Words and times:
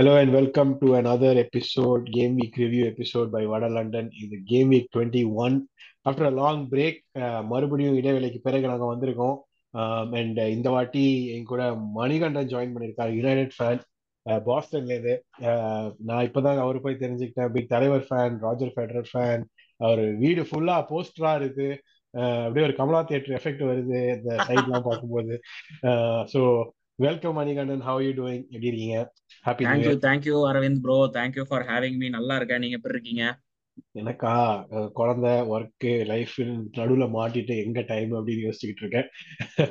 Hello 0.00 0.16
and 0.16 0.32
welcome 0.32 0.70
to 0.80 0.94
another 0.94 1.32
episode, 1.36 2.06
Game 2.10 2.34
Week 2.36 2.54
review 2.56 2.84
episode 2.86 3.30
by 3.34 3.42
Vada 3.50 3.68
London. 3.76 4.06
இது 4.22 4.36
game 4.50 4.70
week 4.72 4.86
twenty 4.94 5.22
one 5.44 5.56
after 6.08 6.28
a 6.28 6.30
long 6.38 6.62
break 6.70 7.00
மறுபடியும் 7.50 7.98
இடைவேளைக்கு 8.00 8.38
பிறகு 8.46 8.70
நாங்க 8.70 8.86
வந்திருக்கோம். 8.92 9.36
Um, 9.74 10.08
and 10.20 10.38
uh, 10.44 10.48
இந்த 10.54 10.68
வாட்டி 10.74 11.04
என் 11.34 11.46
கூட 11.50 11.64
மணிகண்டன் 11.98 12.50
ஜாயின் 12.52 12.72
பண்ணியிருக்காரு 12.76 13.12
யுனைடெட் 13.18 13.52
ஃபேன் 13.56 13.82
பாஸ்டன்லேருந்து 14.48 15.14
uh, 15.42 15.52
uh, 15.52 15.84
நான் 16.08 16.24
இப்போதான் 16.28 16.62
அவர் 16.64 16.82
போய் 16.86 17.00
தெரிஞ்சுக்கிட்டேன். 17.04 17.52
பிக் 17.58 17.70
தலைவர் 17.74 18.08
ஃபேன் 18.08 18.40
ராஜர் 18.46 18.74
ஃபெடரர் 18.76 19.10
ஃபேன் 19.12 19.44
அவர் 19.80 20.04
வீடு 20.24 20.44
ஃபுல்லா 20.50 20.78
போஸ்டரா 20.92 21.34
இருக்கு 21.42 21.70
அப்படியே 22.44 22.66
ஒரு 22.68 22.76
கமலா 22.80 23.02
தியேட்டர் 23.10 23.38
எஃபெக்ட் 23.40 23.64
வருது 23.72 24.00
இந்த 24.16 24.30
சைட்லாம் 24.48 24.88
பார்க்கும்போது. 24.88 25.36
So 26.34 26.42
welcome 27.06 27.38
Manikandan. 27.40 27.84
How 27.90 28.02
you 28.06 28.14
doing 28.16 28.42
எப்படி 28.46 28.70
இருக்கீங்க? 28.70 28.98
Happy 29.46 29.64
thank you 29.66 29.90
year 29.90 30.02
thank you 30.06 30.38
Aravind 30.50 30.80
bro 30.80 30.96
thank you 31.14 31.44
for 31.48 31.64
having 31.68 31.96
me 31.96 32.08
நல்லா 32.08 32.36
இருக்கேன். 32.36 32.58
நீங்க 32.58 32.76
எப்படி 32.76 32.94
இருக்கீங்க? 32.94 33.24
எனக்கா? 34.00 34.32
குழந்தை 34.92 35.30
ஒர்க்கு 35.52 35.92
லைஃப் 36.06 36.34
நடுவுல 36.78 37.04
மாட்டிட்டு 37.14 37.54
எங்க 37.64 37.80
டைம் 37.82 38.10
அப்படின்னு 38.12 38.44
யோசிச்சுக்கிட்டு 38.46 38.82
இருக்கேன். 38.84 39.08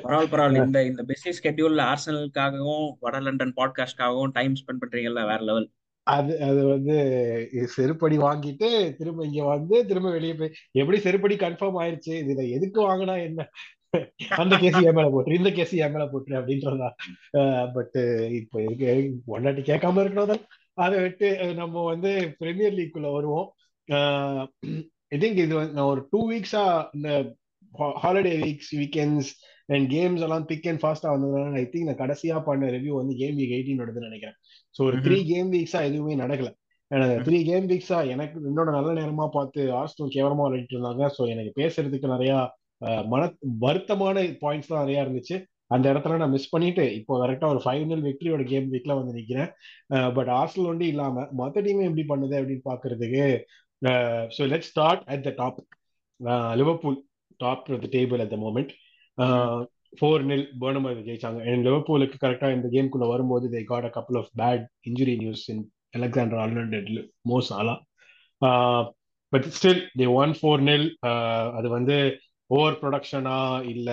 பரவாயில்ல 0.04 0.32
பரவாயில்ல. 0.32 0.64
இந்த 0.66 0.80
இந்த 0.84 1.02
பிஸி 1.02 1.32
ஸ்கெட்யூல்ல 1.38 1.84
ஆர்சனலுக்காகவும் 1.92 2.88
வட 3.00 3.20
லண்டன் 3.20 3.54
பாட்காஸ்ட்காகவும் 3.56 4.32
டைம் 4.32 4.56
ஸ்பெண்ட் 4.60 4.82
பண்றீங்கல்ல 4.84 5.22
வேற 5.26 5.40
லெவல் 5.42 5.68
அது 6.06 6.32
அது 6.40 6.60
வந்து 6.66 6.94
செருப்படி 7.76 8.16
வாங்கிட்டு 8.18 8.68
திரும்ப 8.98 9.24
இங்க 9.24 9.42
வந்து 9.44 9.76
திரும்ப 9.86 10.10
வெளியே 10.10 10.34
போய் 10.34 10.54
எப்படி 10.72 10.98
செருப்படி 10.98 11.34
கன்ஃபார்ம் 11.42 11.78
ஆயிருச்சு? 11.82 12.14
இதுல 12.22 12.44
எதுக்கு 12.50 12.80
வாங்கினா 12.88 13.16
என்ன? 13.22 13.48
அந்த 14.42 14.54
கேஸ் 14.62 14.78
என் 14.88 14.96
மேல 14.98 15.08
போட்டுரு? 15.12 15.38
இந்த 15.40 15.50
கேஸ் 15.58 15.74
என் 15.84 15.94
மேல 15.94 16.04
போட்டுரு 16.12 16.38
அப்படின்றதா. 16.40 16.90
பட் 17.76 17.98
இப்போ 18.40 18.58
இருக்கு 18.66 18.88
ஒன்னாட்டி 19.36 19.62
கேட்காம 19.70 20.02
இருக்கணும் 20.04 20.44
அதை 20.84 20.98
விட்டு 21.04 21.28
நம்ம 21.60 21.82
வந்து 21.92 22.10
பிரீமியர் 22.42 22.76
லீக்குள்ள 22.78 23.08
வருவோம். 23.16 23.48
ஐ 25.14 25.18
திங்க் 25.22 25.40
இது 25.44 25.54
வந்து 25.60 25.76
நான் 25.78 25.90
ஒரு 25.94 26.02
டூ 26.12 26.20
வீக்ஸா 26.32 26.64
இந்த 26.96 27.10
holiday 28.04 28.34
weeks 28.44 28.72
weekends 28.80 29.30
and 29.74 29.86
games 29.94 30.22
எல்லாம் 30.26 30.46
பிக் 30.52 30.68
அண்ட் 30.70 30.82
ஃபாஸ்டா 30.82 31.10
வந்ததுனால 31.14 31.58
ஐ 31.64 31.66
திங்க் 31.72 31.88
நான் 31.90 32.02
கடைசியா 32.04 32.36
பண்ண 32.48 32.70
ரிவ்யூ 32.76 32.94
வந்து 33.00 33.14
கேம் 33.20 33.36
வீக் 33.40 33.54
எயிட்டீன் 33.56 33.82
நினைக்கிறேன். 34.08 34.38
ஸோ 34.76 34.80
ஒரு 34.88 34.96
த்ரீ 35.06 35.18
கேம் 35.32 35.50
வீக்ஸா 35.56 35.82
எதுவுமே 35.90 36.16
நடக்கல. 36.24 36.50
த்ரீ 37.26 37.38
கேம் 37.50 37.66
வீக்ஸா 37.72 37.98
எனக்கு 38.14 38.36
என்னோட 38.50 38.70
நல்ல 38.76 38.90
நேரமா 39.00 39.26
பார்த்து 39.36 39.60
ஆர்ஸ்டும் 39.80 40.14
கேவலமா 40.16 40.46
விளையாடிட்டு 40.46 40.76
இருந்தாங்க. 40.76 41.04
ஸோ 41.16 41.22
எனக்கு 41.34 41.52
பேசுறதுக்கு 41.60 42.14
நிறைய 42.14 42.32
மன 43.12 43.22
வருத்தமான 43.64 44.16
பாயிண்ட்ஸ் 44.42 44.70
தான் 44.72 44.82
நிறைய 44.84 45.04
இருந்துச்சு. 45.04 45.36
அந்த 45.74 45.86
இடத்துல 45.92 46.16
நான் 46.20 46.34
மிஸ் 46.34 46.52
பண்ணிட்டு 46.52 46.84
இப்போ 46.98 47.12
கரெக்டாக 47.22 47.52
ஒரு 47.54 47.60
ஃபைவ் 47.64 47.82
நல் 47.90 48.06
விக்டரியோட 48.06 48.44
கேம் 48.52 48.70
வீக்ல 48.72 48.92
வந்து 48.98 49.16
நிற்கிறேன் 49.18 49.50
பட் 50.16 50.30
ஆர்சனல் 50.38 50.68
ஒண்டி 50.72 50.86
இல்லாம 50.92 51.26
மற்ற 51.40 51.62
டீம் 51.66 51.88
எப்படி 51.88 52.04
பண்ணுது 52.12 52.38
அப்படின்னு 52.40 52.64
பாக்குறதுக்கு 52.70 53.24
so 54.36 54.48
let 54.52 54.68
start 54.70 55.04
at 55.14 55.24
the 55.28 55.32
top 55.40 55.60
Liverpool 56.60 56.98
top 57.40 57.68
of 57.74 57.84
the 57.84 57.90
table 57.96 58.22
at 58.24 58.32
the 58.34 58.38
moment 58.46 58.72
four 59.98 60.24
nil 60.30 60.46
Bournemouth 60.62 60.98
ஜெயிச்சாங்க. 61.06 61.38
அண்ட் 61.50 61.64
லிவர்பூலுக்கு 61.68 62.16
கரெக்டாக 62.24 62.56
இந்த 62.56 62.68
கேம்குள்ள 62.74 63.06
வரும்போது 63.12 63.46
they 63.54 63.60
got 63.64 63.86
a 63.88 63.92
couple 63.96 64.18
of 64.20 64.32
bad 64.40 64.64
injury 64.90 65.14
news 65.16 65.44
in 65.52 65.62
Alexander 65.98 66.40
Arnold 66.44 66.90
Mo 67.30 67.50
Salah 67.58 67.74
but 69.32 69.46
still 69.56 69.82
they 70.00 70.06
won 70.20 70.34
four 70.38 70.62
nil 70.70 70.86
அது 71.58 71.68
வந்து 71.68 71.96
over 72.50 72.78
ப்ரொடக்ஷனா 72.80 73.36
இல்ல 73.72 73.90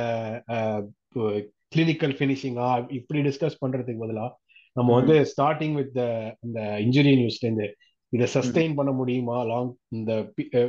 clinical 1.71 2.15
ஃபினிஷிங்கா 2.17 2.67
இப்படி 2.97 3.19
discuss 3.21 3.61
பண்றதுக்கு 3.61 4.03
பதிலா 4.03 4.27
நம்ம 4.75 4.89
வந்து 4.99 5.15
ஸ்டார்டிங் 5.31 5.75
வித் 5.75 5.97
இந்த 6.45 6.59
இன்ஜுரி 6.85 7.13
நியூஸ்ல 7.19 7.45
இருந்து 7.45 7.67
இதை 8.13 8.27
சஸ்டெயின் 8.35 8.75
பண்ண 8.75 8.91
முடியுமா? 8.91 9.37
லாங் 9.45 9.71
இந்த 9.91 10.11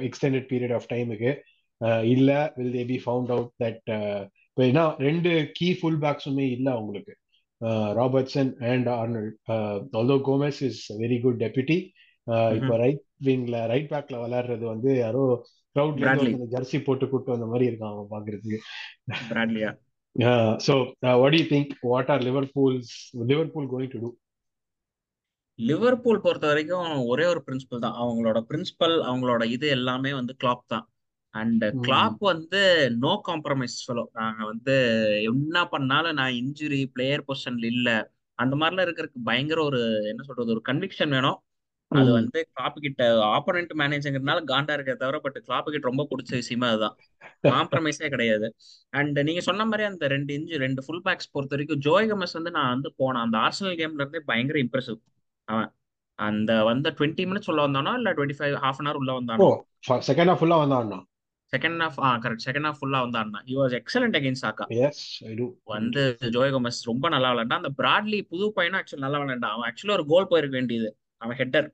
எக்ஸ்டெண்டட் 0.09 0.49
பீரியட் 0.50 0.75
ஆஃப் 0.78 0.88
டைமுக்கு 0.91 1.31
இல்ல 2.12 2.31
will 2.56 2.72
they 2.72 2.84
be 2.84 2.99
found 3.04 3.31
out 3.34 3.53
that 3.62 3.82
இப்போ 4.49 4.62
ஏன்னா 4.65 4.84
ரெண்டு 5.00 5.31
கீ 5.59 5.69
ஃபுல் 5.78 6.00
பேக்ஸுமே 6.05 6.47
இல்ல 6.56 6.69
அவங்களுக்கு. 6.70 7.12
Robertson 7.99 8.50
and 8.70 8.88
Arnold 8.97 9.37
although 9.99 10.16
Gomez 10.28 10.60
is 10.69 10.82
very 11.00 11.19
good 11.25 11.38
deputy 11.44 11.78
இப்போ 12.59 12.75
ரைட் 12.82 13.03
விங்ல 13.26 13.59
ரைட் 13.72 13.91
பேக்ல 13.93 14.16
விளையாடுறது 14.25 14.65
வந்து 14.72 14.91
யாரோ 14.99 15.22
க்ரௌட்ல 15.77 16.47
ஜெர்சி 16.55 16.79
போட்டு 16.87 17.06
கூட்டு 17.11 17.34
வந்த 17.34 17.47
மாதிரி 17.51 17.69
இருக்கான் 17.71 17.93
அவன் 17.95 18.12
பாக்குறதுக்கு. 18.15 18.59
பிராட்லியா 19.31 19.71
so 20.67 20.75
what 21.23 21.37
you 21.39 21.45
think 21.53 21.73
what 21.91 22.11
are 22.15 22.25
Liverpool's 22.29 22.95
Liverpool 23.33 23.69
going 23.75 23.93
to 23.95 24.01
do 24.05 24.11
Liverpool 25.59 26.23
பொறுத்த 26.25 26.47
வரைக்கும் 26.51 26.91
ஒரே 27.12 27.25
ஒரு 27.31 27.41
பிரின்சிபல் 27.47 27.83
தான். 27.84 27.97
அவங்களோட 28.03 28.39
பிரின்சிபல் 28.51 28.95
அவங்களோட 29.09 29.43
இது 29.55 29.67
எல்லாமே 29.77 30.11
வந்து 30.19 30.34
கிளாப் 30.43 30.62
தான். 30.67 30.84
அண்ட் 31.34 31.65
கிளாப் 31.87 32.21
வந்து 32.33 32.61
நோ 33.05 33.12
காம்ப்ரமைஸ் 33.29 33.75
ஃபெலோ 33.85 34.05
நாங்க 34.21 34.43
வந்து 34.53 34.77
என்ன 35.31 35.65
பண்ணாலும் 35.73 36.17
நான் 36.21 36.39
இன்ஜுரி 36.43 36.81
பிளேயர் 36.95 37.27
பொசிஷன்ல 37.29 37.67
இல்ல. 37.75 37.89
அந்த 38.39 38.55
மாதிரிலாம் 38.56 38.87
இருக்கிறதுக்கு 38.87 39.29
பயங்கர 39.29 39.61
ஒரு 39.71 39.81
என்ன 40.12 40.23
சொல்றது 40.29 40.55
ஒரு 40.56 40.62
கன்விக்ஷன் 40.71 41.15
வேணும். 41.17 41.39
அது 41.91 42.10
வந்து 42.12 42.49
கிளாப் 42.49 42.78
கிட்ட 42.81 43.03
ஆப்போனன்ட் 43.37 43.72
மேனேஜருங்கிறதுனால 43.78 44.41
காண்டா 44.50 44.75
இருக்கே 44.76 44.94
தவிர 44.94 45.19
பட் 45.19 45.38
கிளாப் 45.47 45.71
கிட்ட 45.71 45.88
ரொம்ப 45.88 46.06
பிடிச்ச 46.10 46.31
விஷயமா 46.31 46.69
அதுதான். 46.69 46.97
காம்ப்ரமைஸே 47.49 48.09
கிடையாது. 48.09 48.54
அண்ட் 48.91 49.19
நீங்க 49.21 49.41
சொன்ன 49.41 49.65
மாதிரி 49.65 49.88
அந்த 49.88 50.06
ரெண்டு 50.06 50.38
இன்ஜு 50.38 50.56
ரெண்டு 50.56 50.82
ஃபுல் 50.84 51.03
பேக்ஸ் 51.04 51.32
பொறுத்த 51.32 51.54
வரைக்கும் 51.56 51.82
ஜோய் 51.87 52.09
கமஸ் 52.10 52.32
வந்து 52.32 52.50
நான் 52.50 52.69
வந்து 52.69 52.94
போனேன் 52.99 53.25
அந்த 53.26 53.38
ஆர்சனல் 53.38 53.78
கேம்ல 53.81 54.03
இருந்தே 54.03 54.22
பயங்கர 54.26 54.59
இம்ப்ரெசிவ் 54.59 54.99
அவன் 55.44 55.71
அந்த 56.15 56.65
வந்த 56.65 56.94
டுவெண்ட்டி 56.99 57.25
மினிட்ஸ் 57.31 57.50
உள்ள 57.50 57.66
வந்தானோ 57.66 57.94
இல்ல 57.94 58.12
twenty 58.12 58.38
five 58.38 58.55
half 58.65 58.81
an 58.81 58.87
hour 58.87 59.00
உள்ள 59.03 59.12
வந்தானோ? 59.20 59.49
செகண்ட் 60.09 60.31
ஹாஃப் 60.32 60.43
ஃபுல்லா 60.43 60.59
வந்தான் 60.59 61.06
செகண்ட் 61.53 61.82
ஹாஃப் 61.84 61.99
ஆ 61.99 62.09
கரெக்ட் 62.16 62.44
செகண்ட் 62.47 62.66
ஹாஃப் 62.69 62.81
ஃபுல்லா 62.81 62.99
வந்தான்னா. 63.05 63.41
He 63.49 63.55
was 63.60 63.75
excellent 63.78 64.16
against 64.19 64.44
Saka 64.47 64.65
yes 64.66 65.25
I 65.25 65.34
do 65.34 65.47
வந்து 65.65 66.03
ஜோய் 66.20 66.53
கோமஸ் 66.55 66.81
ரொம்ப 66.82 67.09
நல்லா 67.09 67.32
விளையாண்டான். 67.32 67.62
அந்த 67.62 67.72
பிராட்லி 67.78 68.20
புது 68.28 68.53
பையனும் 68.53 68.81
ஆக்சுவலி 68.81 69.05
நல்லா 69.06 69.19
விளையாண்டான். 69.19 69.55
அவன் 69.56 69.66
ஆக்சுவலி 69.70 69.91
ஒரு 69.91 70.06
கோல் 70.06 70.26
போயிருக்க 70.28 70.56
வேண்டியது. 70.56 70.97
அவன் 71.16 71.37
ஹெட்டர் 71.37 71.69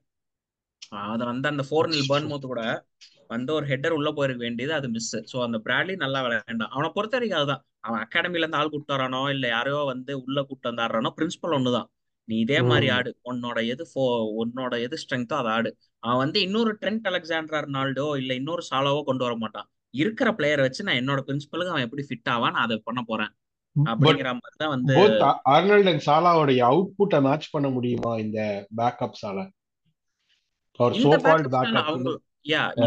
அதை 0.91 1.25
வந்து 1.25 1.47
அந்த 1.47 1.63
ஃபோர் 1.69 1.87
நில் 1.87 2.09
பர்ன் 2.11 2.27
மூத்து 2.27 2.47
கூட 2.47 2.83
வந்து 3.29 3.53
ஒரு 3.53 3.65
ஹெட்டர் 3.65 3.91
உள்ள 3.91 4.11
போயிருக்க 4.11 4.41
வேண்டியது 4.43 4.73
அது 4.73 4.89
மிஸ் 4.89 5.15
ஸோ 5.31 5.37
அந்த 5.43 5.57
பிராட்லி 5.57 5.95
நல்லா 5.95 6.19
விளையாண்டான். 6.25 6.69
அவனை 6.69 6.89
பொறுத்த 6.89 7.17
வரைக்கும் 7.17 7.39
அதுதான். 7.39 7.63
அவன் 7.81 8.01
அகாடமில 8.01 8.37
இருந்து 8.37 8.57
ஆள் 8.57 8.69
கூட்டு 8.69 8.95
வரானோ 8.95 9.29
இல்ல 9.29 9.47
யாரையோ 9.47 9.79
வந்து 9.83 10.23
உள்ள 10.25 10.43
கூட்டு 10.43 10.69
வந்து 10.69 10.83
ஆடுறானோ 10.83 11.11
பிரின்சிபல் 11.17 11.55
ஒண்ணுதான். 11.55 11.87
நீ 12.27 12.39
இதே 12.39 12.61
மாதிரி 12.61 12.87
ஆடு. 12.89 13.15
உன்னோட 13.23 13.67
எது 13.67 13.87
ஃபோ 13.91 14.03
உன்னோட 14.43 14.81
எது 14.81 14.97
ஸ்ட்ரென்த்தோ 14.97 15.35
அதை 15.35 15.51
ஆடு. 15.51 15.77
அவன் 15.99 16.17
வந்து 16.17 16.41
இன்னொரு 16.41 16.77
ட்ரெண்ட் 16.81 17.07
அலெக்சாண்டர் 17.07 17.57
அர்னால்டோ 17.61 18.17
இல்ல 18.17 18.33
இன்னொரு 18.33 18.63
சாலோவோ 18.71 19.03
கொண்டு 19.03 19.23
வர 19.23 19.35
மாட்டான். 19.35 19.67
இருக்கிற 19.93 20.31
பிளேயரை 20.31 20.61
வச்சு 20.61 20.83
நான் 20.83 20.95
என்னோட 20.95 21.19
பிரின்சிபலுக்கு 21.21 21.69
அவன் 21.69 21.81
எப்படி 21.81 22.05
ஃபிட் 22.07 22.29
ஆவான் 22.29 22.53
அதை 22.53 22.81
பண்ண 22.83 23.01
போறேன். 23.07 23.33
பட் 23.75 23.87
அப்படிங்கிற 23.89 24.29
மாதிரி 24.33 24.57
தான் 24.57 24.69
வந்து 24.69 24.93
போத் 24.93 25.21
ஆர்னல்ட் 25.45 25.89
அண்ட் 25.89 26.03
சாலாவோடைய 26.05 26.61
அவுட்புட்டை 26.63 27.19
மேட்ச் 27.19 27.47
பண்ண 27.51 27.69
முடியுமா 27.69 28.17
இந்த 28.17 28.39
சோ 28.63 28.77
பேக்கப் 28.81 29.17
யா 29.23 29.31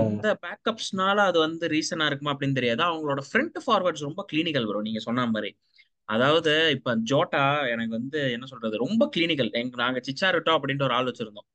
இந்த 0.08 0.38
பேக்கப்ஸ்னால 0.42 1.16
அது 1.16 1.38
வந்து 1.38 1.68
ரீசனா 1.68 2.06
இருக்குமா 2.06 2.32
அப்படின்னு 2.34 2.54
தெரியாது. 2.54 2.82
அவங்களோட 2.82 3.22
ஃப்ரண்ட் 3.28 3.58
ஃபார்வர்ட்ஸ் 3.66 4.06
ரொம்ப 4.08 4.24
கிளினிக்கல் 4.32 4.66
ப்ரோ 4.66 4.80
நீங்க 4.80 4.98
சொன்ன 4.98 5.26
மாதிரி. 5.26 5.56
அதாவது 6.04 6.70
இப்ப 6.70 6.96
ஜோட்டா 6.96 7.70
எனக்கு 7.70 7.90
வந்து 7.90 8.32
என்ன 8.32 8.46
சொல்றது 8.46 8.76
ரொம்ப 8.76 9.10
கிளினிக்கல் 9.16 9.50
எங்க 9.52 9.76
நாங்க 9.76 10.00
சிச்சாரிட்டோ 10.00 10.52
அப்படின்ற 10.58 10.82
ஒரு 10.82 10.94
ஆள் 10.94 11.06
வச்சிருந்தோம். 11.06 11.46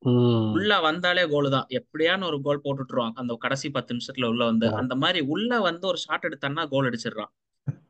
உள்ள 0.54 0.80
வந்தாலே 0.80 1.28
கோல் 1.28 1.50
தான். 1.50 1.68
எப்படியான 1.70 2.26
ஒரு 2.26 2.42
கோல் 2.42 2.62
போட்டுட்டுருவான். 2.64 3.16
அந்த 3.16 3.38
கடைசி 3.40 3.70
பத்து 3.70 3.96
நிமிஷத்துல 3.96 4.26
உள்ள 4.26 4.44
வந்து 4.44 4.68
அந்த 4.74 4.96
மாதிரி 4.96 5.22
உள்ள 5.26 5.60
வந்து 5.60 5.88
ஒரு 5.88 5.98
ஷாட் 5.98 6.28
எடுத்தான்னா 6.30 6.66
கோல் 6.68 6.90
அடிச்சிடுறான். 6.90 7.32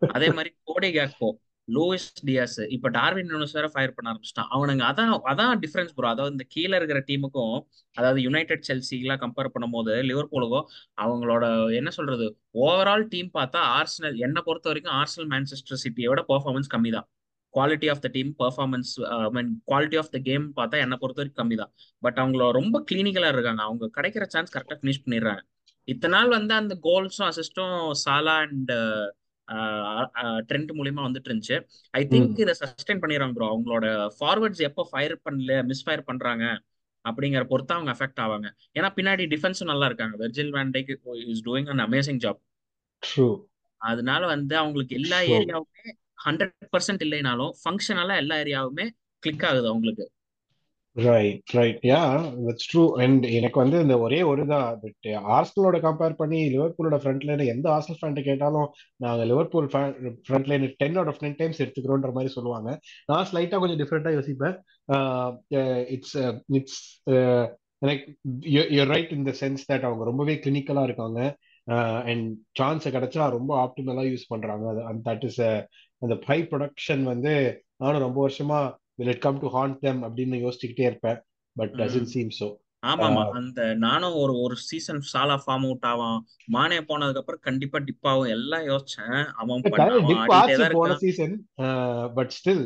அதே 0.08 0.30
மாதிரி 0.30 0.56
கோடி 0.64 0.92
கேக்போ 0.92 1.30
லூயிஸ் 1.68 2.08
டியாஸ். 2.28 2.58
இப்ப 2.76 2.90
டார்வின் 2.98 3.30
நூனஸ் 3.32 3.56
வேற 3.58 3.68
ஃபயர் 3.74 3.94
பண்ண 3.96 4.08
ஆரம்பிச்சிட்டான். 4.12 4.50
அவனுங்க 4.56 4.84
அதான் 4.92 5.12
அதான் 5.32 5.54
டிஃபரன்ஸ் 5.64 5.94
ப்ரோ 5.98 6.10
அதாவது 6.14 6.34
இந்த 6.36 6.46
கீழே 6.56 6.76
இருக்கிற 6.80 7.00
டீமுக்கும் 7.10 7.56
அதாவது 7.98 8.20
யுனைடெட் 8.28 8.66
செல்சி 8.70 8.96
எல்லாம் 9.04 9.22
கம்பேர் 9.24 9.54
பண்ணும்போது 9.56 9.94
லிவர்பூலுக்கும் 10.10 10.68
அவங்களோட 11.04 11.46
என்ன 11.80 11.90
சொல்றது? 11.98 12.28
ஓவரால் 12.66 13.06
டீம் 13.14 13.32
பார்த்தா 13.40 13.62
ஆர்சனல் 13.80 14.18
என்னை 14.28 14.44
பொறுத்த 14.50 14.70
வரைக்கும் 14.72 14.96
ஆர்சனல் 15.02 15.30
மேன்செஸ்டர் 15.36 15.82
சிட்டியோட 15.86 16.22
பெர்ஃபார்மன்ஸ் 16.32 16.72
கம்மி 16.76 16.94
தான் 16.98 17.08
quality 17.54 17.88
of 17.94 18.04
the 18.04 18.10
team 18.18 18.30
performance 18.44 18.92
mean 19.36 19.50
quality 19.72 19.98
of 20.02 20.14
the 20.14 20.20
game 20.30 20.46
பார்த்தா 20.60 20.78
என்னை 20.86 20.98
பொறுத்த 21.02 21.22
வரைக்கும் 21.22 21.42
கம்மி 21.42 21.58
தான் 21.64 21.72
பட் 22.06 22.20
அவங்கள 22.22 22.46
ரொம்ப 22.60 22.78
கிளினிக்கலா 22.92 23.30
இருக்காங்க. 23.36 23.62
அவங்க 23.70 23.90
கிடைக்கிற 23.98 24.24
சான்ஸ் 24.36 24.54
கரெக்டா 24.56 24.78
ஃபினிஷ் 24.80 25.04
பண்ணிடுறாங்க. 25.04 25.42
இத்தனை 25.88 26.14
நாள் 26.16 26.30
வந்து 26.38 26.54
அந்த 26.62 26.74
கோல்ஸும் 26.88 27.28
அசிஸ்டும் 27.32 27.78
சாலா 28.04 28.36
அண்ட் 28.46 28.72
ட்ரெண்ட் 30.50 30.72
மூலியமா 30.80 31.02
வந்துட்டு 31.08 31.30
இருந்துச்சு. 31.30 31.58
ஐ 32.00 32.02
திங்க் 32.12 32.40
இதை 32.44 32.54
சஸ்டைன் 32.62 33.02
பண்ணிடுறாங்க 33.04 33.36
ப்ரோ 33.38 33.48
அவங்களோட 33.54 33.88
ஃபார்வர்ட்ஸ் 34.20 34.64
எப்போ 34.70 34.84
ஃபயர் 34.92 35.16
பண்ணல 35.26 35.58
மிஸ் 35.72 35.84
ஃபயர் 35.86 36.08
பண்றாங்க 36.10 36.46
அப்படிங்கிற 37.06 37.44
பொறுத்து 37.52 37.76
அவங்க 37.76 37.92
அஃபெக்ட் 37.96 38.22
ஆவாங்க. 38.26 38.48
ஏன்னா 38.78 38.90
பின்னாடி 38.98 39.24
டிஃபென்ஸும் 39.34 39.72
நல்லா 39.72 39.86
இருக்காங்க. 39.86 40.16
Virgil 40.24 40.52
van Dijk 40.58 40.92
is 41.34 41.44
doing 41.48 41.70
an 41.74 41.84
amazing 41.88 42.22
job 42.26 42.42
அதனால 43.82 44.22
வந்து 44.34 44.56
அவங்களுக்கு 44.58 44.94
எல்லா 45.02 45.20
ஏரியாவுமே 45.38 45.92
ஹண்ட்ரட் 46.26 46.68
பர்சன்ட் 46.76 47.02
இல்லைனாலும் 47.06 47.54
ஃபங்க்ஷனலா 47.62 48.16
எல்லா 48.24 48.36
ஏரியாவுமே 48.44 48.86
கிளிக் 49.24 49.46
ஆகுது 49.50 49.68
அவங்களுக்கு. 49.72 50.06
Right 50.96 51.52
right 51.58 51.84
yeah 51.90 52.00
that's 52.40 52.68
true 52.72 52.84
and 53.04 53.24
எனக்கு 53.30 53.58
வந்து 53.62 53.78
இந்த 53.82 53.96
ஒரே 54.00 54.20
ஒரு 54.32 54.44
தான் 54.46 54.68
பட் 54.82 55.08
ஆர்ஸ்னலோட 55.36 55.78
கம்பேர் 55.86 56.18
பண்ணி 56.20 56.40
லிவர்பூலோட 56.54 56.98
ஃப்ரண்ட் 57.02 57.26
லைன் 57.30 57.44
எந்த 57.46 57.68
ஆர்ஸ்னல் 57.76 58.00
ஃபேண்ட்டை 58.02 58.24
கேட்டாலும் 58.24 58.68
நாங்கள் 58.98 59.30
Liverpool 59.32 59.70
front 60.28 60.50
line 60.52 60.66
ten 60.82 60.98
out 60.98 61.12
of 61.14 61.22
ten 61.24 61.40
times 61.40 61.62
எடுத்துக்கிறோன்ற 61.64 62.12
மாதிரி 62.18 62.34
சொல்லுவாங்க. 62.34 62.70
நான் 63.10 63.28
ஸ்லைட்டாக 63.32 63.62
கொஞ்சம் 63.62 63.82
டிஃப்ரெண்ட்டாக 63.82 64.18
யோசிப்பேன். 64.20 64.56
இட்ஸ் 65.96 66.18
இட்ஸ் 66.60 66.84
எனக்கு 67.82 68.06
you 68.76 68.84
right 68.94 69.16
in 69.18 69.28
the 69.30 69.34
sense 69.42 69.66
that 69.72 69.88
அவங்க 69.90 70.06
ரொம்பவே 70.12 70.36
கிளினிக்கலாக 70.46 70.90
இருக்காங்க. 70.90 71.22
Uh, 71.68 72.00
அண்ட் 72.12 72.26
சான்ஸை 72.60 72.90
கிடைச்சா 72.92 73.26
ரொம்ப 73.36 73.52
ஆப்டிமலாக 73.62 74.10
யூஸ் 74.10 74.32
பண்ணுறாங்க 74.32 74.66
அது 74.88 75.00
தட் 75.06 75.24
இஸ் 75.28 75.38
uh, 75.42 75.60
அந்த 76.02 76.14
ஹை 76.26 76.38
ப்ரொடக்ஷன் 76.50 77.04
வந்து 77.04 77.34
நானும் 77.78 78.04
ரொம்ப 78.06 78.20
வருஷமாக 78.22 78.66
will 79.00 79.10
it 79.10 79.22
come 79.22 79.38
to 79.40 79.50
haunt 79.50 79.78
them 79.82 79.98
அப்படின்னு 80.08 80.38
யோசிச்சுக்கிட்டே 80.44 80.86
இருப்பேன் 80.90 81.20
பட் 81.56 81.74
டசன்ட் 81.80 82.12
சீம் 82.14 82.34
சோ 82.40 82.50
ஆமாமா 82.84 83.22
அந்த 83.32 83.60
நானும் 83.84 84.16
ஒரு 84.22 84.34
ஒரு 84.40 84.56
சீசன் 84.62 85.02
சாலா 85.12 85.36
ஃபார்ம் 85.44 85.66
அவுட் 85.68 85.86
ஆவான் 85.92 86.18
மானே 86.48 86.80
போனதுக்கு 86.90 87.22
அப்புறம் 87.22 87.44
கண்டிப்பா 87.44 87.78
டிப் 87.80 88.08
ஆகும் 88.12 88.32
எல்லாம் 88.36 88.66
யோசிச்சேன். 88.72 89.22
அவன் 89.42 89.64
போன 90.76 90.98
சீசன் 91.04 91.36
பட் 92.18 92.34
ஸ்டில் 92.38 92.66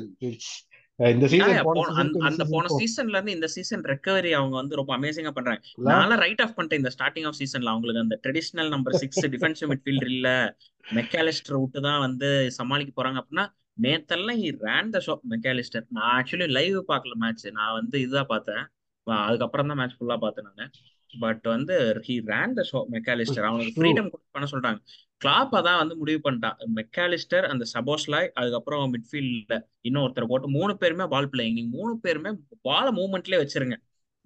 இந்த 1.00 1.25
சீசன் 1.27 1.51
அந்த 2.30 2.44
போன 2.51 2.69
சீசன்ல 2.77 3.15
இருந்து 3.15 3.35
இந்த 3.35 3.47
சீசன் 3.47 3.83
ரெக்கவரி 3.91 4.31
அவங்க 4.31 4.56
வந்து 4.56 4.80
ரொம்ப 4.80 4.91
அமேசிங்கா 4.97 5.33
பண்றாங்க. 5.35 5.62
நான்லாம் 5.89 6.21
ரைட் 6.23 6.41
ஆஃப் 6.45 6.56
பண்ணிட்டேன் 6.57 6.81
இந்த 6.81 6.94
ஸ்டார்டிங் 6.95 7.27
ஆஃப் 7.30 7.38
சீசன்ல 7.41 7.73
அவங்களுக்கு 7.73 8.03
அந்த 8.06 8.18
traditional 8.23 8.71
number 8.75 8.97
six 9.03 9.23
defensive 9.35 9.71
midfielder 9.73 10.12
இல்ல. 10.15 10.30
மெக்காலிஸ்டர் 11.00 11.59
விட்டு 11.62 11.80
தான் 11.88 12.03
வந்து 12.06 12.30
சமாளிக்க 12.59 12.91
போறாங்க 12.97 13.21
அப்படின்னா 13.21 13.45
நேத்தெல்லாம் 13.85 14.39
he 14.44 14.50
ran 14.65 14.89
the 14.95 15.00
show 15.06 15.13
McAllister 15.33 15.85
நான் 15.95 16.12
ஆக்சுவலி 16.18 16.47
லைவ் 16.57 16.77
பார்க்கல 16.91 17.15
மேட்ச் 17.24 17.45
நான் 17.59 17.75
வந்து 17.79 17.97
இதுதான் 18.06 18.31
பார்த்தேன். 18.33 18.63
அதுக்கப்புறம் 19.27 19.69
தான் 19.71 19.79
மேட்ச் 19.79 19.97
ஃபுல்லா 19.97 20.18
பார்த்தேன் 20.24 20.47
நான். 20.59 20.71
பட் 21.13 21.44
வந்து 21.53 21.75
he 22.07 22.15
ran 22.31 22.56
the 22.59 22.63
show 22.71 22.79
McAllister 22.95 23.47
அவனுக்கு 23.50 23.75
ஃப்ரீடம் 23.77 24.09
பண்ண 24.35 24.47
சொல்றாங்க. 24.53 24.79
கிளாப் 25.24 25.53
அதான் 25.59 25.79
வந்து 25.81 25.95
முடிவு 26.01 26.19
பண்ணிட்டான். 26.25 26.57
மெக்காலிஸ்டர் 26.79 27.45
அந்த 27.51 27.65
சபோஸ்லாய் 27.74 28.27
அதுக்கப்புறம் 28.39 28.94
மிட்ஃபீல்ட்ல 28.94 29.56
இன்னொருத்தர் 29.89 30.30
போட்டு 30.31 30.50
மூணு 30.57 30.75
பேருமே 30.83 31.07
பால் 31.13 31.30
பிளேயிங் 31.33 31.57
நீங்க 31.59 31.71
மூணு 31.77 31.94
பேருமே 32.06 32.33
பால 32.69 32.85
மூவ்மெண்ட்லயே 33.00 33.41
வச்சிருங்க. 33.44 33.77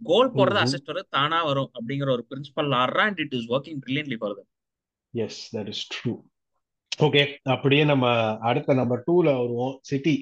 கோல் 0.02 0.34
போறது 0.36 0.60
அசிஸ்ட் 0.64 0.92
வரும் 0.92 1.12
தானா 1.16 1.40
வரும் 1.48 1.72
அப்படிங்கிற 1.78 2.10
ஒரு 2.16 2.24
பிரின்சிபல் 2.30 2.72
ஆடுறா 2.82 3.04
and 3.10 3.20
it 3.24 3.36
is 3.38 3.48
working 3.52 3.80
brilliantly 3.84 4.18
for 4.22 4.36
them 4.38 4.50
as 5.14 5.40
that 5.56 5.70
is 5.74 5.84
true 5.94 6.14
okay 6.92 7.22
அப்படியே 7.46 7.84
நம்ம 7.84 8.06
அடுத்த 8.42 8.74
நம்பர் 8.74 9.06
டூல 9.08 9.28
வருவோம் 9.38 9.76
City 9.82 10.16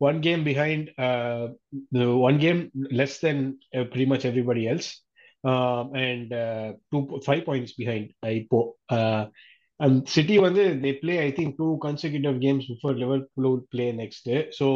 one 0.00 0.18
game 0.20 0.42
behind 0.46 0.88
one 2.22 2.38
game 2.38 2.60
less 2.98 3.18
than 3.20 3.42
pretty 3.92 4.04
much 4.06 4.26
everybody 4.30 4.62
else 4.72 4.90
and 6.02 6.32
two 6.92 7.00
five 7.26 7.42
points 7.46 7.76
behind 7.80 8.10
இப்போ 8.36 8.60
City 10.10 10.36
வந்து 10.38 10.62
they 10.84 10.92
play 11.00 11.14
I 11.18 11.30
think 11.32 11.56
two 11.58 11.68
consecutive 11.86 12.38
games 12.44 12.68
before 12.72 12.94
level 12.96 13.24
play 13.72 13.86
next 13.98 14.30
so 14.58 14.68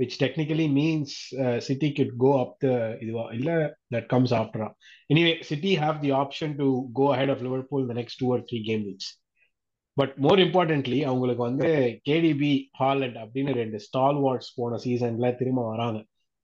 which 0.00 0.16
technically 0.22 0.66
means 0.74 1.14
City 1.58 1.88
get 1.92 2.12
go 2.16 2.32
up 2.40 2.56
the 2.64 2.68
இதுவா 3.00 3.24
இல்ல 3.30 3.50
that 3.94 4.08
comes 4.08 4.34
ஆஃப்டரா 4.40 4.68
anyway 5.10 5.32
City 5.42 5.72
have 5.76 5.96
the 6.04 6.12
option 6.20 6.54
to 6.56 6.66
go 6.92 7.06
head 7.20 7.32
of 7.34 7.44
Liverpool 7.46 7.86
the 7.90 7.96
next 8.00 8.20
two 8.22 8.28
or 8.36 8.44
three 8.50 8.60
game 8.68 8.84
weeks 8.88 9.10
but 9.98 10.14
more 10.24 10.40
importantly 10.46 10.98
அவங்களுக்கு 11.10 11.42
வந்து 11.48 11.68
KDP 12.08 12.52
Haaland 12.80 13.16
அப்படின்னு 13.22 13.52
ரெண்டு 13.62 13.78
stall 13.86 14.18
watts 14.24 14.50
போன 14.58 14.78
சீசன்ல 14.84 15.28
திரும்ப 15.40 15.62
வராங்க. 15.72 15.98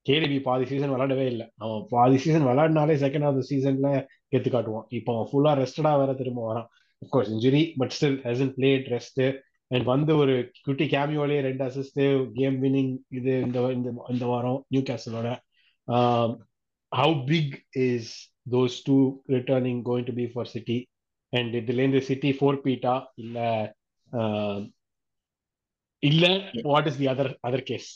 கேடிபி 0.07 0.39
பாதி 0.49 0.65
சீசன் 0.71 0.93
விளாடவே 0.95 1.27
இல்லை. 1.33 1.47
அவன் 1.65 1.83
பாதி 1.95 2.17
சீசன் 2.25 2.47
விளாடினாலே 2.51 2.95
செகண்ட் 3.05 3.27
ஆஃப் 3.29 3.39
த 3.41 3.45
சீசன்ல 3.51 3.91
கெத்து 4.33 4.51
காட்டுவான். 4.55 4.87
இப்போ 4.99 5.11
அவன் 5.17 5.29
ஃபுல்லா 5.31 5.53
ரெஸ்டடா 5.63 5.93
வேற 6.03 6.13
திரும்ப 6.21 6.43
வரான். 6.51 6.69
Of course 7.03 7.33
injury 7.35 7.63
but 7.81 7.95
still 7.97 8.19
hasn't 8.27 8.53
played 8.59 8.87
rest 8.95 9.23
and 9.71 9.87
வந்து 9.93 10.13
ஒரு 10.23 10.35
குட்டி 10.67 10.85
கேமியோலயே 10.95 11.41
ரெண்டு 11.49 11.63
அசிஸ்ட் 11.69 12.01
கேம் 12.39 12.57
வின்னிங் 12.65 12.93
இது 13.19 13.33
இந்த 13.47 13.59
இந்த 13.77 13.89
இந்த 14.15 14.25
வாரம் 14.33 14.59
new 14.75 14.83
கேசலோட 14.91 15.29
how 16.93 17.17
big 17.33 17.55
is 17.87 18.11
those 18.55 18.77
two 18.89 18.97
returning 19.37 19.81
going 19.89 20.09
to 20.11 20.15
be 20.21 20.27
for 20.35 20.51
City 20.55 20.79
and 21.35 21.55
இதுலேருந்து 21.61 22.01
சிட்டி 22.09 22.31
ஃபோர் 22.39 22.59
பீட்டா 22.65 22.95
இல்ல 23.17 23.39
இல்ல 26.03 26.25
what 26.67 26.89
is 26.91 26.99
the 26.99 27.09
other 27.13 27.33
other 27.47 27.67
case 27.71 27.89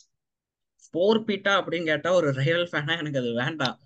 fourpeat 1.27 1.53
அப்படின்னு 1.61 1.91
கேட்டா 1.91 2.11
ஒரு 2.19 2.29
ரியல் 2.39 2.67
ஃபேனா 2.71 2.95
எனக்கு 3.01 3.21
அது 3.21 3.31
வேண்டாம். 3.35 3.77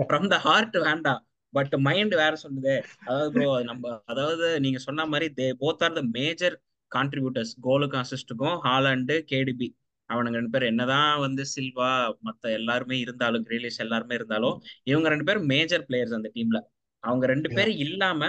ஃப்ரம் 0.00 0.28
த 0.32 0.36
ஹார்ட் 0.46 0.76
வேண்டாம். 0.86 1.20
பட் 1.52 1.74
மைண்ட் 1.86 2.14
வேற 2.14 2.32
சொல்லுதே. 2.36 2.76
அதாவது 3.04 3.30
ப்ரோ 3.34 3.50
நம்ம 3.68 3.92
அதாவது 4.04 4.46
நீங்க 4.60 4.78
சொன்ன 4.78 5.06
மாதிரி 5.06 5.26
they 5.38 5.46
both 5.60 5.82
are 5.82 5.94
the 5.98 6.02
major 6.16 6.56
contributors 6.92 7.52
கோலுக்கும் 7.66 8.02
அசிஸ்டுக்கும் 8.02 8.56
ஹாலண்டு 8.64 9.16
கேடிபி 9.30 9.68
அவனுங்க 10.10 10.38
ரெண்டு 10.38 10.54
பேர் 10.54 10.70
என்னதான் 10.70 11.14
வந்து 11.24 11.42
சில்வா 11.52 11.90
மத்த 12.22 12.52
எல்லாருமே 12.58 12.96
இருந்தாலும் 12.98 13.46
கிரீலிஷ் 13.48 13.80
எல்லாருமே 13.84 14.14
இருந்தாலும் 14.14 14.56
இவங்க 14.84 15.06
ரெண்டு 15.08 15.28
பேரும் 15.28 15.48
மேஜர் 15.52 15.86
பிளேயர்ஸ் 15.88 16.18
அந்த 16.18 16.30
டீம்ல 16.36 16.60
அவங்க 17.04 17.24
ரெண்டு 17.26 17.48
பேரும் 17.50 17.80
இல்லாம 17.86 18.20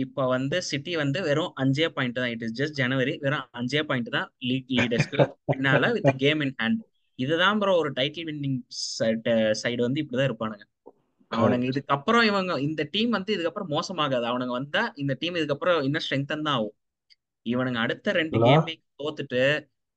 இப்ப 0.00 0.26
வந்து 0.34 0.56
சிட்டி 0.68 0.92
வந்து 1.00 1.18
வெறும் 1.28 1.52
அஞ்சே 1.62 1.88
பாயிண்ட் 1.96 2.18
தான். 2.18 2.30
இட் 2.34 2.44
இஸ் 2.46 2.56
ஜஸ்ட் 2.60 2.78
ஜனவரி 2.80 3.12
வெறும் 3.24 3.46
அஞ்சே 3.60 3.82
பாயிண்ட் 3.88 4.10
தான் 4.16 4.28
லீக் 4.48 4.70
லீடர்ஸ்க்கு 4.78 5.18
பின்னால 5.50 5.90
வித் 5.96 6.10
கேம் 6.24 6.40
இன் 6.46 6.54
ஹேண்ட் 6.62 6.80
இதுதான் 7.18 7.60
ப்ரோ 7.60 7.72
ஒரு 7.82 7.90
டைட்டில் 7.98 8.26
வின்னிங் 8.28 8.58
சைடு 9.62 9.80
வந்து 9.86 10.02
இப்படிதான் 10.02 10.28
இருப்பானுங்க. 10.30 10.64
அவனுங்க 11.32 11.66
இதுக்கப்புறம் 11.70 12.24
இவங்க 12.30 12.52
இந்த 12.66 12.82
டீம் 12.92 13.10
வந்து 13.16 13.30
இதுக்கப்புறம் 13.36 13.72
மோசமாகாது. 13.76 14.24
அவனுங்க 14.30 14.54
வந்தா 14.58 14.82
இந்த 15.02 15.14
டீம் 15.22 15.38
இதுக்கப்புறம் 15.40 15.80
இன்னும் 15.88 16.04
ஸ்ட்ரெங்தன் 16.04 16.46
தான் 16.46 16.56
ஆகும். 16.58 16.76
இவனுங்க 17.46 17.80
அடுத்த 17.86 18.12
ரெண்டு 18.20 18.38
கேம் 18.46 18.68
தோத்துட்டு 19.02 19.42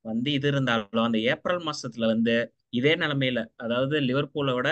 வந்து 0.06 0.30
இது 0.38 0.48
இருந்தாலும் 0.48 1.08
அந்த 1.08 1.20
ஏப்ரல் 1.32 1.62
மாசத்துல 1.68 2.08
வந்து 2.14 2.36
இதே 2.80 2.94
நிலைமையில 3.04 3.40
அதாவது 3.64 3.96
லிவர்பூலோட 4.10 4.68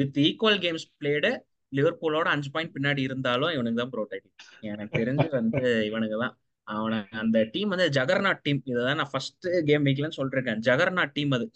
வித் 0.00 0.18
ஈக்குவல் 0.26 0.60
கேம்ஸ் 0.64 0.86
பிளேடு 1.00 1.30
லிவர்பூலோட 1.72 2.28
அஞ்சு 2.34 2.50
பாயிண்ட் 2.54 2.74
பின்னாடி 2.76 3.02
இருந்தாலும் 3.08 3.52
இவனுக்கு 3.56 3.80
தான் 3.82 3.92
ப்ரோ 3.94 4.04
டைட்டில் 4.12 4.68
எனக்கு 4.72 4.94
தெரிஞ்சு 5.00 5.26
வந்து 5.38 5.62
இவனுக்கு 5.88 6.18
தான். 6.24 6.34
அவனை 6.66 6.98
அந்த 7.20 7.38
டீம் 7.52 7.72
வந்து 7.72 7.86
ஜகர்நாட் 7.96 8.42
டீம் 8.46 8.60
இதான் 8.70 8.98
நான் 9.00 9.12
ஃபர்ஸ்ட் 9.12 9.46
கேம் 9.68 9.86
வீக்லன்னு 9.86 10.18
சொல்லிருக்கேன். 10.18 10.60
ஜகர்நாட் 10.68 11.14
டீம் 11.16 11.32
அது. 11.36 11.46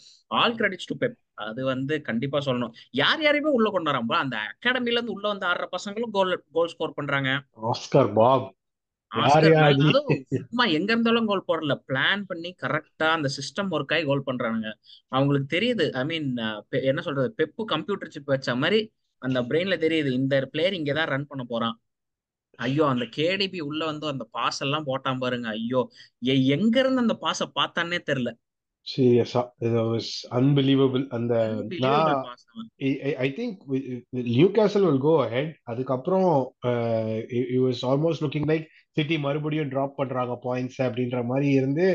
ஆல் 0.40 0.56
கிரெடிட்ஸ் 0.61 0.90
டு 0.90 0.97
பெப் 1.02 1.18
அது 1.47 1.61
வந்து 1.73 1.94
கண்டிப்பா 2.09 2.38
சொல்லணும். 2.47 2.73
யார் 3.02 3.23
யாரையுமே 3.26 3.52
உள்ள 3.59 3.68
கொண்டு 3.75 3.90
வரான் 3.90 4.25
அந்த 4.25 4.37
அகாடமில 4.49 4.99
இருந்து 4.99 5.16
உள்ள 5.16 5.26
வந்து 5.33 5.49
ஆடுற 5.50 5.66
பசங்களும் 5.76 6.14
கோல் 6.16 6.35
கோல் 6.59 6.73
ஸ்கோர் 6.75 6.99
பண்றாங்க. 6.99 7.30
ஆஸ்கர் 7.71 8.12
பாப் 8.18 8.50
சும்மா 10.47 10.64
எங்க 10.76 10.90
இருந்தாலும் 10.92 11.28
கோல் 11.30 11.49
போடல. 11.49 11.75
பிளான் 11.88 12.23
பண்ணி 12.30 12.50
கரெக்டா 12.62 13.09
அந்த 13.16 13.28
சிஸ்டம் 13.37 13.71
ஒர்க் 13.75 13.92
ஆகி 13.97 14.04
கோல் 14.09 14.26
பண்றானுங்க. 14.28 14.71
அவங்களுக்கு 15.16 15.49
தெரியுது. 15.56 15.85
ஐ 16.00 16.02
மீன் 16.11 16.26
என்ன 16.90 17.02
சொல்றது? 17.09 17.28
பெப்பு 17.40 17.64
கம்ப்யூட்டர் 17.75 18.12
சிப் 18.14 18.33
வச்ச 18.35 18.56
மாதிரி 18.62 18.80
அந்த 19.25 19.40
பிரெயின்ல 19.49 19.76
தெரியுது 19.85 20.11
இந்த 20.21 20.35
பிளேயர் 20.52 20.78
இங்கதான் 20.78 21.11
ரன் 21.12 21.31
பண்ண 21.31 21.45
போறான். 21.45 21.76
ஐயோ 22.59 22.85
அந்த 22.87 23.04
கேடிபி 23.16 23.61
உள்ள 23.69 23.83
வந்து 23.85 24.07
அந்த 24.07 24.25
பாஸ் 24.37 24.61
எல்லாம் 24.64 24.88
போட்டான் 24.88 25.23
பாருங்க. 25.23 25.49
ஐயோ 25.59 25.81
எங்க 26.57 26.75
இருந்து 26.83 27.04
அந்த 27.04 27.16
பாஸ 27.25 27.47
பார்த்தானே 27.59 28.00
தெரியல. 28.11 28.33
சீரியஸா 28.87 29.43
இது 29.59 29.83
வாஸ் 29.90 30.11
அன்பிலீவபிள் 30.38 31.04
அந்த 31.16 31.35
I 33.25 33.28
think 33.38 33.61
Newcastle 34.59 34.85
will 34.88 35.04
go 35.07 35.14
ahead 35.26 35.52
அதுக்கப்புறம் 35.64 36.28
it 37.37 37.62
was 37.64 37.83
almost 37.90 38.25
looking 38.25 38.49
like 38.52 38.66
City 38.97 39.16
மறுபடியும் 39.19 39.71
டிராப் 39.71 39.99
பண்றாங்க 40.00 40.35
பாயிண்ட்ஸ் 40.45 40.81
அப்படின்ற 40.87 41.21
மாதிரி 41.25 41.49
இருந்து 41.52 41.87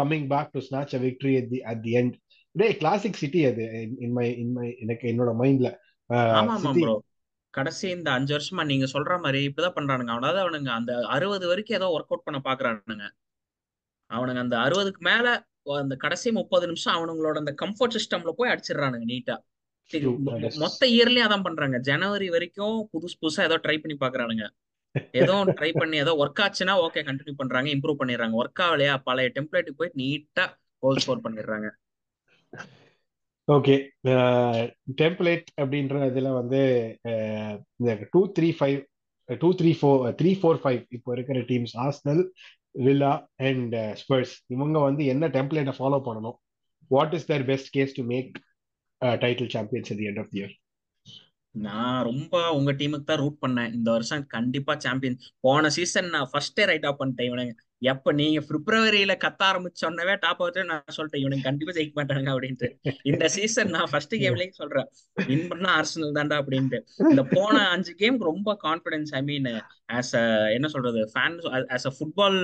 coming 0.00 0.26
back 0.34 0.52
to 0.54 0.62
snatch 0.68 0.96
a 0.98 1.02
victory 1.06 1.34
at 1.40 1.50
the 1.54 1.60
at 1.72 1.82
the 1.86 1.94
end 2.00 2.16
day 2.54 2.68
classic 2.82 3.20
City 3.22 3.42
அது 3.44 3.64
இன் 4.06 4.16
மை 4.18 4.26
இன் 4.42 4.52
மை 4.52 4.68
எனக்கு 4.80 5.06
என்னோட 5.12 5.32
மைண்ட்ல 5.42 5.70
கடைசி 7.54 7.86
இந்த 7.90 8.08
அஞ்சு 8.10 8.32
வருஷமா 8.36 8.64
நீங்க 8.64 8.86
சொல்ற 8.92 9.12
மாதிரி 9.24 9.40
இப்படிதான் 9.48 9.76
பண்றானுங்க. 9.78 10.12
அவனாவது 10.14 10.38
அவனுங்க 10.44 10.70
அந்த 10.78 10.92
அறுபது 11.16 11.46
வரைக்கும் 11.46 11.78
ஏதோ 11.78 11.88
ஒர்க் 11.96 12.12
அவுட் 12.12 12.26
பண்ண 12.26 12.38
பாக்குறானுங்க. 12.48 13.06
அவனுங்க 14.10 14.42
அந்த 14.46 14.56
அறுபதுக்கு 14.56 15.02
மேல 15.08 15.26
அந்த 15.82 15.94
கடைசி 15.96 16.28
முப்பது 16.32 16.66
நிமிஷம் 16.66 16.96
அவனுங்களோட 16.96 17.36
அந்த 17.42 17.54
கம்ஃபர்ட் 17.62 17.96
சிஸ்டம்ல 17.96 18.32
போய் 18.38 18.52
அடிச்சிடறானுங்க 18.52 19.06
நீட்டா 19.12 19.36
மொத்த 20.62 20.80
இயர்லயும் 20.86 21.26
அதான் 21.26 21.44
பண்றாங்க. 21.46 21.76
ஜனவரி 21.78 22.28
வரைக்கும் 22.28 22.78
புதுசு 22.92 23.16
புதுசா 23.22 23.42
ஏதோ 23.48 23.56
ட்ரை 23.64 23.76
பண்ணி 23.82 23.96
பாக்குறானுங்க. 24.00 24.46
ஏதோ 25.20 25.34
ட்ரை 25.58 25.70
பண்ணி 25.78 25.96
ஏதோ 25.96 26.12
ஒர்க் 26.22 26.42
ஆச்சுன்னா 26.44 26.74
ஓகே 26.84 27.02
கண்டினியூ 27.08 27.34
பண்றாங்க 27.36 27.68
இம்ப்ரூவ் 27.70 28.00
பண்ணிடுறாங்க. 28.00 28.36
ஒர்க் 28.42 28.62
ஆகலையா? 28.66 28.94
பழைய 29.04 29.30
டெம்ப்ளேட்டுக்கு 29.34 29.80
போய் 29.82 29.96
நீட்டா 30.02 30.44
கோல் 30.82 31.00
ஸ்கோர் 31.04 31.24
பண்ணிடுறாங்க. 31.26 31.68
ஓகே 33.48 33.74
டெம்ப்ளேட் 34.94 35.46
அப்படின்ற 35.60 36.06
இதில் 36.06 36.30
வந்து 36.30 36.60
இந்த 37.80 37.92
two 38.12 38.20
three 38.38 38.48
five 38.58 38.78
two 39.28 39.48
three 39.54 39.70
four 39.80 40.14
three 40.14 40.30
four 40.40 40.60
five 40.64 40.80
இப்போ 40.88 41.12
இருக்கிற 41.12 41.38
teams 41.40 41.74
Arsenal 41.86 42.22
Villa 42.86 43.12
and 43.36 43.74
Spurs 44.00 44.34
இவங்க 44.46 44.78
வந்து 44.78 45.04
என்ன 45.04 45.28
டெம்ப்ளேட்டை 45.28 45.74
ஃபாலோ 45.78 46.00
பண்ணணும்? 46.08 46.36
What 46.90 47.14
is 47.14 47.26
their 47.26 47.44
best 47.44 47.70
case 47.70 47.94
to 47.94 48.02
make 48.02 48.30
title 49.02 49.50
champions 49.56 49.88
the 49.88 49.96
the 49.96 50.18
of 50.18 50.26
of 50.26 50.32
year 50.32 50.54
நான் 51.58 52.02
ரொம்ப 52.02 52.34
உங்க 52.52 52.70
டீமுக்கு 52.72 53.06
தான் 53.06 53.20
ரூட் 53.20 53.40
பண்ணேன். 53.40 53.72
இந்த 53.72 53.88
வருஷம் 53.90 54.26
கண்டிப்பா 54.28 54.74
சாம்பியன் 54.78 55.16
போன 55.40 55.70
சீசன் 55.70 56.08
நான் 56.08 56.28
ஃபர்ஸ்டே 56.32 56.64
ரைட் 56.64 56.86
ஆஃப் 56.86 57.00
பண்ணிட்டேன் 57.00 57.28
இவனுங்க. 57.30 57.54
எப்ப 57.82 58.12
நீங்க 58.12 58.38
பிப்ரவரியில 58.48 59.12
கத்த 59.16 59.42
ஆரம்பிச்சோன்னவே 59.48 60.14
டாப் 60.18 60.40
அவுட் 60.40 60.60
நான் 60.70 60.94
சொல்லிட்டேன் 60.96 61.22
இவனுங்க 61.22 61.44
கண்டிப்பா 61.44 61.74
ஜெயிக்க 61.76 61.94
மாட்டாங்க 62.00 62.28
அப்படின்ட்டு. 62.34 62.68
இந்த 63.04 63.24
சீசன் 63.28 63.70
நான் 63.70 63.90
ஃபர்ஸ்ட் 63.92 64.14
கேம்லயே 64.22 64.50
சொல்றேன். 64.60 64.88
வின் 65.26 65.48
பண்ணா 65.48 65.70
ஆர்சனல் 65.78 66.16
தான்டா 66.18 66.38
அப்படின்ட்டு. 66.42 66.80
இந்த 67.06 67.24
போன 67.34 67.54
அஞ்சு 67.68 67.94
கேம் 67.94 68.18
ரொம்ப 68.22 68.56
confidence 68.64 69.12
I 69.14 69.22
mean 69.22 69.48
as 69.90 70.14
a 70.14 70.24
என்ன 70.56 70.68
சொல்றது 70.68 71.02
ஃபேன் 71.12 71.38
ஆஸ் 71.76 71.86
அ 71.86 71.94
ஃபுட்பால் 71.98 72.40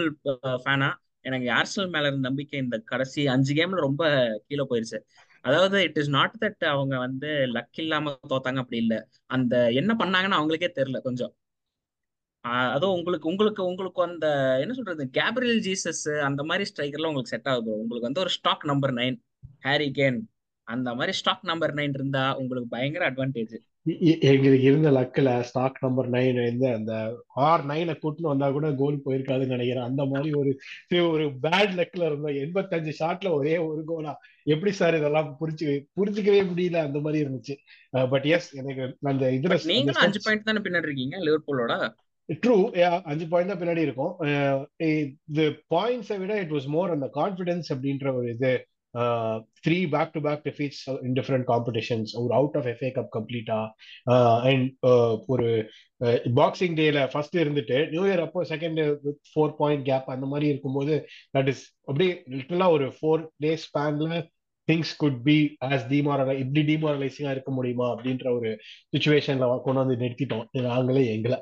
ஃபேனா 0.62 0.90
எனக்கு 1.25 1.47
ஆர்சனல் 1.52 1.90
மேல 1.90 2.06
இருந்த 2.06 2.28
நம்பிக்கை 2.28 2.59
இந்த 2.59 2.76
கடைசி 2.85 3.21
அஞ்சு 3.28 3.52
கேம்ல 3.54 3.78
ரொம்ப 3.80 4.02
கீழே 4.49 4.64
போயிருச்சு. 4.71 4.99
அதாவது 5.44 5.78
இட் 5.84 5.98
இஸ் 5.98 6.10
நாட் 6.10 6.36
தட் 6.40 6.64
அவங்க 6.64 6.94
வந்து 6.98 7.30
லக் 7.46 7.78
இல்லாம 7.78 8.12
தோத்தாங்க 8.28 8.60
அப்படி 8.62 8.78
இல்ல. 8.78 8.94
அந்த 9.26 9.54
என்ன 9.72 9.92
பண்ணாங்கன்னு 9.98 10.38
அவங்களுக்கே 10.40 10.70
தெரியல 10.78 11.00
கொஞ்சம். 11.02 11.32
அதுவும் 12.74 12.96
உங்களுக்கு 12.98 13.26
உங்களுக்கு 13.28 13.62
உங்களுக்கு 13.64 14.00
அந்த 14.02 14.26
என்ன 14.60 14.72
சொல்றது 14.74 15.04
கேப்ரியல் 15.10 15.60
ஜீசஸ் 15.60 16.02
அந்த 16.20 16.42
மாதிரி 16.42 16.64
ஸ்ட்ரைக்கர்லாம் 16.70 17.12
உங்களுக்கு 17.12 17.34
செட் 17.34 17.48
ஆகுது 17.48 17.70
உங்களுக்கு 17.82 18.08
வந்து 18.08 18.20
ஒரு 18.20 18.28
stock 18.28 18.64
number 18.64 18.94
nine 18.94 19.16
Harry 19.60 19.88
Kane 19.94 20.18
அந்த 20.68 20.88
மாதிரி 20.94 21.12
ஸ்டாக் 21.12 21.44
நம்பர் 21.44 21.74
நைன் 21.74 21.94
இருந்தா 21.94 22.24
உங்களுக்கு 22.34 22.68
பயங்கர 22.68 23.04
அட்வான்டேஜ் 23.10 23.56
எங்களுக்கு 24.30 24.66
இருந்த 24.68 24.90
லக்கில் 24.96 25.30
ஸ்டாக் 25.48 25.82
நம்பர் 25.84 26.06
நைன் 26.14 26.38
வந்து 26.44 26.66
அந்த 26.76 26.92
ஆர் 27.48 27.64
நைனை 27.70 27.94
கூட்டின்னு 28.02 28.30
வந்தா 28.30 28.46
கூட 28.50 28.68
கோல் 28.80 28.96
போயிருக்காதுன்னு 29.06 29.54
நினைக்கிறேன். 29.54 29.88
அந்த 29.88 30.04
மாதிரி 30.12 30.30
ஒரு 30.40 30.52
ஒரு 31.10 31.26
பேட் 31.44 31.74
லக்ல 31.80 32.08
இருந்தோம் 32.10 32.38
எண்பத்தஞ்சு 32.44 32.94
ஷாட்ல 33.00 33.32
ஒரே 33.38 33.54
ஒரு 33.66 33.82
கோலா 33.90 34.14
எப்படி 34.54 34.72
சார் 34.80 34.98
இதெல்லாம் 35.00 35.28
புரிஞ்சு 35.40 35.68
புரிஞ்சுக்கவே 36.00 36.40
முடியல 36.52 36.80
அந்த 36.86 37.00
மாதிரி 37.06 37.22
இருந்துச்சு. 37.24 37.56
பட் 38.14 38.28
எஸ் 38.36 38.50
எனக்கு 38.62 38.86
அந்த 39.12 39.30
இதுல 39.38 39.60
நீங்களும் 39.74 40.04
அஞ்சு 40.06 40.22
பாயிண்ட் 40.26 40.48
தானே 40.48 40.64
பின்னாடி 40.66 40.90
இருக்கீங்க 40.90 41.18
லிவர்பூலோட 41.28 41.74
ட்ரூ 42.44 42.58
அஞ்சு 43.12 43.26
பாயிண்ட் 43.32 43.52
தான் 43.52 43.62
பின்னாடி 43.62 43.82
இருக்கும். 43.86 44.12
இது 45.30 45.44
பாயிண்ட்ஸை 45.74 46.16
விட 46.22 46.34
இட் 46.44 46.54
வாஸ் 46.56 46.68
மோர் 46.76 46.94
அந்த 46.96 47.08
கான்ஃபிடன்ஸ் 47.20 47.68
அப்படின்ற 47.74 48.06
ஒரு 48.18 48.28
இது. 48.36 48.54
Three 49.66 49.88
back 49.88 50.12
to 50.12 50.20
back 50.20 50.42
defeats 50.44 50.82
in 51.02 51.14
different 51.14 51.46
competitions 51.46 52.12
ஒரு 52.16 52.34
அவுட் 52.34 52.56
ஆஃப் 52.56 52.66
எஃப்ஏ 52.66 52.90
கப் 52.90 53.10
கம்ப்ளீட்டா 53.16 53.58
அண்ட் 54.42 54.68
ஒரு 55.26 55.48
பாக்ஸிங் 56.34 56.76
டேல 56.80 57.06
ஃபர்ஸ்ட் 57.12 57.36
இருந்துட்டு 57.36 57.78
நியூ 57.90 58.04
இயர் 58.04 58.20
அப்போ 58.20 58.44
second 58.44 58.80
with 59.02 59.20
four 59.32 59.56
point 59.56 59.84
gap 59.84 60.10
அந்த 60.10 60.26
மாதிரி 60.26 60.48
இருக்கும்போது 60.48 60.94
தட் 61.38 61.48
இஸ் 61.48 61.64
அப்படியே 61.84 62.22
லிட்டலா 62.30 62.68
ஒரு 62.70 62.88
ஃபோர் 63.00 63.24
டேஸ் 63.44 63.66
ஸ்பேன்ல 63.68 64.20
திங்ஸ் 64.68 64.92
குட் 64.96 65.22
பி 65.22 65.36
ஆஸ் 65.64 65.86
டிமாரலை 65.88 66.34
இப்படி 66.38 66.62
டிமாரலைசிங்கா 66.62 67.30
இருக்க 67.30 67.50
முடியுமா 67.52 67.86
அப்படின்ற 67.94 68.26
ஒரு 68.36 68.50
சுச்சுவேஷன்ல 68.96 69.48
கொண்டு 69.62 69.80
வந்து 69.82 69.96
நிறுத்திட்டோம். 70.04 70.46
நாங்களே 70.68 71.02
எங்களை. 71.14 71.38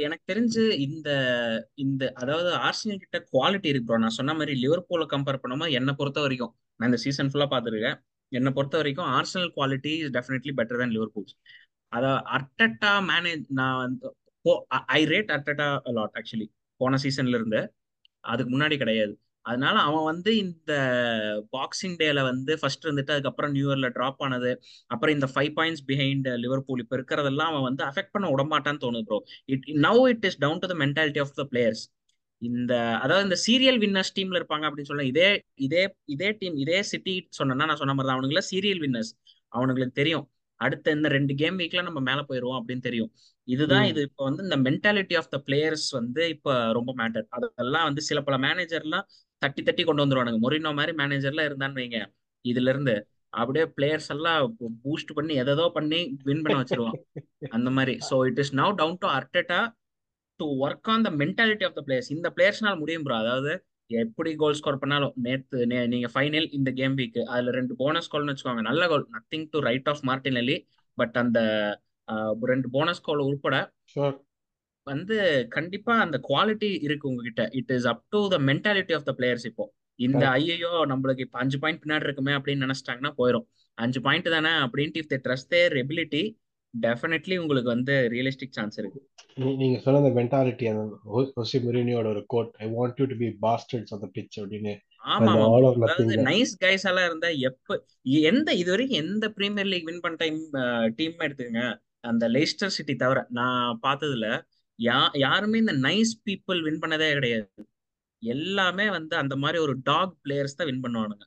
எனக்கு 0.00 0.24
தெரிஞ்சு 0.26 0.78
இந்த 0.78 1.08
இந்த 1.74 2.12
அதாவது 2.14 2.50
ஆர்சனல் 2.58 2.98
கிட்ட 2.98 3.18
குவாலிட்டி 3.32 3.66
இருக்கு 3.66 3.86
ப்ரோ 3.86 3.98
நான் 3.98 4.18
சொன்ன 4.18 4.34
மாதிரி 4.34 4.54
லிவர்பூல 4.64 5.04
கம்பேர் 5.14 5.40
பண்ணும்போது 5.42 5.70
என்னை 5.70 5.92
பொறுத்த 5.92 6.20
வரைக்கும் 6.20 6.56
நான் 6.76 6.88
இந்த 6.88 6.96
சீசன் 6.96 7.30
ஃபுல்லா 7.32 7.48
பார்த்துருக்கேன். 7.50 7.96
என்னை 8.32 8.52
பொறுத்த 8.52 8.76
வரைக்கும் 8.76 9.08
Arsenal 9.08 9.52
quality 9.56 9.92
is 9.98 10.10
definitely 10.10 10.52
better 10.56 10.80
than 10.80 10.90
Liverpool 10.92 11.28
அத 11.92 12.06
அர்டட்டா 12.36 12.92
மேனேஜ் 13.10 13.44
நான் 13.48 13.76
வந்து 13.76 14.08
I 14.88 15.00
rate 15.04 15.30
Arteta 15.36 15.68
lot 15.90 16.16
actually 16.20 16.46
போன 16.80 16.98
சீசன்ல 17.04 17.38
இருந்து. 17.40 17.60
அதுக்கு 18.24 18.58
முன்னாடி 18.58 18.76
கிடையாது. 18.76 19.14
அதனால 19.44 19.76
அவன் 19.80 20.04
வந்து 20.04 20.30
இந்த 20.36 20.72
பாக்ஸிங் 21.52 21.96
டேல 22.00 22.22
வந்து 22.22 22.52
ஃபர்ஸ்ட் 22.60 22.84
இருந்துட்டு 22.86 23.14
அதுக்கப்புறம் 23.14 23.52
நியூ 23.52 23.66
இயர்ல 23.68 23.88
டிராப் 23.88 24.22
ஆனது. 24.26 24.50
அப்புறம் 24.90 25.14
இந்த 25.14 25.28
ஃபைவ் 25.34 25.52
பாயிண்ட்ஸ் 25.58 25.84
பிஹைண்ட் 25.86 26.28
லிவர்பூல் 26.44 26.82
இப்போ 26.84 26.96
இருக்கிறதெல்லாம் 26.96 27.50
அவன் 27.52 27.66
வந்து 27.68 27.84
அஃபெக்ட் 27.84 28.14
பண்ண 28.16 28.28
விடமாட்டான்னு 28.30 28.82
தோணுது 28.84 29.06
bro 29.08 29.18
it 29.46 29.66
now 29.86 30.02
it 30.10 30.26
is 30.30 30.38
down 30.38 30.62
to 30.64 30.68
the 30.68 30.76
mentality 30.84 31.20
of 31.20 31.34
the 31.34 31.46
players 31.52 31.84
இந்த 32.42 32.72
அதாவது 33.02 33.24
இந்த 33.24 33.38
சீரியல் 33.46 33.78
வின்னர்ஸ் 33.84 34.14
டீம்ல 34.16 34.38
இருப்பாங்க 34.40 34.66
அப்படின்னு 34.68 34.90
சொல்ல 34.92 35.04
இதே 35.04 35.28
இதே 35.66 35.82
இதே 36.06 36.28
டீம் 36.32 36.56
இதே 36.56 36.82
சிட்டி 36.92 37.14
சொன்னா 37.30 37.64
நான் 37.64 37.80
சொன்ன 37.82 37.94
மாதிரி 37.94 38.08
தான் 38.08 38.18
அவனுங்கள 38.18 38.42
சீரியல் 38.52 38.82
வின்னர்ஸ் 38.84 39.12
அவனுங்களுக்கு 39.52 39.98
தெரியும். 40.00 40.26
அடுத்த 40.60 40.94
இந்த 40.96 41.08
ரெண்டு 41.16 41.32
கேம் 41.40 41.58
வீக்ல 41.60 41.82
நம்ம 41.88 42.00
மேல 42.08 42.20
போயிருவோம் 42.28 42.58
அப்படின்னு 42.60 42.86
தெரியும். 42.86 43.10
இதுதான் 43.48 43.86
இது 43.90 44.00
இப்போ 44.08 44.22
வந்து 44.28 44.42
இந்த 44.46 44.56
மென்டாலிட்டி 44.66 45.14
ஆஃப் 45.20 45.30
த 45.34 45.38
பிளேயர்ஸ் 45.46 45.86
வந்து 45.98 46.22
இப்போ 46.34 46.52
ரொம்ப 46.78 46.92
மேட்டர் 47.00 47.26
அதெல்லாம் 47.38 47.86
வந்து 47.88 48.02
சில 48.08 48.20
பல 48.28 48.38
மேனேஜர்லாம் 48.46 49.06
தட்டி 49.42 49.62
தட்டி 49.62 49.82
கொண்டு 49.84 50.04
வந்துருவானுங்க. 50.04 50.40
மொரினோ 50.44 50.72
மாதிரி 50.78 50.94
மேனேஜர்லாம் 51.00 51.48
இருந்தான்னு 51.50 51.80
வைங்க. 51.80 52.00
இதுல 52.44 52.72
இருந்து 52.74 52.94
அப்படியே 53.32 53.64
பிளேயர்ஸ் 53.76 54.10
எல்லாம் 54.14 54.42
பூஸ்ட் 54.84 55.16
பண்ணி 55.16 55.34
எதோ 55.42 55.66
பண்ணி 55.76 56.00
வின் 56.28 56.42
பண்ண 56.44 56.56
வச்சிருவான். 56.60 56.98
அந்த 57.56 57.70
மாதிரி. 57.78 57.94
So 58.08 58.16
it 58.28 58.40
is 58.44 58.54
now 58.60 58.72
down 58.80 59.00
to 59.04 59.08
Arteta 59.16 59.60
to 60.40 60.46
work 60.66 60.88
on 60.94 61.04
the 61.06 61.10
mentality 61.22 61.64
of 61.68 61.76
the 61.78 61.82
players 61.88 62.10
இந்த 62.16 62.28
பிளேயர்ஸ்னால 62.36 62.76
முடியும் 62.82 63.04
ப்ரோ 63.06 63.16
அதாவது 63.24 63.52
எப்படி 63.90 64.30
கோல் 64.40 64.56
ஸ்கோர் 64.58 64.80
பண்ணாலும் 64.80 65.14
நேத்து 65.26 65.58
நீங்க 65.92 66.08
ஃபைனல் 66.14 66.48
இந்த 66.58 66.70
கேம் 66.80 66.96
வீக் 66.98 67.18
அதுல 67.32 67.52
ரெண்டு 67.58 67.74
போனஸ் 67.82 68.10
கோல்னு 68.12 68.32
வச்சுக்கோங்க. 68.32 68.62
நல்ல 68.70 68.82
goal 68.92 69.06
nothing 69.16 69.46
to 69.52 69.60
write 69.68 69.88
off 69.92 70.02
Martinelli 70.10 70.56
but 70.98 71.16
அந்த 71.22 71.40
ரெண்டு 72.52 72.68
போனஸ் 72.76 73.04
கோல் 73.06 73.26
உட்பட 73.30 73.56
வந்து 74.86 75.16
கண்டிப்பா 75.56 75.94
அந்த 76.04 76.16
குவாலிட்டி 76.28 76.70
இருக்கு 76.86 77.08
உங்ககிட்ட. 77.10 77.42
It 77.60 77.72
is 77.76 77.88
up 77.92 78.04
to 78.14 78.20
the 78.34 78.38
mentality 78.50 78.94
of 78.98 79.06
the 79.08 79.12
players 79.18 79.46
இப்போ. 79.50 79.64
இந்த 79.98 80.24
ஐயோ 80.38 80.72
நம்மளுக்கு 80.90 81.24
இப்ப 81.26 81.38
அஞ்சு 81.42 81.58
பாயிண்ட் 81.62 81.82
பின்னாடி 81.84 82.06
இருக்குமே 82.08 82.32
அப்படின்னு 82.38 82.64
நினைச்சிட்டாங்கன்னா 82.66 83.12
போயிடும் 83.20 83.46
அஞ்சு 83.78 84.00
பாயிண்ட் 84.06 84.28
தானே 84.36 84.52
அப்படின்ட்டு 84.66 85.00
if 85.02 85.10
they 85.12 85.18
trust 85.26 85.50
their 85.54 85.74
ability 85.82 86.22
definitely 86.74 87.36
உங்களுக்கு 87.42 87.70
வந்து 87.74 87.94
ரியலிஸ்டிக் 88.14 88.56
சான்ஸ் 88.58 88.78
இருக்கு. 88.80 89.00
நீங்க 89.60 89.76
சொன்ன 89.82 90.00
அந்த 90.02 90.10
மென்டாலிட்டி 90.18 90.66
அந்த 90.70 90.84
ஹோசி 91.36 91.58
முரினியோட 91.64 92.06
ஒரு 92.14 92.22
quote 92.34 92.52
I 92.64 92.68
want 92.76 93.00
you 93.00 93.06
to 93.12 93.16
be 93.22 93.28
bastards 93.46 93.92
on 93.94 94.02
the 94.04 94.08
pitch 94.16 94.38
அப்படின்னு 94.40 94.74
நைஸ் 96.28 96.52
கைஸ் 96.64 96.86
எல்லாம் 96.90 97.06
இருந்தா 97.08 97.28
எப்ப 97.48 97.76
எந்த 98.30 98.48
இது 98.60 98.70
வரைக்கும் 98.72 99.00
எந்த 99.04 99.26
பிரீமியர் 99.36 99.70
லீக் 99.72 99.88
வின் 99.88 100.02
பண்ண 100.04 100.16
டைம் 100.22 100.38
டீம் 100.98 101.24
எடுத்துக்கங்க. 101.26 101.64
அந்த 102.10 102.24
லெஸ்டர் 102.36 102.74
சிட்டி 102.76 102.94
தவிர 103.02 103.20
நான் 103.38 103.80
பார்த்ததுல 103.86 104.26
யா 104.78 104.98
யாருமே 105.24 105.62
இந்த 105.64 105.74
நைஸ் 105.86 106.12
பீப்புள் 106.26 106.58
வின் 106.66 106.80
பண்ணதே 106.82 107.08
கிடையாது. 107.18 107.62
எல்லாமே 108.22 108.86
வந்து 108.96 109.14
அந்த 109.22 109.34
மாதிரி 109.42 109.58
ஒரு 109.66 109.74
டாக் 109.90 110.14
பிளேயர்ஸ் 110.24 110.58
தான் 110.58 110.68
வின் 110.70 110.82
பண்ணுவானுங்க. 110.84 111.24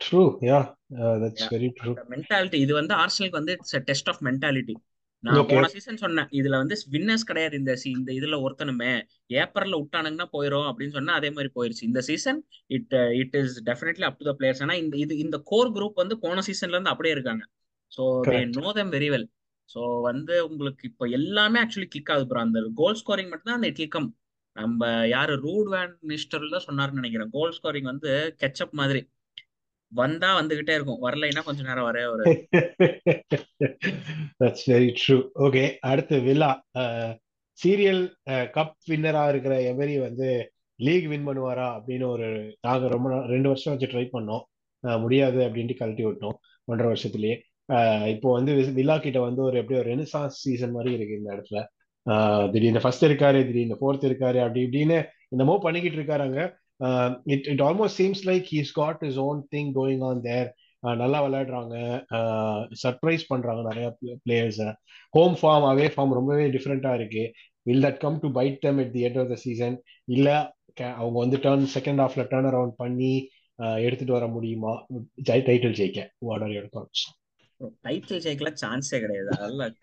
True 0.00 0.22
yeah 0.50 0.60
that's. 1.22 1.48
Very 1.54 1.70
true 1.78 1.92
mentality 2.14 2.60
இது 2.66 2.72
வந்து 2.80 2.94
ஆர்சனலுக்கு 3.02 3.40
வந்து 3.40 3.56
இட்ஸ் 3.58 3.76
டெஸ்ட் 3.90 4.10
ஆஃப் 4.12 4.22
மென்டாலிட்டி 4.28 4.76
நான் 5.24 5.46
போன 5.50 5.68
சீசன் 5.68 5.96
சொன்னேன் 5.96 6.28
இதுல 6.30 6.56
வந்து 6.56 6.76
வின்னர்ஸ் 6.90 7.24
கிடையாது 7.24 7.56
இந்த 7.56 7.72
சி- 7.72 7.94
இந்த 7.96 8.12
இதுல 8.12 8.36
ஒருத்தனுமே. 8.42 8.90
ஏப்ரல்ல 9.34 9.80
விட்டானுங்கன்னா 9.80 10.26
போயிரும் 10.32 10.68
அப்படின்னு 10.70 10.88
சொன்னா 10.88 11.14
அதே 11.14 11.30
மாதிரி 11.30 11.50
போயிருச்சு. 11.54 11.82
இந்த 11.82 12.00
season 12.00 12.38
it 12.66 12.94
it 13.14 13.34
is 13.34 13.62
definitely 13.64 14.02
up 14.02 14.18
to 14.18 14.24
the 14.24 14.34
players 14.38 14.62
ஆனா 14.62 14.74
இந்த 14.74 14.96
இது 14.96 15.18
இந்த 15.18 15.38
கோர் 15.44 15.72
குரூப் 15.72 15.94
வந்து 15.94 16.18
போன 16.18 16.40
சீசன்ல 16.40 16.70
இருந்து 16.70 16.90
அப்படியே 16.90 17.14
இருக்காங்க. 17.14 17.44
So 17.92 18.04
they 18.26 18.38
know 18.58 18.72
them 18.72 18.90
very 18.90 19.10
well 19.10 19.26
so 19.70 19.80
வந்து 20.02 20.46
உங்களுக்கு 20.46 20.84
இப்போ 20.86 21.06
எல்லாமே 21.08 21.60
ஆக்சுவலி 21.60 21.88
கிளிக் 21.88 22.10
ஆகுது 22.10 22.26
ப்ரோ 22.26 22.40
அந்த 22.40 22.60
கோல் 22.74 22.98
ஸ்கோரிங் 23.00 23.28
மட்டும் 23.28 23.44
தான் 23.44 23.54
அந்த 23.54 23.70
கிளிக்கம் 23.70 24.08
நம்ம 24.56 24.82
யாரு 25.06 25.34
ரூட் 25.36 25.68
வேன் 25.68 25.94
தான் 26.50 26.66
சொன்னாருன்னு 26.66 27.00
நினைக்கிறேன். 27.00 27.30
கோல் 27.30 27.54
ஸ்கோரிங் 27.56 27.82
வந்து 27.82 28.10
கெச்சப் 28.42 28.72
மாதிரி. 28.72 29.00
வந்தா 29.92 30.30
வந்துகிட்டே 30.40 30.74
இருக்கும். 30.76 31.02
வரலைன்னா 31.06 31.42
கொஞ்ச 31.44 31.60
நேரம் 31.68 31.88
வரவே 31.88 32.08
வராது. 32.12 32.34
தட்ஸ் 34.40 34.66
வெரி 34.72 34.90
ட்ரூ 35.00 35.16
ஓகே 35.46 35.64
அடுத்து 35.90 36.18
வில்லா. 36.28 36.50
சீரியல் 37.58 38.02
கப் 38.56 38.74
வின்னரா 38.90 39.24
இருக்கிற 39.32 39.54
எவரி 39.72 39.94
வந்து 40.06 40.28
லீக் 40.78 41.06
வின் 41.12 41.26
பண்ணுவாரா 41.28 41.66
அப்படின்னு 41.76 42.06
ஒரு 42.14 42.26
நாங்க 42.66 42.88
ரொம்ப 42.94 43.10
ரெண்டு 43.32 43.48
வருஷம் 43.52 43.72
வச்சு 43.74 43.90
ட்ரை 43.92 44.06
பண்ணோம். 44.16 44.42
முடியாது 45.04 45.38
அப்படின்ட்டு 45.46 45.78
கழட்டி 45.78 46.04
விட்டோம் 46.06 46.36
ஒன்றரை 46.70 46.88
வருஷத்துலயே. 46.92 47.36
இப்போ 48.14 48.28
வந்து 48.36 48.52
வில்லா 48.80 48.96
கிட்ட 49.04 49.18
வந்து 49.28 49.40
ஒரு 49.48 49.56
எப்படி 49.62 49.78
ஒரு 49.80 49.88
ரெனிசான்ஸ் 49.92 50.36
சீசன் 50.42 50.74
மாதிரி 50.76 50.92
இருக்கு 50.96 51.18
இந்த 51.20 51.30
இடத்துல. 51.36 51.60
திடீர்னு 52.52 52.82
ஃபர்ஸ்ட் 52.82 53.06
இருக்காரு 53.08 53.38
திடீர்னு 53.46 53.78
ஃபோர்த் 53.80 54.06
இருக்காரு 54.08 54.38
அப்படி 54.44 54.60
இப்படின்னு 54.66 54.98
என்னமோ 55.34 55.54
பண்ணிக்கிட்டு 55.64 55.98
இருக்காருங்க 56.00 56.40
it 57.34 57.46
it 57.52 57.64
almost 57.68 57.98
seems 58.00 58.22
like 58.30 58.46
he's 58.54 58.72
got 58.80 59.02
his 59.08 59.20
own 59.28 59.40
thing 59.54 59.70
going 59.80 60.04
on 60.10 60.22
there 60.28 60.48
நல்லா 61.02 61.18
விளையாடுறாங்க. 61.26 61.76
சர்ப்ரைஸ் 62.82 63.30
பண்றாங்க 63.30 63.62
நிறைய 63.68 63.86
players 64.24 64.60
home 65.16 65.36
form 65.40 65.66
away 65.72 65.86
form 65.94 66.16
ரொம்பவே 66.18 66.44
டிஃப்ரெண்டா 66.56 66.92
இருக்கு. 66.98 67.24
Will 67.68 67.86
that 67.86 68.02
come 68.04 68.18
to 68.24 68.28
bite 68.38 68.58
them 68.66 68.80
at 68.82 68.92
the 68.96 69.02
end 69.08 69.20
of 69.22 69.32
the 69.32 69.38
season 69.46 69.76
இல்ல 70.16 70.28
அவங்க 71.00 71.16
வந்து 71.24 71.38
டர்ன் 71.44 71.66
செகண்ட் 71.74 72.00
ஹாஃப்ல 72.02 72.24
டர்ன் 72.32 72.48
அரவுண்ட் 72.50 72.76
பண்ணி 72.82 73.12
எடுத்துட்டு 73.86 74.16
வர 74.16 74.26
முடியுமா? 74.34 74.72
டைட்டில் 75.28 75.76
ஜெயிக்க. 75.78 76.00
What 76.28 76.42
are 76.46 76.52
your 76.56 76.74
thoughts 76.76 77.04
title 77.86 78.22
ஜெயிக்கல 78.24 78.50
சான்ஸே 78.62 78.98
கிடையாது. 79.04 79.30
அதெல்லாம் 79.36 79.74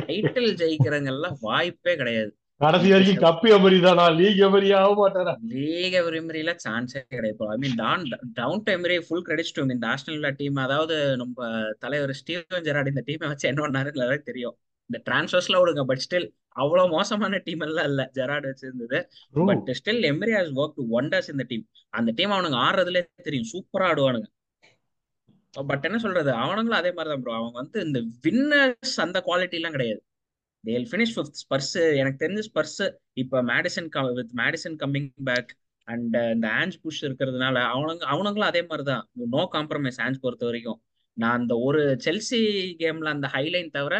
டைட்டில் 0.00 0.50
ஜெயிக்கிறவங்க 0.62 1.10
எல்லாம் 1.14 1.36
வாய்ப்பே 1.46 1.94
கிடையாது. 2.00 2.32
கடைசி 2.60 2.88
வரைக்கும் 2.92 3.22
கப்பு 3.24 3.48
எமரி 3.56 3.76
தானா? 3.84 4.04
லீக் 4.18 4.40
எமரி 4.46 4.70
ஆக 4.78 4.88
மாட்டாரா? 5.00 5.32
லீக் 5.52 5.94
எவரிமரியில 6.00 6.52
சான்ஸே 6.64 7.00
கிடையாது 7.12 7.46
I 7.54 7.56
mean 7.62 7.76
done 7.82 8.02
down 8.38 8.62
to 8.66 8.72
Emery 8.78 8.96
full 9.06 9.24
credits 9.28 9.54
to 9.56 9.62
இந்த 9.74 9.86
ஆஸ்டல் 9.92 10.26
டீம் 10.40 10.58
அதாவது 10.64 10.96
நம்ம 11.22 11.48
தலைவர் 11.84 12.12
ஸ்டீவன் 12.20 12.66
ஜெராட் 12.66 12.90
இந்த 12.92 13.04
டீமை 13.06 13.28
வச்சு 13.32 13.48
என்ன 13.52 13.62
பண்ணாருன்னு 13.66 14.28
தெரியும். 14.30 14.56
இந்த 14.90 14.98
டிரான்ஸ்ஃபர்ஸ்ல 15.08 15.58
விடுங்க 15.62 15.84
பட் 15.90 16.02
ஸ்டில் 16.06 16.28
அவ்வளவு 16.62 16.88
மோசமான 16.96 17.40
டீம் 17.46 17.64
எல்லாம் 17.68 17.88
இல்ல. 17.90 18.02
ஜெராட் 18.18 18.46
வச்சிருந்தது. 18.50 18.98
But 19.50 19.70
still 19.80 20.02
Emery 20.10 20.34
has 20.38 20.52
work 20.60 20.80
wonders 20.98 21.30
இந்த 21.34 21.46
டீம் 21.52 21.64
அந்த 22.00 22.10
டீம் 22.18 22.34
அவனுங்க 22.36 22.58
ஆடுறதுலே 22.66 23.02
தெரியும். 23.28 23.50
சூப்பரா 23.54 23.88
ஆடுவானுங்க. 23.90 24.28
பட் 25.54 25.86
என்ன 25.88 25.98
சொல்றது? 25.98 26.30
அவனுங்களும் 26.44 26.80
அதே 26.82 26.90
மாதிரி 26.96 27.12
தான் 27.14 27.22
ப்ரோ 27.24 27.34
அவங்க 27.38 27.56
வந்து 27.62 27.78
இந்த 27.86 28.00
வின்னர்ஸ் 28.26 28.96
அந்த 29.06 29.18
குவாலிட்டி 29.28 29.58
எல்லாம் 29.60 29.76
கிடையாது. 29.76 30.00
தேல் 30.64 30.86
ஃபினிஷ் 30.90 31.14
ஃபிஃப்த் 31.14 31.40
ஸ்பர்ஸ் 31.42 31.74
எனக்கு 31.96 32.18
தெரிஞ்ச 32.24 32.40
ஸ்பர்ஸ் 32.48 32.80
இப்ப 33.12 33.42
Maddison 33.42 33.88
with 34.18 34.34
Maddison 34.34 34.76
coming 34.82 35.10
back 35.24 35.52
and 35.88 36.16
இந்த 36.34 36.46
ஆஞ்ச் 36.60 36.76
புஷ் 36.82 37.02
இருக்கிறதுனால 37.04 37.56
அவனுங்க 37.74 38.04
அவனுங்களும் 38.14 38.50
அதே 38.52 38.62
மாதிரி 38.62 38.84
தான் 38.90 39.04
நோ 39.34 39.42
காம்ப்ரமைஸ் 39.52 40.00
ஆஞ்ச் 40.04 40.22
பொறுத்த 40.24 40.44
வரைக்கும். 40.44 40.78
நான் 41.16 41.38
அந்த 41.38 41.54
ஒரு 41.58 41.80
செல்சி 42.04 42.40
கேம்ல 42.82 43.08
அந்த 43.16 43.28
ஹைலைன் 43.32 43.70
தவிர 43.70 43.94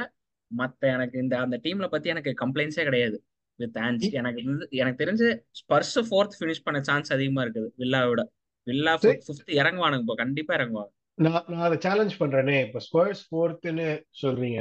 மத்த 0.50 0.82
எனக்கு 0.94 1.16
இந்த 1.18 1.34
அந்த 1.38 1.56
டீம்ல 1.64 1.86
பத்தி 1.86 2.08
எனக்கு 2.08 2.30
கம்ப்ளைண்ட்ஸே 2.42 2.84
கிடையாது. 2.84 3.16
வித் 3.58 3.78
ஆஞ்ச் 3.86 4.06
எனக்கு 4.20 4.42
எனக்கு 4.82 5.00
தெரிஞ்சு 5.04 5.28
ஸ்பர்ஸ் 5.60 5.96
ஃபோர்த் 6.08 6.36
ஃபினிஷ் 6.38 6.64
பண்ண 6.64 6.78
சான்ஸ் 6.82 7.12
அதிகமா 7.12 7.42
இருக்குது. 7.44 7.68
வில்லாவோட 7.78 8.22
வில்லா 8.66 8.94
ஃபிஃப்த் 9.02 9.52
இறங்குவானுங்க 9.60 10.04
இப்போ. 10.04 10.14
கண்டிப்பா 10.14 10.54
இறங்குவாங்க. 10.54 10.92
நான் 11.18 11.46
நான் 11.48 11.66
அதை 11.68 11.76
சேலஞ்ச் 11.86 12.14
பண்றேனே. 12.22 12.56
இப்ப 12.66 12.80
ஸ்பர்ஸ் 12.86 13.22
ஃபோர்த்னு 13.28 13.88
சொல்றீங்க. 14.22 14.60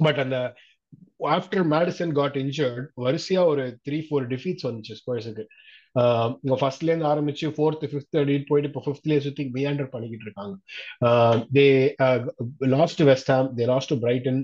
பட் 0.00 0.20
அந்த 0.24 0.38
ஆஃப்டர் 1.20 1.64
மேடிசன் 1.74 2.12
காட் 2.12 2.36
இன்ஜர்ட் 2.36 2.86
வரிசையா 3.04 3.42
ஒரு 3.52 3.64
த்ரீ 3.88 3.98
ஃபோர் 4.06 4.26
டிஃபீட்ஸ் 4.32 4.66
வந்துச்சு 4.68 4.96
ஸ்பர்ஸுக்கு 5.00 5.44
இங்க 6.42 6.56
ஃபர்ஸ்ட்ல 6.60 6.90
இருந்து 6.90 7.08
ஆரம்பிச்சு 7.12 7.46
ஃபோர்த் 7.56 7.84
ஃபிஃப்த் 7.90 8.18
அப்படின்னு 8.18 8.48
போயிட்டு 8.48 8.70
இப்போ 8.70 8.82
ஃபிஃப்த்லேயே 8.86 9.18
சுத்தி 9.18 9.44
பியாண்டர் 9.54 9.90
பண்ணிக்கிட்டு 9.94 10.26
இருக்காங்க. 10.28 10.54
They 11.56 11.66
lost 12.76 13.02
West 13.10 13.30
Ham 13.32 13.48
they 13.56 13.66
lost 13.72 13.94
Brighton 14.04 14.40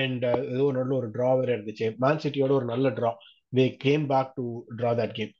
and 0.00 0.24
ஏதோ 0.52 0.62
ஒரு 0.68 0.76
நல்ல 0.78 0.92
ஒரு 0.94 1.08
டிரா 1.16 1.30
வேற 1.40 1.50
இருந்துச்சு. 1.56 1.86
மேன் 2.04 2.22
சிட்டியோட 2.24 2.52
ஒரு 2.60 2.64
நல்ல 2.64 2.88
draw 2.88 3.12
they 3.56 3.66
came 3.76 4.06
back 4.06 4.32
to 4.34 4.46
draw 4.78 4.92
that 5.00 5.14
game 5.18 5.32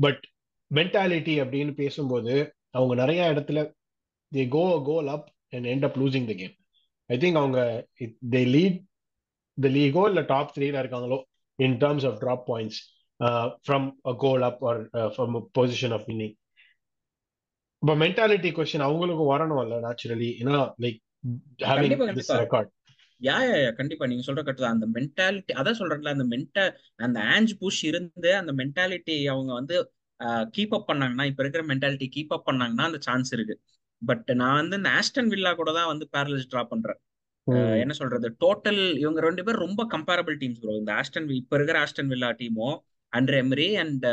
but 0.00 0.22
mentality 0.70 1.34
அப்படின்னு 1.42 1.72
பேசும்போது 1.74 2.34
அவங்க 2.70 2.94
நிறைய 2.94 3.22
இடத்துல 3.34 3.60
they 4.32 4.48
go 4.48 4.64
goal 4.82 5.08
up 5.08 5.28
and 5.50 5.66
end 5.66 5.84
up 5.84 5.98
losing 6.02 6.28
the 6.30 6.32
game 6.32 6.54
I 7.12 7.18
think 7.22 7.40
அவங்க 7.40 7.60
தே 8.34 8.42
லீட் 8.54 8.78
த 9.58 9.70
லீகோ 9.76 10.04
இல்லை 10.10 10.24
டாப் 10.32 10.52
த்ரீல 10.56 10.82
இருக்காங்களோ 10.82 11.18
in 11.58 11.78
terms 11.82 12.06
of 12.10 12.18
drop 12.22 12.44
points 12.50 12.80
from 13.64 13.88
a 14.04 14.14
goal 14.22 14.44
up 14.50 14.62
or 14.70 14.80
from 15.14 15.36
position 15.58 15.94
of 15.98 16.06
winning 16.10 16.36
இப்போ 17.82 17.94
மென்டாலிட்டி 18.02 18.50
கொஸ்டின் 18.56 18.86
அவங்களுக்கும் 18.86 19.32
வரணும்ல 19.32 19.78
naturally 19.86 20.30
ஏன்னா 20.40 20.62
like 20.84 21.00
having 21.68 21.96
this 22.18 22.32
record 22.42 22.70
yeah 23.20 23.34
yeah 23.42 23.56
yeah 23.56 23.72
கண்டிப்பா 23.72 24.04
நீங்க 24.06 24.22
சொல்ற 24.26 24.42
கட்டு 24.42 24.64
அந்த 24.68 24.86
மென்டாலிட்டி 24.94 25.52
அதான் 25.52 25.78
சொல்றேன்ல 25.80 26.14
அந்த 26.14 26.24
மென்டா 26.32 26.64
அந்த 26.98 27.18
ஆஞ்ச் 27.34 27.52
புஷ் 27.60 27.82
இருந்து 27.90 28.30
அந்த 28.38 28.52
மென்டாலிட்டி 28.60 29.16
அவங்க 29.26 29.52
வந்து 29.52 29.76
கீப் 30.54 30.74
அப் 30.74 30.88
பண்ணாங்கன்னா 30.90 31.24
இப்ப 31.30 31.42
இருக்கிற 31.42 31.62
மென்டாலிட்டி 31.68 32.08
கீப் 32.16 32.34
அப் 32.36 32.48
பண்ணாங்கன்னா 32.48 32.86
அந்த 32.90 33.00
சான்ஸ் 33.00 33.30
இருக்கு. 33.36 33.54
பட் 34.02 34.28
நான் 34.40 34.58
வந்து 34.60 34.76
இந்த 34.76 34.90
ஆஸ்டன் 34.98 35.30
வில்லா 35.32 35.52
கூட 35.54 35.70
தான் 35.72 35.90
வந்து 35.92 36.06
பேரலைஸ் 36.12 36.50
ட்ரா 36.52 36.62
பண்றேன். 36.64 36.98
என்ன 37.46 37.92
சொல்றது? 37.92 38.36
டோட்டல் 38.44 38.98
இவங்க 38.98 39.20
ரெண்டு 39.20 39.44
பேரும் 39.44 39.66
ரொம்ப 39.66 39.98
கம்பேரபிள் 39.98 40.36
டீம்ஸ் 40.38 40.60
ப்ரோ 40.60 40.72
இந்த 40.72 40.92
ஆஸ்டன் 40.92 41.30
இப்ப 41.30 41.56
இருக்கிற 41.56 41.84
ஆஸ்டன் 41.84 42.06
வில்லா 42.06 42.28
டீமும் 42.28 42.78
அண்டர் 43.16 43.38
எம்ரி 43.38 43.78
அண்ட் 43.78 44.06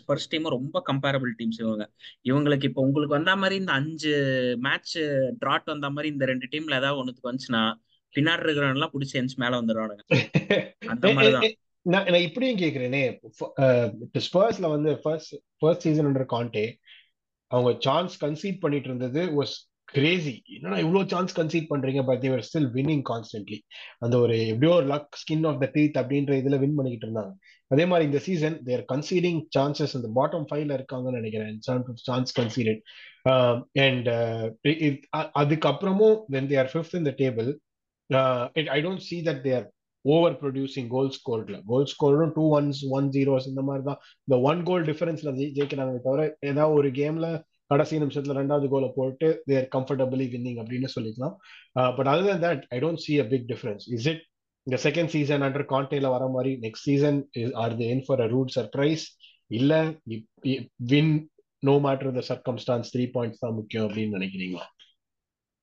ஸ்பர்ஸ் 0.00 0.26
டீமும் 0.30 0.48
ரொம்ப 0.48 0.82
கம்பேரபிள் 0.92 1.30
டீம்ஸ் 1.38 1.58
இவங்க. 1.58 1.90
இவங்களுக்கு 2.24 2.64
இப்போ 2.64 2.82
உங்களுக்கு 2.82 3.14
வந்த 3.14 3.36
மாதிரி 3.36 3.56
இந்த 3.60 3.72
அஞ்சு 3.72 4.12
மேட்ச் 4.60 4.98
ட்ராட் 5.44 5.64
வந்த 5.64 5.90
மாதிரி 5.90 6.12
இந்த 6.12 6.24
ரெண்டு 6.24 6.48
டீம்ல 6.50 6.74
ஏதாவது 6.74 7.04
ஒண்ணுக்கு 7.04 7.28
வந்துச்சுன்னா 7.30 7.74
பின்னாடி 8.14 8.42
இருக்கிறவங்க 8.42 8.88
பிடிச்சி 8.94 9.12
எஞ்சி 9.12 9.34
மேல 9.36 9.60
வந்துடுவானுங்க 9.60 10.02
அந்த 10.86 11.12
மாதிரிதான். 11.12 11.52
நான் 11.82 12.06
இப்படியும் 12.06 12.58
கேக்குறேனே. 12.58 13.00
ஸ்பர்ஸ்ல 14.26 14.70
வந்து 14.70 14.98
ஃபர்ஸ்ட் 15.02 15.34
ஃபர்ஸ்ட் 15.58 15.80
சீசன் 15.80 16.14
கான்டே 16.14 16.74
அவங்க 17.46 17.80
சான்ஸ் 17.80 18.24
கன்சீட் 18.24 18.60
பண்ணிட்டு 18.60 18.88
இருந்தது 18.88 19.42
வாஸ் 19.42 19.54
கிரேசி 19.94 20.32
என்னடா 20.54 20.78
இவ்வளோ 20.84 21.00
சான்ஸ் 21.12 21.34
கன்சீட் 21.38 21.68
பண்றீங்க 21.72 22.00
but 22.08 22.22
they were 22.24 22.44
still 22.48 22.68
winning 22.76 23.04
constantly 23.10 23.58
அந்த 24.04 24.14
ஒரு 24.24 24.36
எப்படியோ 24.52 24.72
ஒரு 24.78 24.86
luck 24.92 25.18
skin 25.22 25.46
of 25.50 25.60
the 25.62 25.66
teeth 25.76 25.98
அப்படின்ற 26.00 26.32
இதுல 26.40 26.58
வின் 26.62 26.76
பண்ணிக்கிட்டு 26.78 27.06
இருந்தாங்க. 27.08 27.32
அதே 27.70 27.84
மாதிரி 27.90 28.08
இந்த 28.10 28.20
சீசன் 28.26 28.56
தேர் 28.68 28.84
கன்சீடிங் 28.92 29.40
சான்சஸ் 29.56 29.94
அந்த 29.98 30.08
பாட்டம் 30.18 30.46
ஃபைவ்ல 30.50 30.78
இருக்காங்கன்னு 30.78 31.20
நினைக்கிறேன். 31.20 31.60
சான்ஸ் 32.08 32.34
கன்சீடட் 32.40 32.82
அண்ட் 33.84 34.08
அதுக்கப்புறமும் 35.42 36.18
வென் 36.36 36.50
தேர் 36.54 36.70
ஃபிஃப்த் 36.72 36.98
இந்த 37.02 37.14
table 37.22 37.50
I 38.76 38.80
don't 38.86 39.06
see 39.08 39.18
that 39.30 39.42
they're 39.48 39.64
over 40.04 40.34
producing 40.40 40.88
goal 40.94 41.12
ஸ்கோர்ல 41.16 41.56
goal 41.70 41.90
ஸ்கோரும் 41.92 42.32
டூ 42.36 42.44
ஒன்ஸ் 42.56 42.80
ஒன் 42.96 43.06
ஜீரோஸ் 43.14 43.46
இந்த 43.52 43.62
மாதிரி 43.68 43.84
தான் 43.86 44.00
இந்த 44.28 44.36
ஒன் 44.50 44.60
கோல் 44.68 44.84
டிஃபரன்ஸ்ல 44.90 45.30
ஜெயிக்கிறாங்க 45.38 46.00
தவிர 46.06 46.22
ஏதாவது 46.50 46.76
ஒரு 46.80 46.88
கேம்ல 47.00 47.28
கடைசி 47.70 47.94
நிமிஷத்துல 48.02 48.36
ரெண்டாவது 48.40 48.66
கோலை 48.74 48.88
போட்டு 48.98 49.28
தேர் 49.50 49.68
கம்ஃபர்டபிளி 49.76 50.26
வின்னிங் 50.34 50.58
அப்படின்னு 50.62 50.88
சொல்லிக்கலாம். 50.96 51.34
But 51.98 52.10
other 52.12 52.30
than 52.30 52.44
that 52.46 52.64
I 52.76 52.78
don't 52.84 53.02
see 53.06 53.14
a 53.24 53.26
big 53.32 53.46
difference 53.52 53.86
is 53.96 54.08
it 54.12 54.22
இந்த 54.66 54.76
செகண்ட் 54.86 55.12
சீசன் 55.14 55.44
அண்டர் 55.46 55.66
கான்டேல 55.72 56.10
வர 56.16 56.26
மாதிரி 56.34 56.52
next 56.66 56.86
season 56.90 57.18
are 57.62 57.76
they 57.80 57.88
in 57.94 58.04
for 58.06 58.22
a 58.26 58.28
rude 58.34 58.52
surprise 58.58 59.04
இல்ல 59.58 59.72
win 60.92 61.12
no 61.62 61.74
matter 61.86 62.14
the 62.18 62.22
circumstances 62.30 62.92
three 62.94 63.04
points 63.16 63.42
தான் 63.44 63.56
முக்கியம் 63.58 63.86
அப்படின்னு 63.88 64.16
நினைக்கிறீங்களா? 64.18 64.64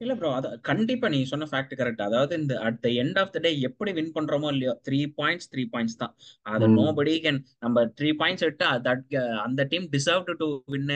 இல்ல 0.02 0.14
ப்ரோ 0.20 0.30
அது 0.38 0.48
கண்டிப்பா 0.70 1.08
நீங்க 1.14 1.28
சொன்ன 1.32 1.48
ஃபேக்ட் 1.50 1.74
கரெக்ட் 1.80 2.04
அதாவது 2.06 2.34
இந்த 2.42 2.54
at 2.68 2.80
the 2.86 2.90
end 3.02 3.18
of 3.22 3.34
the 3.36 3.40
day 3.46 3.50
எப்படி 3.68 3.92
வின் 3.98 4.14
பண்றோமோ 4.16 4.48
இல்லையோ 4.54 4.74
த்ரீ 4.88 5.00
பாயிண்ட்ஸ் 5.20 5.50
த்ரீ 5.52 5.64
பாயிண்ட்ஸ் 5.74 5.98
தான். 6.02 6.14
அது 6.46 6.68
நோ 6.78 6.86
படி 7.00 7.14
கேன் 7.26 7.40
நம்ம 7.60 7.84
த்ரீ 8.00 8.10
பாயிண்ட்ஸ் 8.22 8.46
எடுத்து 8.48 8.70
தட் 8.88 9.04
அந்த 9.46 9.66
team 9.74 9.86
deserve 9.96 10.32
to 10.42 10.48
win 10.76 10.90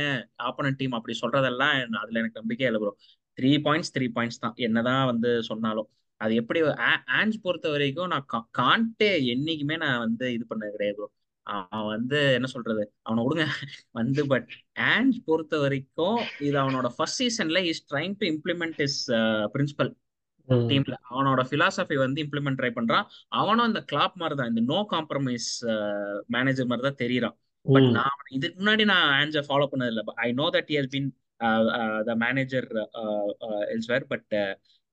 opponent 0.47 0.79
team 0.81 0.95
அப்படி 0.99 1.15
சொல்றதெல்லாம் 1.23 1.73
அதுல 2.01 2.19
எனக்கு 2.23 2.41
நம்பிக்கை 2.41 2.67
இல்லை 2.69 2.81
bro 2.85 2.93
three 3.37 3.51
points 3.67 3.93
three 3.95 4.07
points 4.17 4.41
தான். 4.45 4.55
என்னதான் 4.67 5.05
வந்து 5.11 5.29
சொன்னாலும். 5.51 5.89
அது 6.21 6.33
எப்படி 6.41 6.59
ஆஞ்ச் 7.19 7.37
பொறுத்த 7.45 7.67
வரைக்கும் 7.73 8.11
நான் 8.13 8.27
கான்டே 8.59 9.11
என்னைக்குமே 9.33 9.77
நான் 9.85 10.03
வந்து 10.05 10.25
இது 10.35 10.45
பண்ண 10.51 10.69
கிடையாது 10.75 10.97
ப்ரோ 10.99 11.07
அவன் 11.47 11.89
வந்து 11.93 12.19
என்ன 12.37 12.47
சொல்றது? 12.53 12.83
அவனை 13.07 13.21
விடுங்க. 13.25 13.45
வந்து 13.99 14.21
பட் 14.31 14.51
ஆஞ்ச் 14.93 15.17
பொறுத்த 15.27 15.57
வரைக்கும் 15.63 16.17
இது 16.47 16.55
அவனோட 16.63 16.89
ஃபர்ஸ்ட் 16.95 17.21
சீசன்ல 17.21 17.61
is 17.71 17.83
trying 17.91 18.15
to 18.21 18.27
implement 18.33 18.79
his 18.85 18.99
principle 19.55 19.91
டீம்ல 20.71 20.95
அவனோட 21.11 21.41
பிலாசபி 21.51 21.95
வந்து 22.03 22.19
இம்ப்ளிமெண்ட் 22.25 22.59
ட்ரை 22.59 22.71
பண்றான். 22.77 23.05
அவனும் 23.41 23.69
இந்த 23.71 23.81
கிளாப் 23.91 24.19
மாதிரி 24.21 24.35
தான் 24.39 24.51
இந்த 24.53 24.63
நோ 24.73 24.79
காம்ப்ரமைஸ் 24.93 25.49
மேனேஜர் 26.35 26.69
மாதிரி 26.71 26.85
தான் 26.87 27.01
தெரியறான். 27.03 27.35
பட் 27.65 27.89
நான் 27.97 28.31
இதுக்கு 28.37 28.57
முன்னாடி 28.61 28.83
நான் 28.91 29.07
ஆஞ்ச 29.19 29.41
ஃபாலோ 29.47 29.67
பண்ணது 29.71 29.91
இல்லை 29.93 30.03
I 30.25 30.27
know 30.41 30.47
that 30.55 30.69
he 30.71 30.77
has 30.79 30.91
been 30.95 31.09
the 32.09 32.15
manager 32.23 32.67
elsewhere 33.75 34.05
but 34.11 34.33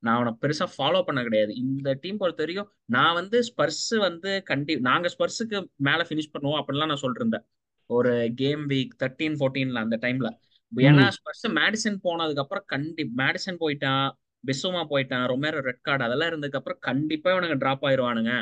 நான் 0.02 0.16
அவனை 0.16 0.32
பெருசா 0.42 0.66
ஃபாலோ 0.76 1.00
பண்ண 1.02 1.20
கிடையாது. 1.22 1.52
இந்த 1.54 1.88
டீம் 2.02 2.16
பொறுத்த 2.16 2.42
வரைக்கும் 2.42 2.70
நான் 2.86 3.14
வந்து 3.14 3.38
ஸ்பர்ஸ் 3.48 3.96
வந்து 3.98 4.30
கண்டி 4.42 4.74
நாங்க 4.88 5.08
ஸ்பர்ஸுக்கு 5.14 5.58
மேல 5.88 6.06
ஃபினிஷ் 6.08 6.32
பண்ணுவோம் 6.32 6.60
அப்படிலாம் 6.60 6.90
நான் 6.92 7.02
சொல்லிட்டு 7.02 7.24
இருந்தேன் 7.24 7.46
ஒரு 7.90 8.12
கேம் 8.34 8.64
வீக் 8.68 8.92
தேர்ட்டீன் 9.02 9.36
ஃபோர்டீன்ல 9.40 9.84
அந்த 9.86 9.98
டைம்ல 10.02 10.30
ஏன்னா 10.72 11.06
ஸ்பர்ஸ் 11.16 11.46
மேடிசன் 11.60 11.98
போனதுக்கு 12.04 12.42
அப்புறம் 12.44 12.66
கண்டி 12.66 13.04
மேடிசன் 13.16 13.60
போயிட்டான் 13.60 14.06
பெஸ்ஸோமா 14.44 14.82
போயிட்டான் 14.90 15.24
ரொமேரோ 15.32 15.58
ரெட் 15.60 15.82
கார்டு 15.82 16.04
அதெல்லாம் 16.04 16.30
இருந்ததுக்கு 16.30 16.60
அப்புறம் 16.60 16.80
கண்டிப்பா 16.80 17.28
இவனுங்க 17.32 17.56
டிராப் 17.56 17.84
ஆயிருவானுங்க 17.86 18.32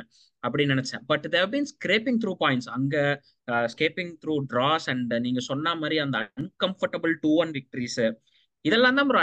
அப்படின்னு 0.43 0.75
நினைச்சேன். 0.75 1.03
But 1.07 1.27
they've 1.31 1.49
been 1.51 1.69
scraping 1.73 2.21
through 2.23 2.33
points 2.41 2.69
அங்க 2.69 2.97
ஸ்கேப்பிங் 3.73 4.13
த்ரூ 4.23 4.37
டிராஸ் 4.53 4.87
அண்ட் 4.87 5.13
நீங்க 5.19 5.41
சொன்ன 5.41 5.75
மாதிரி 5.75 5.99
அந்த 5.99 6.19
அன்கம்ஃபர்டபுள் 6.43 7.15
டூ 7.21 7.33
ஒன் 7.35 7.51
விக்டரிஸ் 7.51 8.01
இதெல்லாம் 8.69 8.99
தான் 8.99 9.09
ப்ரோ 9.11 9.21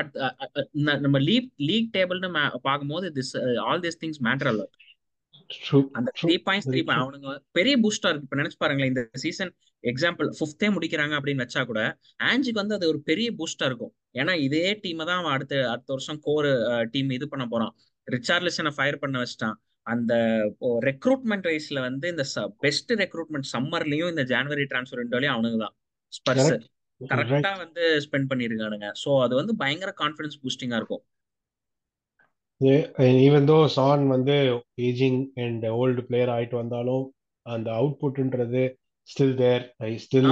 நம்ம 1.05 1.17
லீக் 1.29 1.49
லீக் 1.69 1.89
டேபிள்னு 1.95 2.29
பார்க்கும்போது 2.67 3.07
this 3.17 3.33
all 3.67 3.83
this 3.85 4.01
things 4.03 4.21
matter 4.27 4.51
அல்ல 4.53 4.65
அந்த 5.97 6.09
த்ரீ 6.21 6.35
பாயிண்ட்ஸ் 6.47 6.69
த்ரீ 6.71 6.81
அவனுங்க 7.01 7.33
பெரிய 7.57 7.73
பூஸ்டா 7.83 8.09
இருக்கு. 8.09 8.27
இப்ப 8.27 8.37
நினைச்சு 8.39 8.57
பாருங்களேன் 8.63 8.91
இந்த 8.91 9.03
சீசன் 9.23 9.51
எக்ஸாம்பிள் 9.83 10.29
ஃபிஃப்த்தே 10.37 10.67
முடிக்கிறாங்க 10.75 11.13
அப்படின்னு 11.17 11.43
வச்சா 11.45 11.61
கூட 11.69 11.81
ஆஞ்சிக்கு 12.29 12.61
வந்து 12.61 12.75
அது 12.77 12.85
ஒரு 12.93 12.99
பெரிய 13.09 13.27
பூஸ்டா 13.39 13.65
இருக்கும். 13.69 13.93
ஏன்னா 14.21 14.33
இதே 14.47 14.65
டீமை 14.83 15.05
தான் 15.09 15.19
அவன் 15.21 15.35
அடுத்த 15.35 15.55
அடுத்த 15.73 15.89
வருஷம் 15.95 16.19
கோர் 16.27 16.49
டீம் 16.93 17.15
இது 17.17 17.27
பண்ண 17.33 17.45
போறான். 17.53 17.73
ரிச்சார்லிசனை 18.07 18.71
ஃபயர் 18.77 19.01
பண்ண 19.03 19.17
வச்சிட்டான். 19.23 19.57
அந்த 19.93 20.13
ரெக்ரூட்மெண்ட் 20.89 21.47
வைஸ்ல 21.49 21.81
வந்து 21.87 22.07
இந்த 22.13 22.25
பெஸ்ட் 22.65 22.91
ரெக்ரூட்மெண்ட் 23.03 23.47
சம்மர்லயும் 23.55 24.11
இந்த 24.13 24.25
ஜான்வரி 24.33 24.65
டிரான்ஸ்ஃபர் 24.71 25.01
விண்டோலயும் 25.03 25.35
அவனுக்கு 25.35 25.59
தான். 25.65 25.75
ஸ்பர்ஸ் 26.17 26.51
கரெக்டா 27.01 27.51
வந்து 27.57 27.83
ஸ்பெண்ட் 28.05 28.29
பண்ணிருக்கானுங்க. 28.29 28.87
சோ 29.03 29.09
அது 29.25 29.33
வந்து 29.35 29.53
பயங்கர 29.55 29.93
கான்பிடன்ஸ் 30.01 30.39
பூஸ்டிங்கா 30.43 30.79
இருக்கும். 30.81 31.03
ஈவன் 33.25 33.47
தோ 33.49 33.57
சான் 33.75 34.05
வந்து 34.07 34.35
ஏஜிங் 34.87 35.19
அண்ட் 35.43 35.65
ஓல்டு 35.81 36.03
பிளேயர் 36.07 36.31
ஆயிட்டு 36.35 36.55
வந்தாலும் 36.55 37.03
அந்த 37.45 37.69
அவுட்புட்ன்றது 37.79 38.63
still 39.07 39.35
there 39.35 39.65
I 39.77 39.91
still 40.05 40.31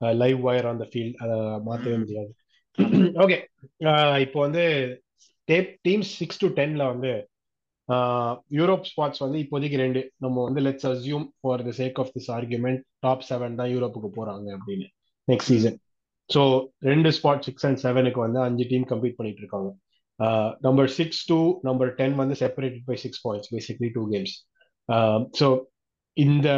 live 0.00 0.40
wire 0.40 0.68
on 0.70 0.80
the 0.82 0.86
field 0.92 1.18
அதை 1.24 1.36
மாற்றவே 1.66 1.96
முடியாது. 1.96 2.32
ஓகே 3.24 3.36
இப்போ 4.24 4.38
வந்து 4.40 4.62
டேப் 5.48 5.70
டீம்ஸ் 5.88 6.12
சிக்ஸ் 6.20 6.40
டு 6.42 6.48
டென்ல 6.58 6.82
வந்து 6.92 7.12
யூரோப் 8.58 8.88
ஸ்பாட்ஸ் 8.90 9.22
வந்து 9.24 9.38
இப்போதைக்கு 9.44 9.78
ரெண்டு. 9.84 10.00
நம்ம 10.16 10.42
வந்து 10.42 10.60
let's 10.60 10.88
assume 10.92 11.26
for 11.40 11.64
the 11.68 11.72
sake 11.80 11.98
of 12.02 12.12
this 12.16 12.30
argument 12.38 12.82
top 12.98 13.26
seven 13.30 13.58
தான் 13.60 13.72
யூரோப்புக்கு 13.74 14.10
போறாங்க 14.18 14.48
அப்படின்னு. 14.58 14.86
நெக்ஸ்ட் 15.28 15.50
சீசன் 15.52 15.78
ஸோ 16.34 16.42
ரெண்டு 16.90 17.10
ஸ்பாட் 17.18 17.44
சிக்ஸ் 17.46 17.66
அண்ட் 17.68 17.80
செவனுக்கு 17.84 18.20
வந்து 18.24 18.40
அஞ்சு 18.46 18.64
டீம் 18.72 18.86
கம்ப்ளீட் 18.92 19.18
பண்ணிட்டு 19.18 19.42
இருக்காங்க 19.44 19.70
number 20.66 20.90
six 20.98 21.22
to 21.30 21.38
number 21.68 21.92
ten 22.00 22.16
வந்து 22.22 22.34
separated 22.42 22.88
by 22.90 22.96
six 23.04 23.22
points 23.26 23.52
basically 23.54 23.88
two 23.96 24.02
games 24.12 24.34
so 25.40 25.48
இந்த 26.16 26.48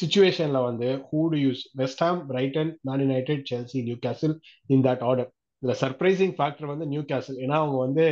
சுச்சுவேஷன்ல 0.00 0.58
வந்து 0.68 0.88
who 1.08 1.20
do 1.32 1.38
use 1.46 1.62
West 1.80 2.02
Ham 2.04 2.20
Brighton 2.30 2.72
Man 2.88 3.02
United 3.06 3.44
Chelsea 3.52 3.80
Newcastle 4.06 4.36
in 4.74 4.84
that 4.88 5.02
order 5.10 5.30
இந்த 5.62 5.74
சர்ப்ரைசிங் 5.82 6.34
ஃபேக்டர் 6.38 6.70
வந்து 6.72 6.86
நியூ 6.92 7.02
கேசில் 7.10 7.40
ஏன்னா 7.44 7.56
அவங்க 7.62 7.78
வந்து 7.86 8.06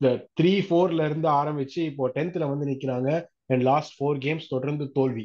இந்த 0.00 0.08
த்ரீ 0.38 0.52
ஃபோர்ல 0.66 1.06
இருந்து 1.08 1.28
ஆரம்பிச்சு 1.40 1.80
இப்போ 1.90 2.04
டென்த்ல 2.16 2.44
வந்து 2.52 2.66
நிக்கிறாங்க. 2.72 3.08
அண்ட் 3.50 3.62
லாஸ்ட் 3.70 3.94
ஃபோர் 3.96 4.18
கேம்ஸ் 4.26 4.52
தொடர்ந்து 4.54 4.84
தோல்வி. 4.98 5.24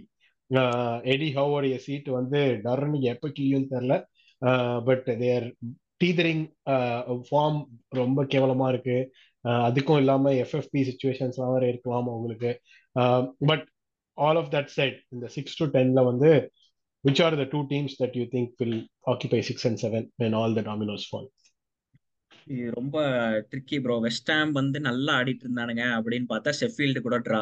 எடி 1.14 1.30
ஹவோடைய 1.38 1.76
சீட் 1.86 2.10
வந்து 2.18 2.40
டர்னு 2.66 3.00
எப்போ 3.14 3.28
கிளியும் 3.38 3.70
தெரில 3.74 3.94
பட் 4.88 5.06
தேர் 5.24 5.48
டீதரிங் 6.04 6.44
ஃபார்ம் 7.30 7.60
ரொம்ப 7.90 8.24
கேவலமா 8.24 8.68
இருக்கு. 8.70 8.98
அதுக்கும் 9.46 9.98
இல்லாம 9.98 10.32
எஃப்எஃபி 10.34 10.82
சுச்சுவேஷன்ஸ்லாம் 10.90 11.54
வேற 11.54 11.68
இருக்கலாம் 11.68 12.08
அவங்களுக்கு. 12.08 12.52
But 13.40 13.66
all 14.14 14.36
of 14.36 14.52
that 14.54 14.72
set 14.78 15.00
இந்த 15.10 15.28
சிக்ஸ் 15.28 15.58
டு 15.60 15.66
டென்ல 15.66 16.04
வந்து 16.06 16.52
which 17.04 17.24
are 17.24 17.36
the 17.36 17.48
two 17.52 17.60
teams 17.68 17.98
that 18.00 18.16
you 18.18 18.24
think 18.24 18.54
will 18.58 18.80
occupy 19.06 19.40
six 19.40 19.68
and 19.68 19.82
seven 19.82 20.08
when 20.24 20.36
all 20.36 20.56
the 20.60 20.62
dominoes 20.62 21.08
fall 21.10 21.28
இது 22.46 22.72
ரொம்ப 22.72 22.98
ட்ரிக்கி 23.52 23.78
ப்ரோ 23.82 23.96
வெஸ்ட் 24.00 24.32
வந்து 24.52 24.80
நல்லா 24.80 25.14
ஆடிட்டு 25.20 25.44
இருந்தானுங்க. 25.46 25.84
அப்படின்னு 25.98 26.28
பார்த்தா 26.30 26.52
ஷெஃபீல்டு 26.60 27.00
கூட 27.00 27.20
ட்ரா 27.20 27.42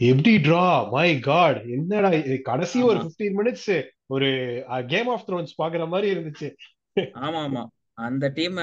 எப்படி 0.00 0.32
ட்ரா 0.42 0.64
மை 0.92 1.08
காட் 1.20 1.58
என்னடா 1.76 2.10
இது? 2.18 2.34
கடைசி 2.48 2.78
ஒரு 2.88 2.98
பிப்டீன் 3.04 3.36
மினிட்ஸ் 3.38 3.70
ஒரு 4.14 4.28
கேம் 4.92 5.08
ஆஃப் 5.14 5.24
த்ரோன்ஸ் 5.28 5.52
பாக்குற 5.62 5.86
மாதிரி 5.94 6.08
இருந்துச்சு. 6.14 6.48
ஆமா 7.26 7.40
ஆமா 7.46 7.62
அந்த 7.98 8.26
டீம் 8.36 8.58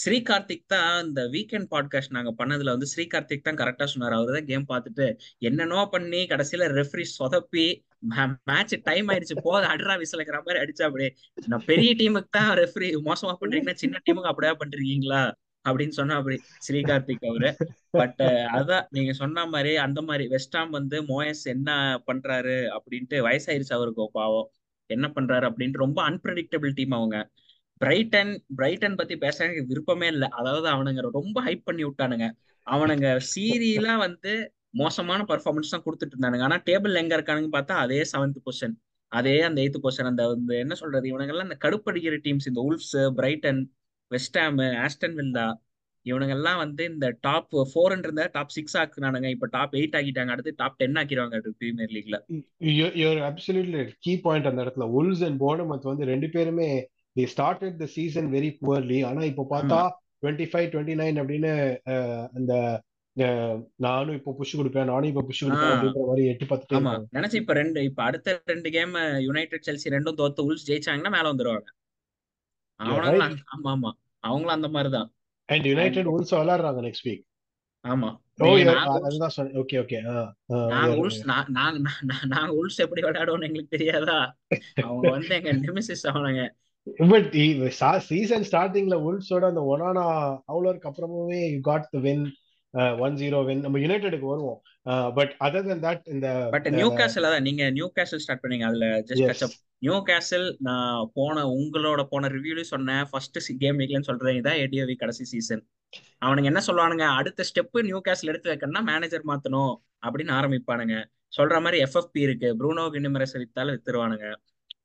ஸ்ரீ 0.00 0.16
கார்த்திக் 0.28 0.70
தான் 0.72 0.90
இந்த 1.06 1.20
வீக்கெண்ட் 1.34 1.68
பாட்காஸ்ட் 1.72 2.14
நாங்க 2.16 2.30
பண்ணதுல 2.40 2.74
வந்து 2.74 2.90
ஸ்ரீ 2.92 3.04
கார்த்திக் 3.14 3.46
தான் 3.46 3.58
கரெக்டா 3.60 3.86
சொன்னார். 3.92 4.16
அவரு 4.18 4.36
தான் 4.36 4.48
கேம் 4.50 4.66
பார்த்துட்டு 4.72 5.06
என்னென்னோ 5.48 5.80
பண்ணி 5.94 6.20
கடைசியில 6.32 6.68
ரெஃப்ரி 6.78 7.06
சொதப்பி 7.18 7.66
மேட்ச் 8.50 8.74
டைம் 8.88 9.08
ஆயிடுச்சு. 9.12 9.36
போத 9.48 9.62
அட்ரா 9.72 9.96
விசிலக்கிற 10.02 10.38
மாதிரி 10.46 10.62
அடிச்சா 10.64 10.86
அப்படியே. 10.88 11.10
நான் 11.52 11.66
பெரிய 11.70 11.92
டீமுக்கு 12.00 12.36
தான் 12.38 12.52
ரெஃப்ரி 12.62 12.90
மோசமா 13.08 13.34
பண்றீங்கன்னா 13.42 13.82
சின்ன 13.84 14.02
டீமுக்கு 14.06 14.32
அப்படியே 14.32 14.54
பண்றீங்களா? 14.62 15.22
அப்படின்னு 15.64 15.94
சொன்னா 15.98 16.14
அப்படி 16.14 16.36
ஸ்ரீகார்த்திக் 16.66 17.26
அவரு 17.30 17.50
பட் 17.90 18.20
uh, 18.26 18.44
அதான் 18.56 18.84
நீங்க 18.90 19.12
சொன்ன 19.12 19.44
மாதிரி 19.46 19.72
அந்த 19.76 20.00
மாதிரி 20.02 20.24
வெஸ்டாம் 20.34 20.70
வந்து 20.70 20.96
மோயஸ் 21.02 21.44
என்ன 21.54 21.70
பண்றாரு 22.06 22.56
அப்படின்ட்டு 22.76 23.18
வயசாயிருச்சு 23.26 23.76
அவருக்கு 23.78 24.06
பாவம். 24.12 24.48
என்ன 24.90 25.06
பண்றாரு 25.16 25.44
அப்படின்ட்டு 25.50 25.84
ரொம்ப 25.84 26.00
அன்பிரடிக்டபிள் 26.10 26.72
டீம் 26.74 26.90
அவங்க. 26.90 27.16
பிரைட்டன் 27.80 28.32
பிரைட்டன் 28.56 28.96
பத்தி 28.96 29.14
பேச 29.16 29.36
எனக்கு 29.44 29.64
விருப்பமே 29.66 30.08
இல்லை. 30.08 30.28
அதாவது 30.38 30.66
அவனுங்க 30.74 31.02
ரொம்ப 31.18 31.38
ஹைப் 31.46 31.66
பண்ணி 31.68 31.84
விட்டானுங்க. 31.84 32.26
அவனுங்க 32.66 33.08
சீரியலா 33.32 33.94
வந்து 34.06 34.32
மோசமான 34.82 35.20
பர்ஃபார்மன்ஸ் 35.30 35.72
தான் 35.74 35.84
கொடுத்துட்டு 35.86 36.14
இருந்தானுங்க. 36.14 36.46
ஆனா 36.48 36.58
டேபிள் 36.68 37.00
எங்க 37.02 37.14
இருக்கானுங்க 37.18 37.50
பார்த்தா 37.56 37.76
அதே 37.84 38.00
செவன்த் 38.12 38.40
பொசிஷன் 38.46 38.74
அதே 39.12 39.36
அந்த 39.40 39.58
எய்த் 39.62 39.82
பொசிஷன் 39.84 40.10
அந்த 40.10 40.24
இந்த 40.38 40.52
என்ன 40.64 40.74
சொல்றது? 40.74 41.06
இவனுங்கெல்லாம் 41.12 41.48
அந்த 41.48 41.58
கடுப்படிக்கிற 41.64 42.16
டீம்ஸ் 42.26 42.48
இந்த 42.50 42.60
Wolves 42.68 42.96
Brighton 43.18 43.60
West Ham 44.10 44.60
Aston 44.84 45.16
Villa 45.20 45.46
இவனுங்கெல்லாம் 46.06 46.60
வந்து 46.62 46.82
இந்த 46.90 47.06
டாப் 47.26 47.54
ஃபோர்ன்ற 47.70 48.06
இருந்தா 48.08 48.26
டாப் 48.36 48.52
சிக்ஸ் 48.56 48.76
ஆக்குனானுங்க. 48.82 49.28
இப்ப 49.34 49.48
டாப் 49.56 49.74
எயிட் 49.80 49.96
ஆக்கிட்டாங்க. 49.98 50.34
அடுத்து 50.34 50.52
டாப் 50.60 50.78
டென் 50.78 50.98
ஆக்கிடுவாங்க 51.00 51.40
பிரீமியர் 51.62 51.92
லீக்ல 51.96 52.18
யூர் 53.00 53.20
அப்சல்யூட்லி 53.28 53.82
கீ 54.06 54.12
பாயிண்ட் 54.26 54.48
அந்த 54.50 54.60
இடத்துல. 54.64 54.86
உல்ஸ் 54.98 55.24
அண்ட் 55.26 55.38
போனமத் 55.44 55.90
வந்து 55.90 56.06
ரெண்டு 56.12 56.28
பேருமே 56.36 56.68
the 57.16 57.24
started 57.32 57.76
the 57.82 57.88
season 57.96 58.30
very 58.36 58.50
poorly 58.60 59.00
ஆனா 59.08 59.22
இப்போ 59.30 59.44
பார்த்தா 59.54 59.80
டுவெண்ட்டி 60.22 60.46
ஃபைவ் 60.52 60.68
டுவெண்ட்டி 60.72 60.96
நைன் 61.00 61.20
அப்படின்னு 61.22 61.52
அந்த 62.38 62.52
நானும் 63.84 64.16
இப்போ 64.18 64.32
புஷ் 64.38 64.56
கொடுப்பேன். 64.58 64.88
நானும் 64.90 65.10
இப்போ 65.12 65.22
புஷ் 65.28 65.42
கொடுப்பேன் 65.44 65.72
அப்படின்ற 65.74 66.02
மாதிரி 66.10 66.24
எட்டு 66.32 66.46
பத்து 66.52 66.76
ஆமா. 66.78 66.92
நினைச்சு 67.16 67.40
இப்ப 67.42 67.54
ரெண்டு 67.60 67.80
இப்ப 67.88 68.02
அடுத்த 68.02 68.34
ரெண்டு 68.52 68.70
கேம் 68.76 68.94
யுனைடெட் 69.26 69.66
செல்சி 69.68 69.94
ரெண்டும் 69.96 70.18
தோத்து 70.20 70.46
உல்ஸ் 70.48 70.66
ஜெயிச்சாங்கன்னா 70.70 71.12
மேல 71.16 71.26
வந்துருவாங்க. 71.32 71.68
ஆமா 72.80 73.72
ஆமா 73.72 73.90
அவங்களும் 74.24 74.56
அந்த 74.56 75.00
அண்ட் 75.48 75.66
யுனைடெட் 75.66 76.10
உல்ஸ் 76.12 76.32
விளையாடுறாங்க 76.34 76.80
நெக்ஸ்ட் 76.86 77.06
வீக் 77.06 77.24
ஆமா. 77.84 78.08
ஓகே 79.60 79.76
ஓகே 79.80 79.98
நாங்க 80.72 80.94
உல்ஸ் 81.02 81.20
நாங்க 81.26 81.78
நாங்க 82.28 82.50
உல்ஸ் 82.58 82.78
எப்படி 82.78 83.02
விளையாடுவோம்னு 83.02 83.48
எங்களுக்கு 83.48 83.74
தெரியாதா? 83.76 84.18
அவங்க 84.84 85.04
வந்து 85.10 85.32
எங்க 85.38 85.52
நிமிசிஸ் 85.60 86.04
ஆனாங்க 86.12 86.42
பட் 87.08 87.34
சீசன் 88.06 88.46
ஸ்டார்டிங்ல 88.48 88.96
உல்ஸோட 89.06 89.44
அந்த 89.46 89.62
ஒனானா 89.70 90.04
அவ்வளோக்கு 90.48 90.88
அப்புறமே 90.90 91.40
you 91.46 91.58
got 91.60 91.90
the 91.90 91.98
win 91.98 92.24
one 92.98 93.16
zero 93.16 93.38
win 93.46 93.60
நம்ம 93.60 93.78
யுனைடெடுக்கு 93.78 94.26
வருவோம். 94.26 94.58
பட் 95.14 95.32
அதர் 95.40 95.66
தென் 95.66 95.82
தட் 95.84 96.04
இந்த 96.06 96.28
பட் 96.54 96.68
நியூ 96.74 96.88
கேசல் 96.98 97.28
நீங்க 97.40 97.64
நியூ 97.70 97.88
கேசல் 97.96 98.22
ஸ்டார்ட் 98.24 98.42
பண்ணீங்க 98.44 98.66
அதுல 98.70 98.88
ஜஸ்ட் 99.10 99.56
நியூ 99.82 99.96
கேசல் 100.08 100.46
நான் 100.66 101.10
போன 101.18 101.44
உங்களோட 101.58 102.00
போன 102.12 102.28
ரிவ்யூலயும் 102.34 102.72
சொன்னேன். 102.74 103.04
ஃபர்ஸ்ட் 103.10 103.38
கேம் 103.62 103.78
வீக்லன்னு 103.80 104.08
சொல்றேன். 104.08 104.38
இதான் 104.40 104.58
ஏடிஓவி 104.62 104.94
கடைசி 105.02 105.24
சீசன் 105.32 105.62
அவனுங்க 106.24 106.50
என்ன 106.50 106.60
சொல்லுவானுங்க? 106.66 107.06
அடுத்த 107.20 107.44
ஸ்டெப் 107.50 107.78
நியூ 107.88 108.00
கேசல் 108.08 108.30
எடுத்து 108.32 108.52
வைக்கணும்னா 108.52 108.82
மேனேஜர் 108.90 109.24
மாத்தணும் 109.30 109.72
அப்படின்னு 110.06 110.32
ஆரம்பிப்பானுங்க. 110.38 110.96
சொல்ற 111.36 111.56
மாதிரி 111.64 111.78
எஃப்எஃப்பி 111.86 112.20
இருக்கு. 112.26 112.48
ப்ரூனோ 112.60 112.84
கினிமரஸ் 112.94 113.34
வித்தாலும் 113.42 113.76
வித்துருவானுங்க. 113.76 114.28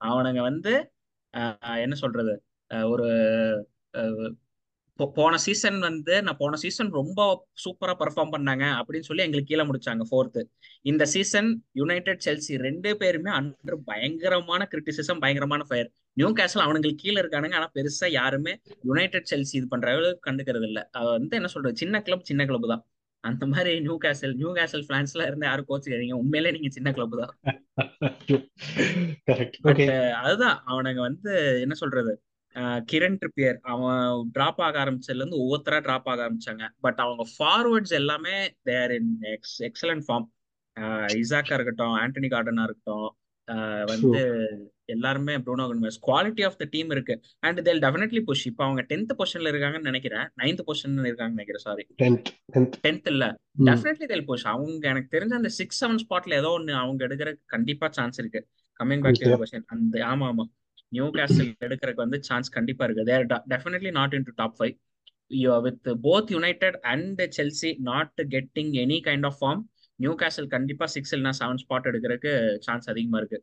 அவனுங்க 0.10 0.41
வந்து 0.49 0.73
என்ன 1.84 1.95
சொல்றது? 2.03 2.34
ஒரு 2.93 3.08
போன 4.99 5.38
சீசன் 5.38 5.77
வந்து 5.86 6.13
நான் 6.21 6.38
போன 6.38 6.58
சீசன் 6.62 6.89
ரொம்ப 6.91 7.21
சூப்பரா 7.63 7.93
பர்ஃபார்ம் 8.01 8.34
பண்ணாங்க 8.36 8.65
அப்படின்னு 8.79 9.08
சொல்லி 9.08 9.25
எங்களுக்கு 9.25 9.51
கீழே 9.51 9.63
முடிச்சாங்க 9.69 10.03
ஃபோர்த்து 10.10 10.41
இந்த 10.86 11.03
சீசன் 11.13 11.49
யுனைடெட் 11.79 12.23
செல்சி 12.25 12.53
ரெண்டு 12.65 12.91
பேருமே 13.01 13.31
அண்டர் 13.39 13.77
பயங்கரமான 13.88 14.67
கிரிட்டிசிசம் 14.71 15.21
பயங்கரமான 15.23 15.63
ஃபயர் 15.69 15.89
நியூ 16.17 16.29
கேசல் 16.38 16.65
அவனுங்களுக்கு 16.65 17.03
கீழே 17.03 17.17
இருக்கானுங்க 17.23 17.58
ஆனா 17.60 17.69
பெருசா 17.75 18.10
யாருமே 18.13 18.53
யுனைடெட் 18.89 19.29
செல்சி 19.31 19.55
இது 19.60 19.67
பண்ற 19.67 19.89
அளவுக்கு 19.93 20.27
கண்டுக்கிறது 20.27 20.67
இல்ல. 20.69 20.79
வந்து 21.15 21.36
என்ன 21.39 21.49
சொல்றது 21.55 21.81
சின்ன 21.81 22.01
கிளப் 22.01 22.29
சின்ன 22.29 22.45
கிளப் 22.45 22.69
தான். 22.73 22.84
அந்த 23.23 23.43
மாதிரி 23.51 23.71
நியூ 23.79 23.95
கேசல் 24.03 24.36
நியூ 24.39 24.51
கேசல் 24.58 24.86
பிளான்ஸ்ல 24.88 25.25
இருந்து 25.27 25.47
யாரும் 25.47 25.67
கோச்சுக்கிறீங்க 25.69 26.15
உண்மையிலே 26.21 26.53
நீங்க 26.55 26.69
சின்ன 26.69 26.91
கிளப் 26.91 27.17
தான். 27.21 27.34
அதுதான் 30.21 30.58
அவனுங்க 30.67 31.01
வந்து 31.01 31.31
என்ன 31.63 31.75
சொல்றது 31.75 32.13
கிரண் 32.91 33.18
ட்ரிப்பியர். 33.22 33.58
அவன் 33.74 34.04
டிராப் 34.32 34.62
ஆக 34.62 34.76
ஆரம்பிச்சதுல 34.84 35.24
இருந்து 35.24 35.41
ஒவ்வொருத்தரா 35.44 35.80
டிராப் 35.82 36.10
ஆக 36.12 36.20
ஆரம்பிச்சாங்க. 36.26 36.65
பட் 36.80 37.00
அவங்க 37.06 37.26
ஃபார்வர்ட்ஸ் 37.34 37.96
எல்லாமே 38.02 38.36
தேர் 38.70 38.94
இன் 39.00 39.13
எக்ஸ் 39.34 39.58
எக்ஸலன்ட் 39.70 40.06
ஃபார்ம் 40.08 40.28
இசாக்கா 41.20 41.54
இருக்கட்டும் 41.58 41.96
ஆண்டனி 42.02 42.30
கார்டனா 42.34 42.63
இருக்கட்டும் 42.68 43.10
வந்து 43.86 44.22
எல்லாருமே 44.94 45.34
ப்ரூனோ 45.46 45.65
கன்வெர்ஸ் 45.72 46.00
குவாலிட்டி 46.08 46.44
ஆஃப் 46.48 46.58
த 46.58 46.65
டீம் 46.72 46.89
இருக்கு. 46.89 47.15
அண்ட் 47.39 47.60
தேல் 47.68 47.82
டெஃபினெட்லி 47.84 48.22
புஷ் 48.28 48.46
இப்போ 48.50 48.63
அவங்க 48.63 48.82
டென்த் 48.91 49.13
பொசிஷன்ல 49.20 49.52
இருக்காங்கன்னு 49.54 49.89
நினைக்கிறேன். 49.91 50.26
நைன்த் 50.41 50.63
பொசிஷன்ல 50.68 51.08
இருக்காங்கன்னு 51.12 51.38
நினைக்கிறேன் 51.38 51.65
சாரி 51.68 51.86
டென்த் 52.86 53.10
இல்ல. 53.13 53.26
டெஃபினெட்லி 53.70 54.08
தேல் 54.12 54.26
புஷ் 54.26 54.48
அவங்க 54.54 54.86
எனக்கு 54.89 55.10
தெரிஞ்ச 55.18 55.34
அந்த 55.34 55.52
சிக்ஸ் 55.60 55.80
செவன் 55.84 56.02
ஸ்பாட்ல 56.04 56.39
ஏதோ 56.41 56.52
ஒன்னு 56.58 56.74
அவங்க 56.76 57.02
எடுக்கிற 57.08 57.32
கண்டிப்பா 57.54 57.89
சான்ஸ் 57.98 58.20
இருக்கு. 58.20 58.41
கம்மிங் 58.80 59.04
பேக் 59.06 59.22
டு 59.24 59.38
கொஸ்டின் 59.44 59.68
அந்த 59.76 59.98
ஆமா 60.13 60.28
ஆமா. 60.32 60.46
நியூ 60.91 61.08
கேசல் 61.12 61.50
எடுக்கிறதுக்கு 61.65 62.06
வந்து 62.06 62.19
சான்ஸ் 62.24 62.50
கண்டிப்பா 62.50 62.84
இருக்கு. 62.86 63.06
They're 63.06 63.26
definitely 63.54 63.91
not 63.91 64.13
in 64.13 64.28
to 64.30 64.34
top 64.36 64.58
five 64.60 64.76
with 65.65 65.89
both 66.04 66.32
United 66.36 66.78
and 66.91 67.21
Chelsea 67.38 67.71
not 67.89 68.21
getting 68.36 68.71
any 68.84 69.00
kind 69.08 69.26
of 69.26 69.39
form 69.41 69.62
Newcastle 70.21 70.48
கண்டிப்பா 70.48 70.86
சிக்ஸ் 70.95 71.13
இல்லைனா 71.15 71.34
செவன் 71.41 71.62
ஸ்பாட் 71.63 71.89
எடுக்கிறதுக்கு 71.91 72.32
சான்ஸ் 72.60 72.89
அதிகமா 72.89 73.17
இருக்கு. 73.17 73.39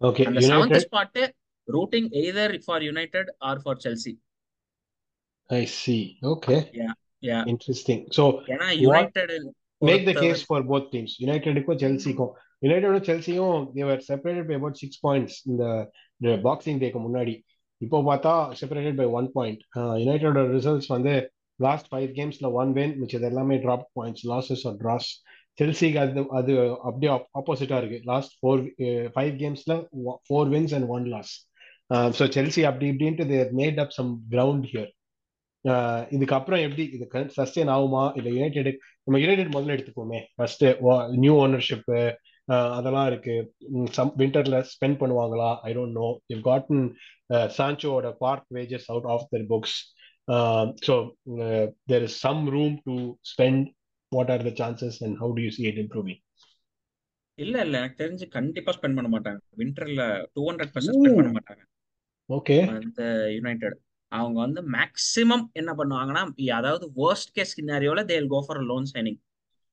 ஓகே 0.00 0.24
அந்த 0.28 0.40
seventh 0.48 0.78
spot 0.86 1.20
rooting 1.68 2.08
either 2.22 2.54
for 2.64 2.82
United 2.82 3.30
or 3.48 3.60
for 3.62 3.80
Chelsea 3.84 4.12
I 5.50 5.62
see 5.80 5.96
okay 6.32 6.56
yeah 6.80 6.90
yeah 7.22 7.38
interesting 7.52 8.02
so 8.16 8.24
ஏன்னா 8.54 8.68
United 8.84 9.32
make 9.82 10.06
the 10.08 10.12
case 10.20 10.42
for 10.48 10.64
both 10.70 10.88
teams 10.92 11.14
யுனைடெடுக்கும் 11.22 11.80
செல்சிக்கும் 11.82 12.32
யுனைடெடும் 12.62 13.06
செல்சியும் 13.08 13.64
they were 13.74 14.02
separated 14.08 14.48
by 14.50 14.54
about 14.54 14.80
six 14.82 15.00
points 15.06 15.38
இந்த 15.50 15.64
boxing 16.46 16.80
டேக்கு 16.82 17.00
முன்னாடி. 17.06 17.34
இப்போ 17.80 17.98
பார்த்தா 18.02 18.32
separated 18.60 18.98
by 19.00 19.06
one 19.18 19.28
point 19.32 19.62
யுனைடெடோட 20.02 20.42
results 20.54 20.90
வந்து 20.94 21.14
லாஸ்ட் 21.60 21.88
ஃபைவ் 21.92 22.08
கேம்ஸ்ல 22.18 22.46
ஒன் 22.60 22.70
வின் 22.72 22.94
மிச்சது 23.00 23.28
எல்லாமே 23.30 23.56
drop 23.56 23.86
points 23.98 24.24
losses 24.32 24.64
or 24.70 24.78
draws 24.82 25.08
செல்சிக்கு 25.58 25.98
அது 25.98 26.22
அது 26.38 26.52
அப்படியே 26.88 27.10
ஆப்போசிட்டா 27.40 27.76
இருக்கு. 27.80 27.98
Last 28.04 28.34
four 28.40 28.62
five 29.14 29.32
கேம்ஸ்ல 29.42 29.74
four 30.26 30.50
wins 30.54 30.74
and 30.78 30.88
one 30.96 31.06
loss 31.14 31.32
so 32.18 32.24
Chelsea 32.36 32.62
அப்படி 32.70 32.86
இப்படின்ட்டு 32.92 33.26
they 33.32 33.50
made 33.60 33.78
up 33.84 33.94
some 33.98 34.10
ground 34.30 34.66
here 34.72 34.90
இதுக்கப்புறம் 36.16 36.62
எப்படி? 36.66 36.84
இது 36.96 37.06
சஸ்டெயின் 37.38 37.72
ஆகுமா? 37.76 38.04
இல்லை 38.18 38.30
யுனைடெட் 38.36 38.78
நம்ம 39.06 39.18
யுனைடெட் 39.24 39.52
முதல்ல 39.54 39.76
எடுத்துக்கோமே 39.76 40.20
ஃபர்ஸ்ட் 40.36 40.64
நியூ 41.24 41.34
ஓனர்ஷிப் 41.44 41.90
அதெல்லாம் 42.78 43.06
இருக்கு. 43.10 43.34
சம் 43.96 44.12
விண்டர்ல 44.20 44.58
ஸ்பெண்ட் 44.72 44.98
பண்ணுவாங்களா? 45.02 45.50
I 45.68 45.70
don't 45.78 45.98
know 46.00 46.08
you 46.32 46.36
gotten 46.50 46.84
சான்சோட 47.56 48.10
park 48.24 48.46
wages 48.58 48.88
out 48.92 49.08
of 49.14 49.26
their 49.32 49.46
books 49.52 49.78
so 50.86 50.94
there 51.92 52.06
is 52.08 52.18
some 52.26 52.42
room 52.56 52.76
to 52.88 52.96
spend 53.32 53.64
what 54.12 54.30
are 54.34 54.44
the 54.48 54.52
chances 54.62 54.98
and 55.06 55.18
how 55.22 55.34
do 55.38 55.44
you 55.46 55.52
see 55.56 55.64
it 55.72 55.80
improving 55.84 56.20
இல்ல 57.38 57.56
இல்ல. 57.64 57.74
எனக்கு 57.80 58.00
தெரிஞ்சு 58.02 58.26
கண்டிப்பா 58.36 58.70
spend 58.76 58.98
பண்ண 58.98 59.08
மாட்டாங்க. 59.14 59.40
விண்டர்ல 59.62 60.04
two 60.34 60.44
hundred 60.48 60.72
percent 60.74 60.98
spend 60.98 61.20
பண்ண 61.20 61.32
மாட்டாங்க. 61.38 61.62
ஓகே 62.28 62.56
அந்த 62.76 63.02
யுனைடெட் 63.34 63.76
அவங்க 64.12 64.38
வந்து 64.40 64.60
மேக்சிமம் 64.70 65.44
என்ன 65.52 65.70
பண்ணுவாங்கன்னா 65.78 66.22
அதாவது 66.52 66.86
வேர்ஸ்ட் 66.96 67.32
கேஸ் 67.32 67.54
சினாரியோல 67.56 68.02
தேல் 68.04 68.28
கோ 68.28 68.40
ஃபார் 68.46 68.62
லோன் 68.64 68.88
சைனிங் 68.92 69.20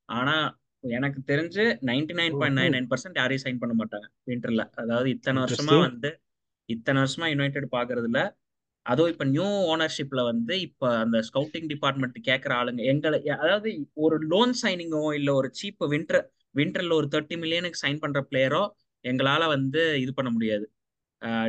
ஆனா 0.09 0.35
எனக்கு 0.83 1.19
தெரிஞ்சு 1.27 1.63
ninety 1.89 2.13
nine 2.13 2.37
point 2.39 2.57
nine 2.59 2.73
nine 2.75 2.87
percent 2.89 3.19
யாரையும் 3.19 3.43
சைன் 3.43 3.59
பண்ண 3.59 3.73
மாட்டாங்க. 3.73 4.07
விண்டர்ல 4.27 4.63
அதாவது 4.75 5.09
இத்தனை 5.09 5.39
வருஷமா 5.43 5.75
வந்து 5.81 6.09
இத்தனை 6.69 6.97
வருஷமா 7.03 7.27
யுனைடெட் 7.27 7.67
பாக்குறதுல 7.71 8.19
அதுவும் 8.85 9.11
இப்ப 9.11 9.25
நியூ 9.25 9.47
ஓனர்ஷிப்ல 9.73 10.21
வந்து 10.23 10.53
இப்ப 10.59 10.89
அந்த 10.97 11.17
ஸ்கவுட்டிங் 11.27 11.67
டிபார்ட்மெண்ட் 11.67 12.17
கேட்கற 12.25 12.51
ஆளுங்க 12.53 12.81
எங்களை 12.83 13.19
அதாவது 13.35 13.69
ஒரு 14.05 14.17
லோன் 14.27 14.53
சைனிங்கோ 14.63 15.03
இல்ல 15.13 15.29
ஒரு 15.33 15.49
சீப் 15.53 15.85
விண்டர் 15.93 16.21
விண்டர்ல 16.55 16.93
ஒரு 16.93 17.07
தேர்ட்டி 17.07 17.35
மில்லியனுக்கு 17.37 17.81
சைன் 17.83 17.99
பண்ற 17.99 18.21
பிளேயரோ 18.31 18.63
எங்களால 19.05 19.47
வந்து 19.47 19.81
இது 20.01 20.11
பண்ண 20.13 20.29
முடியாது. 20.31 20.65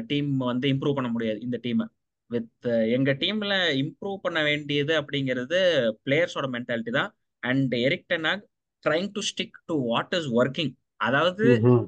டீம் 0.07 0.31
வந்து 0.44 0.66
இம்ப்ரூவ் 0.73 0.97
பண்ண 0.97 1.09
முடியாது 1.09 1.38
இந்த 1.40 1.57
டீமை 1.62 1.87
வித் 2.35 2.66
எங்க 2.97 3.11
டீம்ல 3.23 3.55
இம்ப்ரூவ் 3.83 4.16
பண்ண 4.25 4.40
வேண்டியது 4.49 4.92
அப்படிங்கிறது 5.01 5.59
பிளேயர்ஸோட 6.05 6.49
மென்டாலிட்டி 6.57 6.92
தான். 6.99 7.11
And 7.42 7.75
Erik 7.87 8.09
Ten Hag 8.12 8.44
trying 8.85 9.11
to 9.16 9.23
stick 9.31 9.59
to 9.70 9.77
what 9.90 10.14
is 10.18 10.29
working 10.40 10.73
அதாவது 11.07 11.44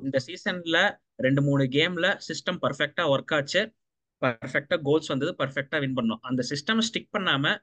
இந்த 0.07 0.19
சீசன்ல 0.29 0.79
ரெண்டு 1.27 1.43
மூணு 1.49 1.65
கேம்ல 1.77 2.07
சிஸ்டம் 2.29 2.59
பர்ஃபெக்டா 2.65 3.05
ஒர்க் 3.13 3.35
ஆச்சு. 3.37 3.63
பர்ஃபெக்டா 4.23 4.77
கோல்ஸ் 4.89 5.11
வந்தது 5.13 5.33
பர்ஃபெக்டா 5.41 5.79
வின் 5.85 5.97
பண்ணோம். 5.99 6.23
அந்த 6.29 6.43
சிஸ்டம் 6.51 6.83
ஸ்டிக் 6.89 7.15
பண்ணாம 7.17 7.55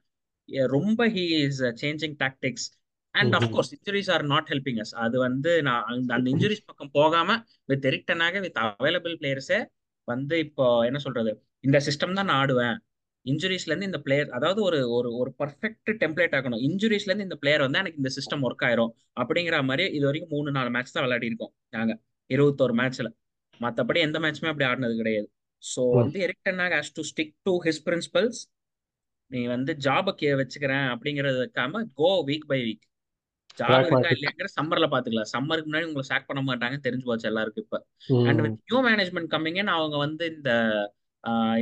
ரொம்ப 0.76 1.02
he 1.15 1.26
is 1.46 1.62
changing 1.82 2.15
tactics 2.24 2.67
and 3.15 3.34
of course 3.38 3.72
injuries 3.76 4.10
are 4.15 4.24
not 4.32 4.50
helping 4.52 4.80
us 4.84 4.93
அது 5.06 5.17
வந்து 5.28 5.52
நான் 5.67 5.84
அந்த 6.15 6.30
இன்ஜுரிஸ் 6.34 6.67
பக்கம் 6.69 6.93
போகாம 7.00 7.38
with 7.72 7.86
Erik Ten Hag 7.91 8.41
with 8.46 8.60
available 8.65 9.15
பிளேயர்ஸே 9.22 9.60
வந்து 10.08 10.36
இப்போ 10.46 10.65
என்ன 10.89 11.00
சொல்றது? 11.06 11.32
இந்த 11.63 11.78
சிஸ்டம் 11.88 12.17
தான் 12.17 12.28
நான் 12.30 12.39
ஆடுவேன். 12.43 12.78
இன்ஜுரிஸ்ல 13.26 13.71
இருந்து 13.71 13.89
இந்த 13.89 13.99
பிளேயர் 14.06 14.30
அதாவது 14.38 14.60
ஒரு 14.67 14.80
ஒரு 14.95 15.10
ஒரு 15.19 15.32
பர்ஃபெக்ட் 15.41 15.91
டெம்ப்ளேட் 16.02 16.36
ஆகணும் 16.38 16.63
இன்ஜுரிஸ்ல 16.67 17.10
இருந்து 17.12 17.28
இந்த 17.28 17.38
பிளேயர் 17.43 17.65
வந்து 17.65 17.80
எனக்கு 17.82 18.02
இந்த 18.02 18.12
சிஸ்டம் 18.17 18.43
ஒர்க் 18.47 18.65
ஆயிரும். 18.67 18.91
அப்படிங்கிற 19.21 19.58
மாதிரி 19.69 19.86
இது 19.97 20.06
வரைக்கும் 20.10 20.34
மூணு 20.36 20.52
நாலு 20.58 20.71
மேட்ச் 20.76 20.95
தான் 20.95 21.06
விளையாடி 21.06 21.30
இருக்கோம் 21.32 21.54
நாங்க. 21.69 21.93
இருபத்தோரு 22.30 22.73
மேட்ச்ல 22.82 23.10
மற்றபடி 23.62 23.99
எந்த 23.99 24.17
மேட்சுமே 24.23 24.52
அப்படி 24.52 24.67
ஆடினது 24.69 24.95
கிடையாது. 25.02 25.28
ஸோ 25.63 25.82
வந்து 25.99 26.17
Erik Ten Hag 26.26 26.73
has 26.78 26.95
to 26.97 27.04
stick 27.12 27.36
to 27.47 27.54
his 27.65 27.84
principles 27.88 28.39
நீ 29.32 29.41
வந்து 29.47 29.71
ஜாபை 29.86 30.32
வச்சுக்கிறேன் 30.41 30.88
அப்படிங்கறது 30.93 31.38
வைக்காம 31.43 31.84
go 31.99 32.10
week 32.30 32.49
by 32.52 32.60
week 32.65 32.84
job 33.58 33.86
இருக்கா 33.86 34.12
இல்லையாங்கிற 34.15 34.47
சம்மர்ல 34.58 34.86
பாத்துக்கலாம். 34.93 35.32
சம்மருக்கு 35.34 35.69
முன்னாடி 35.69 35.88
உங்களை 35.89 36.06
சாக் 36.12 36.28
பண்ண 36.30 36.41
மாட்டாங்க 36.41 36.78
தெரிஞ்சு 36.86 37.08
போச்சு 37.10 37.28
எல்லாருக்கும் 37.32 37.63
இப்ப. 37.65 37.80
And 38.30 38.41
with 38.45 38.60
new 38.69 38.80
management 38.89 39.32
coming 39.34 39.60
அவங்க 39.78 39.95
வந்து 39.97 40.26
இந்த 40.36 40.52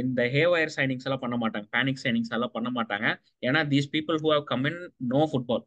இந்த 0.01 0.21
ஹே 0.33 0.43
வயர் 0.53 0.73
சைனிங்ஸ் 0.75 1.05
எல்லாம் 1.07 1.23
பண்ண 1.23 1.35
மாட்டாங்க. 1.41 1.67
பேனிக் 1.75 2.03
சைனிங்ஸ் 2.03 2.33
எல்லாம் 2.37 2.55
பண்ண 2.55 2.69
மாட்டாங்க. 2.77 3.07
ஏன்னா 3.47 3.61
these 3.73 3.91
people 3.95 4.19
who 4.23 4.29
have 4.35 4.45
come 4.51 4.65
in 4.69 4.81
know 5.13 5.21
football 5.31 5.65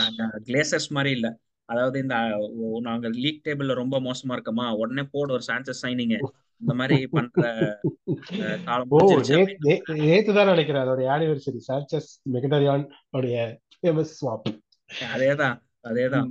நாங்க 0.00 0.28
கிளேசர்ஸ் 0.48 0.90
மாதிரி 0.96 1.10
இல்ல. 1.18 1.30
அதாவது 1.68 1.96
இந்த 2.02 2.16
நாங்க 2.86 3.08
லீக் 3.22 3.42
டேபிள்ல 3.46 3.74
ரொம்ப 3.80 3.96
மோசமா 4.06 4.34
இருக்கமா? 4.36 4.66
உடனே 4.82 5.02
போடு 5.12 5.34
ஒரு 5.36 5.44
சான்சஸ் 5.48 5.82
சைனிங் 5.84 6.14
இந்த 6.60 6.74
மாதிரி 6.78 6.96
பண்ற 7.16 7.42
காலம் 8.66 8.90
நேத்து 10.00 10.32
தான் 10.38 10.50
நினைக்கிறேன். 10.52 10.82
அதோட 10.84 11.04
ஆனிவர்சரி 11.16 11.60
சான்சஸ் 11.68 12.10
மெகடரியான் 12.34 12.84
உடைய 13.18 13.36
ஃபேமஸ் 13.78 14.14
ஸ்வாப் 14.20 14.48
அதேதான். 15.14 15.56
அதேதான் 15.90 16.30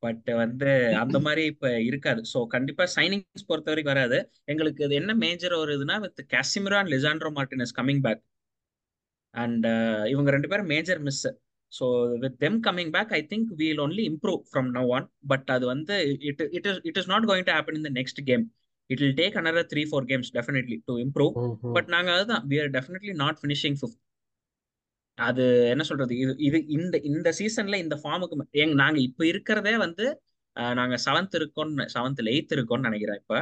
பட் 0.00 0.28
வந்து 0.40 0.68
அந்த 1.00 1.18
மாதிரி 1.18 1.42
இப்ப 1.44 1.68
இருக்காது. 1.80 2.20
ஸோ 2.32 2.38
கண்டிப்பா 2.46 2.84
சைனிங்ஸ் 2.94 3.46
பொறுத்த 3.46 3.70
வரைக்கும் 3.70 3.94
வராது. 3.94 4.18
எங்களுக்கு 4.46 4.84
இது 4.84 4.94
என்ன 4.94 5.14
மேஜர் 5.22 5.54
வருதுன்னா 5.62 5.96
with 6.04 6.22
Casemiro 6.34 6.78
and 6.80 6.92
Lisandro 6.94 7.30
Martinez 7.38 7.74
coming 7.78 8.02
back 8.06 8.22
and 9.34 9.66
இவங்க 10.06 10.30
ரெண்டு 10.30 10.50
பேரும் 10.52 10.70
major 10.74 11.00
miss 11.00 11.22
so 11.72 11.86
with 12.20 12.38
them 12.38 12.58
coming 12.66 12.92
back 12.92 13.10
I 13.12 13.22
think 13.32 13.50
we'll 13.54 13.82
only 13.86 14.04
improve 14.12 14.40
from 14.50 14.68
now 14.76 14.90
on 14.90 15.06
but 15.26 15.50
அது 15.56 15.64
வந்து 15.66 15.96
it 16.30 16.42
it 16.58 16.68
is 16.70 16.80
it 16.84 17.00
is 17.02 17.10
not 17.12 17.26
going 17.30 17.46
to 17.48 17.54
happen 17.56 17.78
in 17.80 17.86
the 17.88 17.92
next 17.98 18.22
game 18.30 18.44
it 18.90 19.00
will 19.00 19.16
take 19.16 19.36
another 19.36 19.68
three 19.72 19.82
four 19.90 20.06
games 20.06 20.30
definitely 20.34 20.78
to 20.88 20.94
improve 21.04 21.32
but 21.76 21.90
நாங்கள் 21.94 22.14
அதுதான் 22.16 22.44
we 22.52 22.58
are 22.60 22.72
definitely 22.76 23.14
not 23.24 23.40
finishing 23.42 23.78
fifth 23.80 24.00
அது 25.18 25.42
என்ன 25.72 25.82
சொல்றது? 25.82 26.12
இது 26.22 26.32
இது 26.38 26.58
இந்த 26.76 26.96
இந்த 27.10 27.28
சீசன்ல 27.38 27.78
இந்த 27.84 27.96
ஃபார்முக்கு 28.02 28.36
எங் 28.64 28.74
நாங்க 28.82 28.98
இப்ப 29.00 29.22
இருக்கிறதே 29.26 29.74
வந்து 29.84 30.04
நாங்க 30.78 30.96
செவன்த் 31.06 31.36
இருக்கோம்னு 31.38 31.84
செவன்த்ல 31.94 32.32
எயித் 32.34 32.54
இருக்கோம்னு 32.56 32.88
நினைக்கிறேன் 32.88 33.20
இப்ப. 33.22 33.34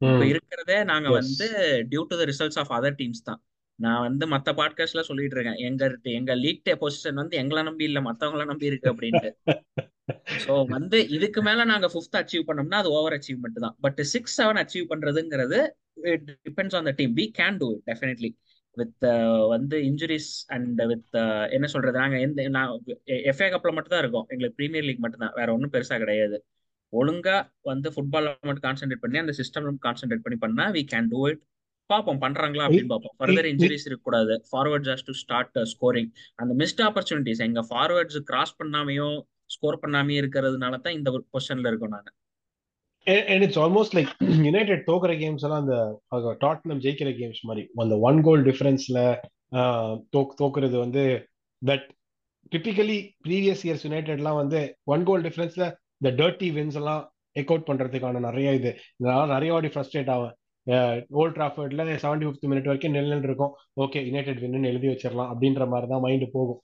இப்ப 0.00 0.24
இருக்கிறதே 0.32 0.78
நாங்க 0.84 1.08
வந்து 1.10 1.46
due 1.90 2.02
to 2.10 2.16
the 2.20 2.26
results 2.30 2.58
of 2.62 2.72
other 2.78 2.98
teams 3.00 3.26
தான். 3.28 3.40
நான் 3.78 4.04
வந்து 4.06 4.24
மத்த 4.26 4.52
பாட்காஸ்ட்ல 4.60 5.02
சொல்லிட்டு 5.08 5.36
இருக்கேன். 5.36 5.60
எங்க 5.66 5.82
எங்க 6.18 6.32
லீக் 6.44 6.62
டே 6.68 6.72
பொசிஷன் 6.82 7.20
வந்து 7.22 7.36
எங்களை 7.42 7.62
நம்பி 7.62 7.84
இல்ல 7.90 8.00
மத்தவங்கள 8.08 8.44
நம்பி 8.44 8.70
இருக்கு 8.70 8.90
அப்படின்ட்டு. 8.92 9.30
சோ 10.44 10.52
வந்து 10.74 10.98
இதுக்கு 11.16 11.40
மேல 11.48 11.64
நாங்க 11.72 11.86
ஃபிஃப்த் 11.94 12.18
அச்சீவ் 12.20 12.46
பண்ணோம்னா 12.48 12.80
அது 12.82 12.90
ஓவர் 12.98 13.16
அச்சீவ்மெண்ட் 13.18 13.64
தான். 13.66 13.76
பட் 13.86 14.00
சிக்ஸ் 14.14 14.36
செவன் 14.40 14.60
அச்சீவ் 14.62 14.90
பண்றதுங்கிறது 14.92 15.58
it 16.12 16.26
depends 16.46 16.76
on 16.78 16.88
the 16.90 16.94
team 17.00 17.14
we 17.20 17.26
can 17.40 17.58
do 17.62 17.68
it 17.76 17.84
definitely 17.90 18.30
with 18.76 19.06
வந்து 19.54 19.76
இன்ஜுரிஸ் 19.88 20.30
அண்ட் 20.54 20.80
வித் 20.90 21.16
என்ன 21.56 21.66
சொல்றது? 21.74 21.96
நாங்க 22.02 22.18
எந்த 22.26 22.46
நான் 22.56 22.70
எஃப்ஏ 23.32 23.48
கப்ல 23.54 23.72
மட்டும் 23.76 23.94
தான் 23.94 24.02
இருக்கோம். 24.04 24.26
எங்களுக்கு 24.32 24.58
பிரீமியர் 24.60 24.86
லீக் 24.88 25.04
மட்டும் 25.04 25.24
தான் 25.24 25.36
வேற 25.40 25.48
ஒன்றும் 25.56 25.72
பெருசா 25.74 25.98
கிடையாது. 26.04 26.38
ஒழுங்கா 26.92 27.36
வந்து 27.70 27.88
ஃபுட்பால்ல 27.94 28.28
மட்டும் 28.48 28.66
கான்சென்ட்ரேட் 28.68 29.04
பண்ணி 29.04 29.18
அந்த 29.24 29.34
சிஸ்டம் 29.40 29.66
கான்சென்ட்ரேட் 29.86 30.24
பண்ணி 30.26 30.38
பண்ணா 30.44 30.66
வி 30.76 30.82
கேன் 30.92 31.10
டூ 31.14 31.22
இட் 31.30 31.42
பார்ப்போம் 31.90 32.20
பண்றாங்களா 32.22 32.64
அப்படின்னு 32.66 32.92
பார்ப்போம். 32.92 33.16
ஃபர்தர் 33.18 33.48
இன்ஜுரிஸ் 33.50 33.86
இருக்கக்கூடாது. 33.88 34.34
Forward 34.50 34.86
has 34.88 35.04
to 35.08 35.12
start 35.22 35.58
scoring 35.72 36.10
அந்த 36.36 36.52
மிஸ்ட் 36.62 36.82
ஆப்பர்ச்சுனிட்டிஸ் 36.88 37.42
எங்க 37.48 37.62
ஃபார்வர்ட்ஸ் 37.70 38.18
கிராஸ் 38.30 38.54
பண்ணாமையும் 38.62 39.18
ஸ்கோர் 39.54 39.82
பண்ணாமையும் 39.84 40.20
இருக்கிறதுனால 40.22 40.80
தான் 40.86 40.96
இந்த 40.98 41.10
பொசிஷன்ல 41.34 41.70
இருக்கோம் 41.72 41.94
நான் 41.96 42.10
and 43.32 43.44
it's 43.46 43.60
almost 43.64 43.96
like 43.98 44.12
United 44.46 44.82
தோக்குற 44.90 45.12
games 45.22 45.44
எல்லாம் 45.46 45.62
அந்த 45.62 46.34
டாட்னம் 46.44 46.80
ஜெயிக்கிற 46.86 47.10
கேம்ஸ் 47.20 47.42
மாதிரி. 47.48 47.64
அந்த 47.84 47.96
ஒன் 48.08 48.20
கோல் 48.28 48.42
டிஃபரன்ஸ்ல 48.48 49.00
தோக் 50.16 50.34
தோக்குறது 50.40 50.76
வந்து 50.84 51.04
தட் 51.62 51.86
டிபிக்கலி 52.54 52.98
ப்ரீவியஸ் 53.26 53.62
இயர்ஸ் 53.66 53.84
யுனைடெட்லாம் 53.86 54.40
வந்து 54.42 54.60
ஒன் 54.94 55.06
கோல் 55.10 55.24
டிஃபரன்ஸ்ல 55.28 55.64
இந்த 56.00 56.10
டர்ட்டி 56.20 56.48
வின்ஸ் 56.56 56.78
எல்லாம் 56.80 57.02
எக் 57.40 57.50
அவுட் 57.52 57.68
பண்றதுக்கான 57.70 58.20
நிறைய 58.26 58.52
இது. 58.58 58.70
இதனால 59.00 59.24
நிறைய 59.34 59.50
வாடி 59.54 59.70
ஃப்ரஸ்ட்ரேட் 59.74 60.12
ஆகும் 60.16 60.34
ஓல்ட் 61.20 61.36
ட்ராஃபர்ட்ல 61.36 61.82
செவன்டி 62.02 62.26
ஃபிஃப்த் 62.26 62.48
மினிட் 62.50 62.68
வரைக்கும் 62.70 62.94
நெல் 62.96 63.10
நெல் 63.12 63.26
இருக்கும் 63.28 63.52
ஓகே 63.82 64.00
யுனைடெட் 64.08 64.40
வின்னு 64.42 64.70
எழுதி 64.70 64.88
வச்சிடலாம் 64.92 65.30
அப்படின்ற 65.32 65.66
மாதிரி 65.72 65.86
தான் 65.92 66.02
மைண்டு 66.06 66.26
போகும். 66.34 66.60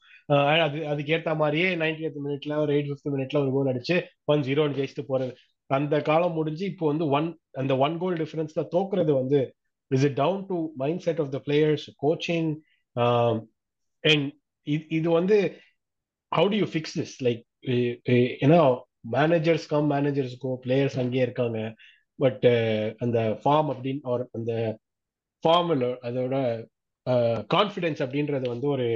அது 0.64 0.78
அதுக்கு 0.92 1.14
ஏற்ற 1.16 1.32
மாதிரியே 1.42 1.68
நைன்டி 1.82 2.04
எய்த் 2.08 2.20
மினிட்ல 2.26 2.58
ஒரு 2.64 2.72
எயிட் 2.76 2.90
ஃபிஃப்த் 2.90 3.12
மினிட்ல 3.14 3.40
ஒரு 3.44 3.52
கோல் 3.56 3.70
அடிச்சு 3.72 3.96
ஒன் 4.32 4.44
ஜீரோன்னு 4.48 4.78
ஜெயிச்சுட்டு 4.78 5.06
போறது. 5.12 5.32
அந்த 5.70 5.96
காலம் 6.00 6.36
முடிஞ்சு 6.38 6.64
இப்போ 6.66 6.86
வந்து 6.86 7.04
ஒன் 7.08 7.28
அந்த 7.52 7.72
ஒன் 7.76 7.94
கோல் 7.98 8.18
டிஃபரன்ஸ்ல 8.18 8.62
தோக்குறது 8.74 9.12
வந்து 9.12 9.40
is 9.90 10.04
it 10.04 10.18
down 10.22 10.42
to 10.46 10.56
mindset 11.02 11.20
of 11.20 11.32
the 11.32 11.40
players 11.46 11.86
coaching 12.04 12.50
and 14.04 14.26
இது 14.90 15.08
வந்து 15.10 15.38
how 16.32 16.48
do 16.52 16.58
you 16.62 16.68
fix 16.72 16.96
this 17.00 17.16
like 17.22 17.42
ஏன்னா 18.42 18.60
மேனேஜர்ஸ் 19.14 19.66
கம் 19.66 19.90
மேனேஜர்ஸ்க்கோ 19.90 20.52
பிளேயர்ஸ் 20.64 20.98
அங்கேயே 21.02 21.26
இருக்காங்க. 21.26 21.58
பட் 22.18 22.44
eh, 22.46 22.84
அந்த 22.98 23.18
ஃபார்ம் 23.42 23.70
அப்படின்னு 23.72 24.02
ஒரு 24.04 24.24
அந்த 24.32 24.52
ஃபார்மில் 25.44 25.86
அதோட 26.08 26.34
eh, 27.06 27.38
கான்ஃபிடென்ஸ் 27.54 28.02
அப்படின்றது 28.04 28.46
வந்து 28.54 28.66
ஒரு 28.74 28.86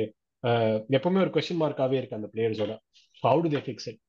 eh, 0.45 0.75
எப்பவுமே 0.99 1.23
ஒரு 1.25 1.33
கொஸ்டின் 1.37 1.63
மார்க்காகவே 1.63 1.99
இருக்கு 1.99 2.19
அந்த 2.21 2.31
பிளேயர்ஸோட 2.35 2.75
how 3.23 3.43
do 3.45 3.51
they 3.55 3.63
fix 3.67 3.89
it 3.91 4.01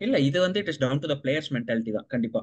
இல்ல 0.00 0.16
இது 0.26 0.38
வந்து 0.40 0.58
it 0.62 0.70
is 0.72 0.80
down 0.82 1.02
to 1.02 1.08
the 1.08 1.18
players 1.22 1.50
mentality 1.54 1.92
தான் 1.92 2.08
கண்டிப்பா. 2.10 2.40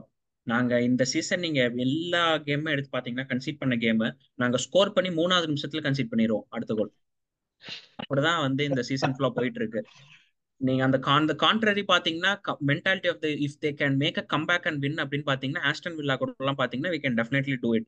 நாங்க 0.48 0.80
இந்த 0.86 1.04
சீசன் 1.12 1.44
நீங்க 1.44 1.60
எல்லா 1.86 2.24
கேமும் 2.46 2.72
எடுத்து 2.72 2.89
பாத்தீங்கன்னா 2.94 3.28
கன்சீட் 3.30 3.60
பண்ண 3.60 3.76
கேம் 3.80 4.02
நாங்க 4.39 4.58
ஸ்கோர் 4.63 4.96
பண்ணி 4.96 5.10
மூணாவது 5.18 5.50
நிமிஷத்துல 5.52 5.84
கன்சீட் 5.86 6.12
பண்ணிடுவோம் 6.12 6.46
அடுத்த 6.56 6.74
கோல் 6.80 6.92
அப்படிதான் 8.02 8.42
வந்து 8.44 8.63
இந்த 8.70 8.82
சீசன் 8.88 9.13
ஃபுல்லா 9.13 9.30
போயிட்டு 9.38 9.60
இருக்கு 9.62 9.82
நீங்க 10.62 10.82
அந்த 10.86 10.98
கான் 11.06 11.30
த 11.30 11.36
கான்ட்ரரி 11.42 11.84
பாத்தீங்கன்னா 11.88 12.32
mentality 12.70 13.10
of 13.10 13.22
the 13.22 13.30
if 13.46 13.58
they 13.62 13.72
can 13.80 13.96
make 14.02 14.18
a 14.18 14.26
come 14.34 14.46
back 14.50 14.68
and 14.70 14.82
win 14.84 15.00
அப்படின்னு 15.04 15.28
பாத்தீங்கன்னா 15.30 15.63
ஆஸ்டன் 15.70 15.98
வில்லா 15.98 16.16
கூட 16.18 16.34
எல்லாம் 16.39 16.60
பாத்தீங்கன்னா 16.60 16.94
we 16.94 17.02
can 17.04 17.18
definitely 17.20 17.58
do 17.63 17.72
it 17.78 17.88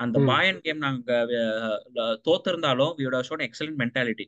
அந்த 0.00 0.16
பாயன் 0.30 0.60
கேம் 0.64 0.80
நாங்க 0.80 1.10
அஹ், 1.36 1.78
தோத்திருந்தாலும் 2.26 2.94
வியோட 2.98 3.18
ஷோன் 3.28 3.44
எக்ஸலன்ட் 3.46 3.78
மென்டாலிட்டி 3.82 4.26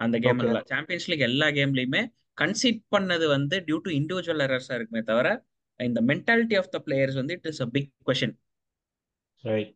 அந்த 0.00 0.16
கேம் 0.24 0.40
எல்லாம் 0.44 0.68
சாம்பியன்ஸ் 0.72 1.08
லீக் 1.10 1.26
எல்லா 1.28 1.46
கேம்லயுமே 1.54 2.02
கன்சீட் 2.38 2.82
பண்ணது 2.94 3.26
வந்து 3.28 3.56
டியூ 3.66 3.78
டு 3.84 3.92
இண்டிவிஜுவல் 3.98 4.44
எரர்ஸா 4.46 4.74
இருக்குமே 4.74 5.02
தவிர 5.02 5.28
இந்த 5.80 6.00
மென்டாலிட்டி 6.02 6.56
ஆஃப் 6.58 6.70
த 6.70 6.78
பிளேயர்ஸ் 6.86 7.14
வந்து 7.14 7.34
it 7.34 7.48
is 7.52 7.62
a 7.62 7.68
big 7.74 7.90
question 8.06 8.34
right 9.44 9.72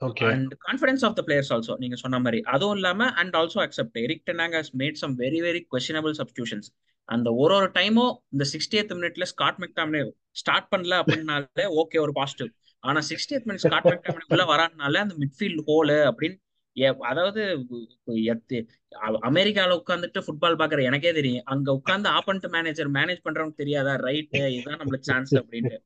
okay 0.00 0.24
and 0.30 0.52
confidence 0.66 1.04
of 1.04 1.16
the 1.18 1.22
players 1.26 1.50
also 1.52 1.74
நீங்க 1.78 1.96
சொன்ன 1.96 2.18
மாதிரி. 2.18 2.38
அதுவும் 2.54 2.76
இல்லாம 2.76 3.10
and 3.20 3.36
also 3.36 3.60
except 3.64 3.98
Erik 4.02 4.24
Ten Hag 4.30 4.54
has 4.58 4.72
made 4.80 4.98
some 5.02 5.14
very 5.18 5.40
very 5.40 5.60
questionable 5.72 6.14
substitutions 6.20 6.68
அந்த 7.08 7.28
ஒரு 7.34 7.54
ஒரு 7.54 7.68
டைமும் 7.74 8.12
இந்த 8.32 8.44
சிக்ஸ்டியத் 8.52 8.92
மினிட்ல 8.96 9.24
ஸ்காட் 9.32 9.60
மெக்டாம்னே 9.62 10.00
ஸ்டார்ட் 10.40 10.68
பண்ணல 10.72 10.96
அப்படின்னாலே 11.02 11.66
ஓகே 11.80 12.00
ஒரு 12.00 12.12
பாசிட்டிவ் 12.12 12.50
ஆனா 12.84 13.00
சிக்ஸ்டியத் 13.10 13.46
மினிட் 13.46 13.64
ஸ்காட் 13.64 13.88
மெக்டாம்னே 13.88 14.24
உள்ள 14.30 14.44
வராதனால 14.52 15.00
அந்த 15.04 15.14
மிட்ஃபீல்ட் 15.18 15.62
ஹோலு 15.68 15.98
அப்படின்னு 16.10 16.38
அதாவது 17.10 17.42
அமெரிக்கால 19.28 19.76
உட்காந்துட்டு 19.80 20.20
ஃபுட்பால் 20.24 20.58
பாக்குற 20.60 20.82
எனக்கே 20.90 21.12
தெரியும். 21.18 21.44
அங்க 21.52 21.68
உட்காந்து 21.78 22.08
ஆப்பன்ட் 22.18 22.46
மேனேஜர் 22.54 22.90
மேனேஜ் 22.98 23.24
பண்றவங்க 23.26 23.56
தெரியாதா? 23.62 23.94
ரைட் 24.08 24.36
இதுதான் 24.54 24.80
நம்மளுக்கு 24.80 25.10
சான்ஸ் 25.10 25.32
அப்படின்ட்டு. 25.40 25.78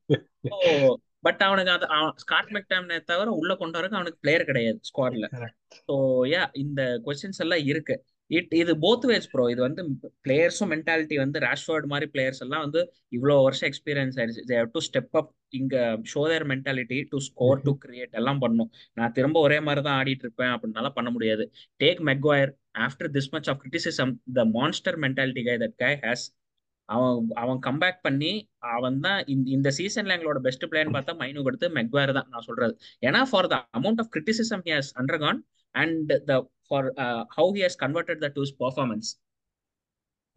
பட் 1.25 1.41
அவனுக்கு 1.45 1.71
அது 1.75 1.85
ஸ்காட் 2.23 2.51
மெக்டாம்னே 2.57 2.97
தவிர 3.11 3.31
உள்ள 3.39 3.53
கொண்டு 3.61 3.77
வரக்கு 3.79 3.97
அவனுக்கு 3.99 4.21
பிளேயர் 4.23 4.49
கிடையாது 4.49 4.79
ஸ்குவாட்ல 4.89 5.27
ஸோ 5.87 5.95
யா 6.33 6.43
இந்த 6.63 6.81
கொஸ்டின்ஸ் 7.07 7.41
எல்லாம் 7.45 7.63
இருக்கு. 7.71 7.95
இட் 8.31 8.53
இது 8.61 8.71
போத் 8.85 9.05
வேஸ் 9.09 9.27
ப்ரோ 9.31 9.43
இது 9.53 9.61
வந்து 9.65 9.81
பிளேயர்ஸும் 10.25 10.71
மென்டாலிட்டி 10.73 11.17
வந்து 11.23 11.39
ராஷ்வர்ட் 11.45 11.87
மாதிரி 11.93 12.07
பிளேயர்ஸ் 12.13 12.41
எல்லாம் 12.45 12.63
வந்து 12.65 12.81
இவ்வளோ 13.17 13.37
வருஷம் 13.47 13.69
எக்ஸ்பீரியன்ஸ் 13.71 14.17
ஆயிடுச்சு. 14.19 14.43
தே 14.51 14.57
டு 14.75 14.81
ஸ்டெப் 14.87 15.17
அப் 15.21 15.31
இங்க 15.59 15.75
show 16.13 16.21
their 16.31 16.45
mentality 16.51 16.97
to 17.11 17.17
score 17.27 17.61
to 17.65 17.71
create 17.83 18.15
எல்லாம் 18.19 18.39
பண்ணும். 18.43 18.69
நான் 18.93 19.13
திரும்ப 19.17 19.37
ஒரே 19.47 19.59
மாதிரி 19.67 19.81
தான் 19.87 19.97
ஆடிட்டு 20.01 20.25
இருப்பேன். 20.27 20.53
அப்படின்னால 20.55 20.89
பண்ண 20.97 21.09
முடியாது. 21.15 21.43
Take 21.83 22.01
Maguire 22.09 22.51
after 22.87 23.11
this 23.17 23.31
much 23.35 23.49
of 23.51 23.59
criticism 23.63 24.11
the 24.39 24.45
monster 24.57 24.97
mentality 25.05 25.43
guy 25.49 25.55
that 25.63 25.77
guy 25.83 25.93
has 26.05 26.25
அவன் 26.89 27.29
அவன் 27.43 27.59
கம்பேக் 27.67 27.99
பண்ணி 28.07 28.33
அவன் 28.75 28.99
தான் 29.05 29.19
இந்த 29.55 29.69
சீசன்ல 29.77 30.15
எங்களோட 30.17 30.39
பெஸ்ட் 30.47 30.65
பிளேயர்னு 30.71 30.95
பார்த்தா 30.97 31.15
மைனு 31.21 31.45
கொடுத்து 31.47 31.69
மெக்வாயர் 31.77 32.17
தான் 32.19 32.29
நான் 32.33 32.47
சொல்றது. 32.49 32.73
ஏன்னா 33.07 33.21
for 33.31 33.49
the 33.53 33.57
amount 33.79 34.01
of 34.03 34.11
criticism 34.15 34.63
he 34.67 34.73
has 34.77 34.91
undergone 35.01 35.39
and 35.75 36.11
the 36.31 36.35
for 36.67 36.87
how 37.37 37.49
he 37.57 37.63
has 37.67 37.79
converted 37.85 38.21
the 38.25 38.29
to 38.39 38.45
performance 38.65 39.11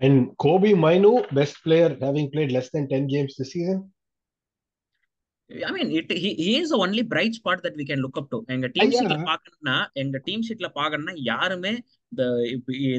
And 0.00 0.18
Kobe 0.42 0.70
Mainu, 0.82 1.10
best 1.38 1.56
player, 1.64 1.88
having 2.00 2.30
played 2.34 2.52
less 2.52 2.68
than 2.74 2.84
10 2.88 3.06
games 3.06 3.32
this 3.38 3.50
season. 3.52 3.78
I 5.68 5.70
mean 5.76 5.90
it 5.98 6.12
he 6.24 6.30
is 6.58 6.72
only 6.82 7.02
bright 7.12 7.36
spot 7.40 7.62
that 7.66 7.76
we 7.80 7.84
can 7.90 8.02
look 8.04 8.18
up 8.20 8.30
to 8.32 8.38
எங்க 8.54 8.66
team. 8.76 8.92
ஷீட்ல 8.98 9.18
பாக்கணும்னா 9.30 9.76
எங்க 10.02 10.18
team 10.28 10.44
ஷீட்ல 10.48 10.68
பாக்கணும்னா 10.78 11.14
யாருமே 11.32 11.72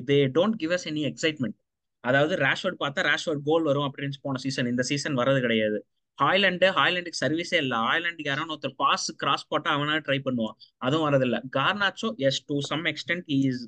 they 0.09 0.17
don't 0.37 0.57
give 0.61 0.73
us 0.77 0.87
any 0.91 1.03
excitement 1.11 1.57
அதாவது 2.03 2.35
Rashford 2.45 2.79
பார்த்தா 2.83 3.01
ரேஷ்வர்ட் 3.11 3.41
கோல் 3.49 3.65
வரும் 3.69 3.87
அப்படின்னு 3.87 4.21
போன 4.21 4.39
சீசன் 4.45 4.69
இந்த 4.71 4.83
சீசன் 4.91 5.17
வர்றது 5.19 5.39
கிடையாது. 5.45 5.79
ஹாய்லாண்டு 6.17 6.67
ஹாய்லாண்டுக்கு 6.77 7.21
சர்வீஸே 7.23 7.57
இல்லை. 7.63 7.77
ஹாய்லாண்டுக்கு 7.87 8.29
யாராவது 8.31 8.53
ஒருத்தர் 8.55 8.75
பாஸ் 8.75 9.05
கிராஸ் 9.21 9.45
போட்டா 9.51 9.69
அவனா 9.71 9.93
ட்ரை 10.07 10.17
பண்ணுவான். 10.27 10.55
அதுவும் 10.77 11.05
வரதில்ல 11.07 11.37
Garnacho 11.57 12.09
is 12.29 12.41
to 12.45 12.57
some 12.71 12.83
extent 12.91 13.27
is 13.37 13.61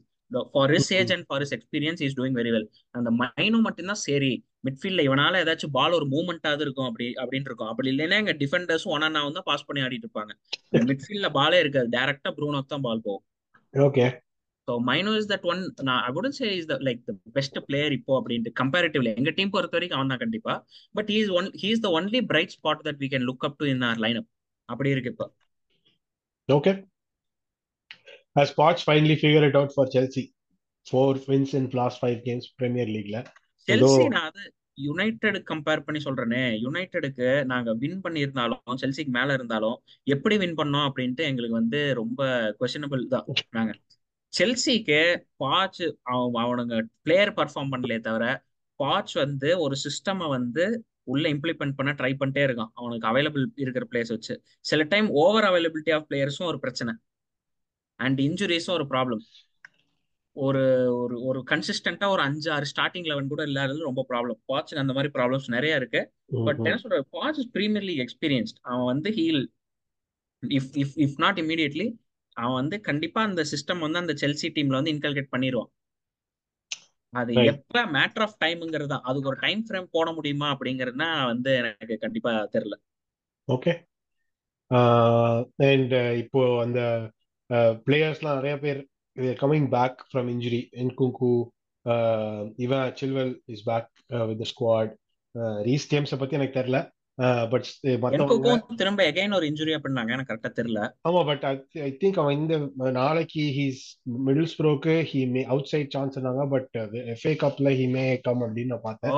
for 0.55 0.71
his 0.75 0.91
age 0.99 1.11
and 1.15 1.25
for 1.29 1.41
his 1.43 1.53
experience 1.57 2.01
is 2.07 2.17
doing 2.19 2.37
very 2.39 2.51
well 2.55 2.67
அந்த 2.95 3.11
மைனு 3.21 3.59
மட்டும்தான் 3.67 4.01
சரி. 4.09 4.33
மிட்ஃபீல்ட்ல 4.63 5.05
இவனால 5.07 5.39
ஏதாச்சும் 5.43 5.73
பால் 5.77 5.97
ஒரு 5.97 6.05
மூவ்மெண்டாவது 6.13 6.63
இருக்கும் 6.65 6.89
அப்படி 6.89 7.07
அப்படின்னு 7.21 7.49
இருக்கும் 7.49 7.71
அப்படி 7.71 7.89
இல்லைன்னா 7.93 8.19
எங்க 8.23 8.35
டிஃபெண்டர்ஸும் 8.41 8.93
ஒன் 8.95 9.05
அண்ட் 9.07 9.37
தான் 9.37 9.47
பாஸ் 9.49 9.65
பண்ணி 9.67 9.83
ஆடிட்டு 9.85 10.07
இருப்பாங்க 10.07 10.33
மிட்ஃபீல்ட்ல 10.91 11.29
பாலே 11.39 11.59
இருக்காது 11.59 11.89
டேரக்டா 11.95 12.31
ப்ரூனோக்கு 12.39 12.73
தான் 12.75 12.85
பால் 12.87 13.05
போகும் 13.07 13.25
Okay. 13.73 14.09
So 14.67 14.73
Mainoo 14.87 15.11
is 15.19 15.29
that 15.31 15.45
one 15.51 15.61
நான் 15.87 16.01
I 16.07 16.09
wouldn't 16.15 16.35
say 16.37 16.47
is 16.57 16.67
the 16.69 16.75
like 16.87 16.99
the 17.07 17.13
best 17.37 17.57
player 17.67 17.93
இப்போ 17.95 18.11
அப்படின்ட்டு 18.19 18.51
கம்பேரிட்டிவ்லி 18.59 19.09
எங்க 19.19 19.31
டீம் 19.37 19.51
பொறுத்த 19.55 19.75
வரைக்கும் 19.77 19.97
அவன் 19.97 20.11
தான் 20.13 20.21
கண்டிப்பா 20.21 20.53
but 20.95 21.09
he's 21.15 21.31
one 21.39 21.47
he's 21.63 21.81
the 21.85 21.89
only 21.97 22.21
bright 22.31 22.53
spot 22.57 22.83
that 22.87 22.99
we 23.03 23.09
can 23.13 23.25
look 23.29 23.45
up 23.47 23.57
to 23.61 23.67
in 23.73 23.83
our 23.89 23.99
lineup 24.21 24.29
அப்படி 24.69 24.91
இருக்கு 24.95 25.11
இப்போ 25.13 25.27
Poch 28.51 28.83
finally 28.83 29.15
figured 29.15 29.43
it 29.43 29.55
out 29.55 29.71
for 29.71 29.85
Chelsea? 29.87 30.23
Four 30.87 31.15
wins 31.27 31.53
in 31.53 31.69
last 31.71 31.99
five 31.99 32.23
games 32.23 32.45
Premier 32.57 32.85
League. 32.85 33.09
la. 33.09 33.21
Chelsea 33.67 34.03
நான் 34.13 34.27
அது 34.29 34.43
United 34.77 35.39
compare 35.49 35.83
பண்ணி 35.85 35.99
சொல்றேனே. 36.05 36.43
யுனைடெடுக்கு 36.65 37.27
நாங்க 37.51 37.69
win 37.73 37.99
பண்ணியிருந்தாலும் 38.03 38.79
செல்சிக்கு 38.81 39.11
மேல 39.17 39.33
இருந்தாலும் 39.33 39.77
எப்படி 40.13 40.37
வின் 40.37 40.57
பண்ணோம் 40.57 40.87
அப்படின்ட்டு 40.89 41.23
எங்களுக்கு 41.31 41.59
வந்து 41.61 41.81
ரொம்ப 42.01 42.21
கொஸ்டினபிள் 42.59 43.03
தான். 43.07 43.27
நாங்க 43.49 43.73
செல்சிக்கு 44.33 45.01
பாச் 45.43 45.83
அவனுங்க 46.43 46.75
பிளேயர் 47.01 47.33
பர்ஃபார்ம் 47.33 47.71
பண்ணலே 47.73 47.99
தவிர 47.99 48.25
பாச் 48.79 49.13
வந்து 49.13 49.49
ஒரு 49.59 49.75
சிஸ்டமை 49.85 50.27
வந்து 50.29 50.63
உள்ள 51.03 51.25
இம்ப்ளிமெண்ட் 51.29 51.75
பண்ண 51.75 51.91
ட்ரை 51.91 52.11
பண்ணிட்டே 52.19 52.43
இருக்கான். 52.47 52.71
அவனுக்கு 52.73 53.07
அவைலபிள் 53.11 53.45
இருக்கிற 53.55 53.85
பிளேயர்ஸ் 53.91 54.13
வச்சு. 54.15 54.33
சில 54.61 54.83
டைம் 54.93 55.07
ஓவர் 55.23 55.47
அவைலபிலிட்டி 55.49 55.93
ஆஃப் 55.93 56.07
பிளேயர்ஸும் 56.09 56.49
ஒரு 56.51 56.59
பிரச்சனை. 56.59 56.93
அண்ட் 57.99 58.19
இன்ஜுரிஸும் 58.19 58.75
ஒரு 58.77 58.85
ப்ராப்ளம் 58.89 59.21
ஒரு 60.35 60.95
ஒரு 60.95 61.23
ஒரு 61.23 61.43
கன்சிஸ்டண்டா 61.51 62.07
ஒரு 62.07 62.21
அஞ்சு 62.21 62.51
ஆறு 62.51 62.65
ஸ்டார்டிங் 62.75 63.05
லெவன் 63.05 63.27
கூட 63.27 63.43
இல்லாதது 63.43 63.79
ரொம்ப 63.79 64.05
ப்ராப்ளம் 64.09 64.39
பாச்சுக்கு 64.45 64.81
அந்த 64.81 64.93
மாதிரி 64.93 65.11
ப்ராப்ளம்ஸ் 65.13 65.47
நிறைய 65.47 65.75
இருக்கு. 65.75 66.11
பட். 66.43 66.55
என்ன 66.55 66.79
சொல்ற 66.83 67.01
Poch 67.11 67.37
is 67.37 67.51
Premier 67.51 67.83
League 67.83 68.03
experienced 68.05 68.59
அவன் 68.61 68.85
வந்து 68.85 69.09
he'll 69.11 69.45
if 70.47 70.71
if 70.73 70.95
if 70.95 71.17
not 71.17 71.39
immediately 71.39 71.95
அவன் 72.33 72.53
வந்து 72.53 72.81
கண்டிப்பா 72.81 73.21
அந்த 73.23 73.43
சிஸ்டம் 73.51 73.79
வந்து 73.79 73.99
அந்த 73.99 74.13
செல்சி 74.21 74.47
டீம்ல 74.55 74.77
வந்து 74.79 74.91
இன்கல்கேட் 74.91 75.33
பண்ணிடுவான் 75.37 75.71
அது. 77.09 77.33
எப்ப 77.33 77.85
மேட்டர் 77.85 78.19
ஆஃப் 78.19 78.37
டைம்ங்கிறது 78.45 78.85
தான். 78.85 79.01
அதுக்கு 79.01 79.27
ஒரு 79.27 79.37
டைம் 79.39 79.65
ஃப்ரேம் 79.67 79.87
போட 79.91 80.11
முடியுமா 80.11 80.57
அப்படிங்கிறதுனா 80.57 81.25
வந்து 81.25 81.53
எனக்கு 81.55 81.97
கண்டிப்பா 81.97 82.31
தெரியல. 82.53 82.77
Okay. 83.47 83.75
அண்ட் 85.55 85.93
இப்போ 86.17 86.41
அந்த 86.63 86.81
பிளேயர்ஸ்லாம் 87.85 88.33
நிறைய 88.33 88.59
பேர் 88.59 88.81
coming 89.15 89.69
back 89.69 90.05
from 90.13 90.29
injury 90.33 90.61
Nkunku 90.75 91.33
இவன் 92.55 92.93
Chilwell 93.01 93.39
is 93.45 93.63
back 93.63 93.89
with 94.07 94.41
the 94.41 94.47
squad 94.51 94.93
Reece 95.63 95.95
ஜேம்ஸை 95.95 96.17
பத்தி 96.17 96.35
எனக்கு 96.35 96.59
தெரியல 96.59 96.91
பட் 97.49 97.65
மற்றவங்க 97.83 98.75
திரும்ப 98.75 99.11
எகைன் 99.11 99.35
ஒரு 99.35 99.45
இன்ஜுரி 99.49 99.73
அப்படின்னாங்க. 99.75 100.09
எனக்கு 100.09 100.33
கரெக்டா 100.33 100.51
தெரியல 100.59 100.81
ஆமா 101.09 101.25
பட் 101.25 101.43
ஐ 101.71 101.97
திங்க் 101.99 102.19
அவன் 102.19 102.37
இந்த 102.37 102.71
நாளைக்கு 102.91 103.41
ஹீஸ் 103.41 103.81
மிடில் 104.25 104.49
ஸ்ப்ரோக்கு 104.53 104.95
he 105.11 105.29
may 105.29 105.43
out 105.43 105.65
side 105.65 105.89
chance 105.89 106.19
இருந்தாங்க 106.19 106.49
பட் 106.49 106.69
எஃப்ஏ 106.73 107.33
கப்ல 107.43 107.71
ஹி 107.81 107.89
மே 107.89 108.19
கம் 108.19 108.41
அப்படின்னு 108.41 108.65
நான் 108.65 108.81
பார்த்தேன். 108.81 109.11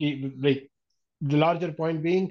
Uh, 0.00 0.20
like 0.40 0.70
the 1.30 1.38
larger 1.38 1.72
point 1.72 1.98
being 2.04 2.26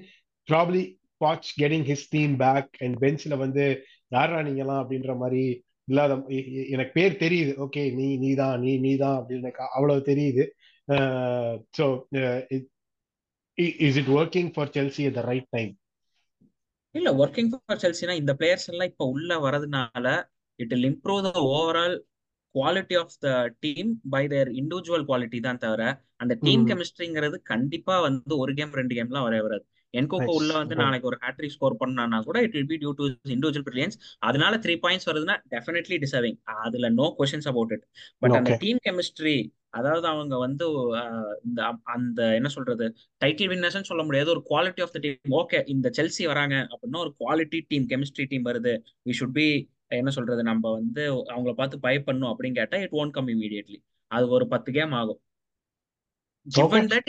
probably 0.48 0.98
Poch 1.26 1.48
getting 1.60 1.84
his 1.84 2.08
team 2.16 2.38
back 2.38 2.68
and 2.80 2.98
பெஞ்ச்ல 3.02 3.38
வந்து 3.38 3.86
யாரா 4.10 4.38
நீங்கலாம் 4.40 4.82
அப்படின்ற 4.84 5.14
மாதிரி 5.18 5.44
இல்லாத 5.84 6.14
எனக்கு 6.74 6.94
பேர் 6.94 7.22
தெரியுது. 7.24 7.52
ஓகே 7.66 7.84
நீ 7.94 8.08
நீதான் 8.18 8.56
நீ 8.60 8.72
நீதான் 8.78 9.18
அப்படின்னு 9.18 9.44
எனக்கு 9.46 9.64
அவ்வளவு 9.70 10.02
தெரியுது. 10.06 10.44
So 11.78 11.86
is 13.88 13.98
it 14.02 14.12
working 14.20 14.52
for 14.54 14.74
Chelsea 14.78 15.06
at 15.10 15.16
the 15.16 15.26
right 15.32 15.50
time 15.50 15.72
இல்ல 16.96 17.10
ஒர்க்கிங் 17.16 17.50
ஃபார் 17.54 17.82
செல்சினா 17.82 18.14
இந்த 18.20 18.34
பிளேயர்ஸ் 18.40 18.70
எல்லாம் 18.72 18.92
இப்ப 18.92 19.06
உள்ள 19.16 19.32
வரதுனால 19.40 20.06
it 20.60 20.74
will 20.74 20.88
improve 20.92 21.20
the 21.28 21.34
overall 21.50 21.96
quality 22.56 22.96
of 23.00 23.18
the 23.20 23.32
team 23.60 23.90
by 24.10 24.22
their 24.28 24.50
individual 24.60 25.06
quality 25.10 25.40
தான் 25.40 25.60
தவிர 25.64 25.82
அந்த 26.16 26.34
டீம். 26.42 26.64
கெமிஸ்ட்ரிங்கிறது 26.68 27.38
கண்டிப்பா 27.52 27.96
வந்து 28.06 28.38
ஒரு 28.44 28.54
கேம் 28.60 28.74
ரெண்டு 28.80 28.96
கேம்லாம் 28.98 29.26
வரவே 29.28 29.42
வராது. 29.48 29.66
என்கோக்கோ. 29.94 30.34
உள்ள 30.38 30.52
வந்து. 30.58 30.76
நாளைக்கு 30.76 31.08
ஒரு 31.08 31.18
ஹேட்ரிக் 31.22 31.54
ஸ்கோர் 31.56 31.76
பண்ணானா 31.80 32.18
கூட 32.24 32.38
it 32.46 32.56
will 32.58 32.70
be 32.72 32.78
due 32.82 32.92
to 33.00 33.06
individual 33.36 33.66
brilliance 33.68 33.98
அதனால 34.30 34.60
த்ரீ 34.66 34.76
பாயிண்ட்ஸ் 34.84 35.08
வருதுன்னா 35.10 35.38
டெஃபினெட்லி 35.56 35.98
டிசர்விங் 36.04 36.38
அதுல 36.66 36.90
no 37.00 37.08
questions 37.20 37.50
about 37.52 37.74
it 37.76 37.86
but 38.22 38.32
அந்த. 38.32 38.58
டீம் 38.64 38.82
கெமிஸ்ட்ரி 38.88 39.38
அதாவது 39.78 40.06
அவங்க 40.08 40.36
வந்து 40.38 40.66
இந்த 41.48 41.60
அந்த 41.94 42.22
என்ன 42.38 42.50
சொல்றது 42.54 42.86
டைட்டில் 43.22 43.52
வின்னர்ஸ் 43.52 43.90
சொல்ல 43.90 44.04
முடியாது. 44.04 44.30
ஒரு 44.30 44.42
quality 44.50 44.82
of 44.82 44.94
the 44.96 45.00
team 45.00 45.36
okay 45.40 45.60
இந்த 45.68 45.88
செல்சி 45.98 46.24
வராங்க 46.26 46.56
அப்படின்னா 46.72 47.02
ஒரு 47.06 47.12
குவாலிட்டி 47.20 47.60
டீம் 47.68 47.86
கெமிஸ்ட்ரி 47.92 48.26
டீம் 48.32 48.46
வருது. 48.46 48.74
வி 49.06 49.14
ஷுட் 49.20 49.36
பி 49.38 49.48
என்ன 49.98 50.12
சொல்றது 50.16 50.42
நம்ம 50.44 50.72
வந்து 50.72 51.04
அவங்கள 51.34 51.54
பார்த்து 51.54 51.78
பை 51.80 51.96
பண்ணும் 52.00 52.32
அப்படின்னு 52.32 52.60
கேட்டா 52.60 52.78
இட் 52.78 52.98
ஒன்ட் 53.02 53.16
கம் 53.18 53.28
இமீடியட்லி 53.28 53.80
அது 54.12 54.26
ஒரு 54.30 54.46
பத்து 54.48 54.70
கேம் 54.72 54.92
ஆகும். 54.92 55.20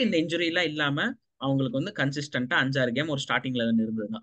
இந்த 0.05 0.15
இன்ஜுரி 0.21 0.47
எல்லாம் 0.51 0.69
இல்லாம 0.71 0.97
அவங்களுக்கு 1.41 1.79
வந்து 1.79 1.93
கன்சிஸ்டன்டா 1.99 2.57
அஞ்சாறு 2.63 2.93
கேம் 2.97 3.13
ஒரு 3.15 3.23
ஸ்டார்டிங்ல 3.25 3.65
இருந்ததுன்னா. 3.67 4.21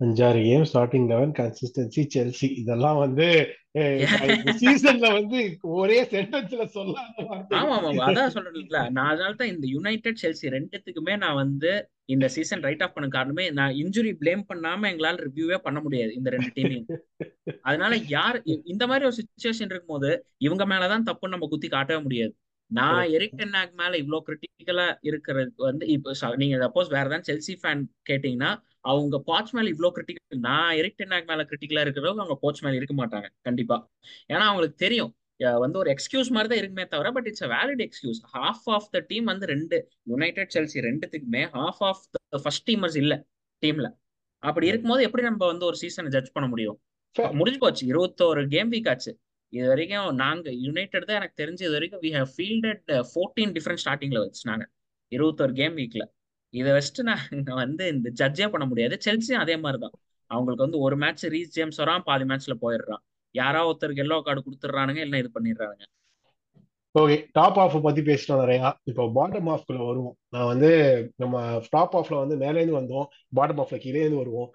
அஞ்சாறு 0.00 0.40
game 0.44 0.66
starting 0.68 1.06
eleven 1.10 1.32
consistency 1.38 2.02
Chelsea 2.12 2.48
இதெல்லாம் 2.60 2.98
வந்து 3.00 3.26
சீசன்ல 4.60 5.08
வந்து 5.16 5.38
ஒரே 5.76 5.96
சென்டென்ஸ்ல 6.12 6.64
சொல்லாத 6.74 7.24
ஆமா 7.58 7.74
ஆமா 7.80 8.04
அதான் 8.06 8.32
சொல்றேன்ல. 8.34 8.78
நான் 8.96 9.10
அதனால 9.10 9.32
தான் 9.40 9.50
இந்த 9.52 9.66
யுனைடெட் 9.74 10.20
செல்சி 10.22 10.52
ரெண்டுத்துக்குமே 10.54 11.14
நான் 11.24 11.40
வந்து 11.42 11.72
இந்த 12.08 12.26
சீசன் 12.34 12.64
ரைட் 12.66 12.84
ஆஃப் 12.84 12.94
பண்ண 12.94 13.08
காரணமே 13.10 13.44
நான் 13.58 13.74
இன்ஜுரி 13.82 14.12
ப்ளேம் 14.20 14.44
பண்ணாம 14.50 14.88
எங்களால 14.92 15.24
ரிவ்யூவே 15.26 15.58
பண்ண 15.66 15.78
முடியாது 15.80 16.12
இந்த 16.18 16.28
ரெண்டு 16.36 16.50
டீமையும் 16.56 16.86
அதனால 17.68 17.92
யார் 18.12 18.38
இந்த 18.72 18.84
மாதிரி 18.86 19.06
ஒரு 19.08 19.16
சுச்சுவேஷன் 19.18 19.72
இருக்கும்போது 19.72 20.10
இவங்க 20.40 20.64
மேலதான் 20.72 21.06
தப்புன்னு 21.08 21.36
நம்ம 21.36 21.48
குத்தி 21.50 21.68
காட்டவே 21.68 22.00
முடியாது. 22.04 22.34
நான். 22.70 23.02
எரிக் 23.16 23.36
டென்னாக் 23.36 23.74
மேல 23.74 23.92
இவ்வளவு 23.96 24.24
கிரிட்டிக்கலா 24.26 24.86
இருக்கிறது 25.02 25.50
வந்து 25.62 25.84
இப்போ 25.94 26.10
நீங்க 26.36 26.56
சப்போஸ் 26.64 26.90
வேற 26.90 27.04
ஏதாவது 27.06 27.28
செல்சி 27.30 27.54
ஃபேன் 27.60 27.82
கேட்டீங்கன்னா 28.10 28.50
அவங்க 28.84 29.16
பாச் 29.28 29.52
மேல 29.52 29.68
இவ்வளவு 29.68 29.94
கிரிட்டிக்கல் 29.96 30.42
நான் 30.48 30.72
எரிக் 30.80 30.98
டென்னாக் 31.00 31.30
மேல 31.30 31.44
கிரிட்டிக்கலா 31.50 31.84
இருக்கிறவங்க 31.86 32.22
அவங்க 32.24 32.36
கோச் 32.42 32.62
மேல 32.64 32.76
இருக்க 32.76 32.94
மாட்டாங்க 32.94 33.28
கண்டிப்பா 33.42 33.76
ஏன்னா 34.30 34.44
அவங்களுக்கு 34.48 34.78
தெரியும் 34.84 35.12
வந்து 35.60 35.78
ஒரு 35.78 35.90
எக்ஸ்கியூஸ் 35.94 36.30
மாதிரி 36.34 36.48
தான் 36.48 36.60
இருக்குமே 36.60 36.84
தவிர 36.92 37.10
but 37.12 37.28
it's 37.30 37.46
valid 37.52 37.82
excuse 37.86 38.20
half 38.32 38.66
of 38.76 38.88
the 38.90 39.00
team 39.10 39.26
வந்து 39.32 39.46
ரெண்டு 39.52 39.76
யுனைடெட் 40.06 40.52
செல்சி 40.56 40.78
ரெண்டுத்துக்குமே 40.88 41.42
half 41.54 41.82
of 41.88 42.02
the 42.12 42.40
first 42.44 42.66
teamers 42.70 42.98
இல்ல 43.02 43.14
டீம்ல 43.62 43.88
அப்படி. 44.42 44.66
இருக்கும்போது 44.66 45.04
எப்படி 45.06 45.22
நம்ம 45.22 45.46
வந்து 45.46 45.64
ஒரு 45.64 45.76
சீசனை 45.76 46.10
ஜட்ஜ் 46.10 46.34
பண்ண 46.34 46.46
முடியும். 46.48 46.76
முடிஞ்சு 47.32 47.60
போச்சு 47.60 47.84
இருபத்தோரு 47.86 48.42
கேம் 48.48 48.70
வீக் 48.72 48.88
ஆச்சு 48.88 49.12
இது 49.52 49.66
வரைக்கும் 49.68 50.08
நாங்க 50.22 50.48
யுனைடெட் 50.64 51.06
தான் 51.08 51.18
எனக்கு 51.20 51.40
தெரிஞ்சு 51.42 51.62
இது 51.66 51.74
வரைக்கும் 51.76 52.02
we 52.04 52.10
have 52.16 52.30
fielded 52.34 52.90
fourteen 53.10 53.52
different 53.56 53.82
ஸ்டார்டிங்ல 53.84 54.20
வச்சு 54.24 54.42
நாங்க. 54.50 54.64
இருபத்தோரு 55.12 55.52
கேம் 55.60 55.76
வீக்ல 55.80 56.04
இதை 56.54 56.70
வச்சுட்டு 56.76 57.02
நாங்க 57.10 57.52
வந்து 57.62 57.84
இந்த 57.94 58.08
ஜட்ஜே 58.20 58.46
பண்ண 58.54 58.64
முடியாது. 58.70 58.94
செல்சியும் 59.06 59.42
அதே 59.44 59.56
மாதிரி 59.64 59.78
தான் 59.84 59.94
அவங்களுக்கு 60.30 60.66
வந்து 60.66 60.80
ஒரு 60.86 60.96
மேட்ச் 61.02 61.24
ரீச் 61.34 61.54
ஜேம்ஸ் 61.56 61.80
வரான் 61.82 62.04
பாதி 62.08 62.24
மேட்ச்ல 62.30 62.54
போயிடுறான். 62.64 63.02
யாரோ 63.34 63.60
ஒருத்தருக்கு 63.70 64.04
எல்லோ 64.06 64.16
கார்டு 64.26 64.40
கொடுத்துட்றானுங்க 64.46 65.00
இல்லை 65.06 65.18
இது 65.22 65.30
பண்ணிடுறானுங்க. 65.36 65.84
ஓகே 66.98 67.16
டாப் 67.32 67.58
ஆஃப் 67.62 67.74
பத்தி 67.82 68.00
பேசிட்டோம் 68.00 68.40
நிறையா. 68.42 68.68
இப்போ 68.90 69.04
பாட்டம் 69.16 69.48
ஆஃப்குள்ள 69.54 69.80
வருவோம். 69.86 70.14
நான் 70.34 70.46
வந்து 70.46 70.70
நம்ம 71.16 71.60
டாப் 71.70 71.96
ஆஃப்ல 71.98 72.16
வந்து 72.22 72.36
மேலேருந்து 72.42 72.76
வந்தோம். 72.78 73.06
பாட்டம் 73.36 73.60
ஆஃப்ல 73.62 73.78
கீழே 73.84 74.00
இருந்து 74.00 74.20
வருவோம். 74.22 74.50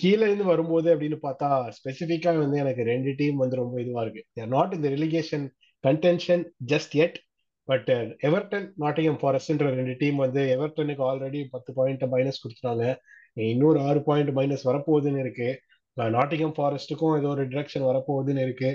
கீழே 0.00 0.24
இருந்து 0.26 0.44
வரும்போது 0.44 0.88
அப்படின்னு 0.96 1.18
பார்த்தா 1.22 1.48
ஸ்பெசிஃபிக்கா 1.78 2.32
வந்து 2.38 2.58
எனக்கு 2.58 2.84
ரெண்டு 2.92 3.14
டீம் 3.16 3.36
வந்து 3.36 3.56
ரொம்ப 3.62 3.80
இதுவா 3.80 4.02
இருக்கு. 4.02 4.24
தேர் 4.32 4.52
நாட் 4.56 4.74
இந்த 4.78 4.88
relegation 4.88 5.46
contention 5.84 6.44
just 6.72 6.96
yet 7.04 7.18
but 7.64 7.90
Everton 8.28 8.68
Nottingham 8.80 9.20
ஃபாரஸ்ட்ன்ற 9.22 9.66
ரெண்டு 9.78 9.96
டீம் 9.98 10.16
வந்து 10.16 10.42
எவர்டனுக்கு 10.56 11.02
ஆல்ரெடி 11.10 11.40
பத்து 11.50 11.72
பாயிண்ட் 11.74 12.02
மைனஸ் 12.14 12.42
கொடுத்துட்டாங்க. 12.44 12.84
இன்னொரு 13.32 13.80
ஆறு 13.80 14.02
பாயிண்ட் 14.02 14.32
மைனஸ் 14.38 14.64
வரப்போகுதுன்னு 14.64 15.24
இருக்கு. 15.24 15.50
நாட்டிங்கம் 15.96 16.56
ஃபாரஸ்ட்டுக்கும் 16.56 17.16
ஏதோ 17.18 17.28
ஒரு 17.28 17.44
டிரெக்ஷன் 17.48 17.86
வரப்போகுதுன்னு 17.90 18.42
இருக்கு. 18.46 18.70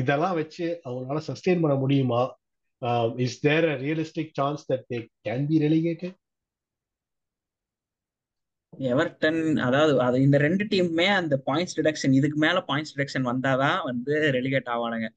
இதெல்லாம் 0.00 0.36
வச்சு 0.40 0.66
அவங்களால 0.86 1.22
சஸ்டெயின் 1.30 1.62
பண்ண 1.62 1.74
முடியுமா? 1.74 2.22
Is 3.26 3.38
there 3.40 3.66
a 3.70 3.76
realistic 3.84 4.36
chance 4.40 4.64
that 4.72 4.86
they 4.92 4.98
can 5.28 5.46
be 5.50 5.58
relegated 5.66 6.16
Everton 8.92 9.40
அதாவது 9.58 9.92
அது 10.00 10.16
இந்த 10.22 10.36
ரெண்டு 10.38 10.64
டீமுமே 10.70 11.06
அந்த 11.18 11.34
பாயிண்ட்ஸ் 11.48 11.76
டிடக்ஷன் 11.78 12.16
இதுக்கு 12.18 12.38
மேல 12.38 12.60
பாயிண்ட்ஸ் 12.70 12.94
டிடக்ஷன் 12.94 13.28
வந்தாதான் 13.30 13.78
வந்து 13.84 14.14
ரெலிகேட் 14.36 14.70
ஆவானுங்க. 14.74 15.08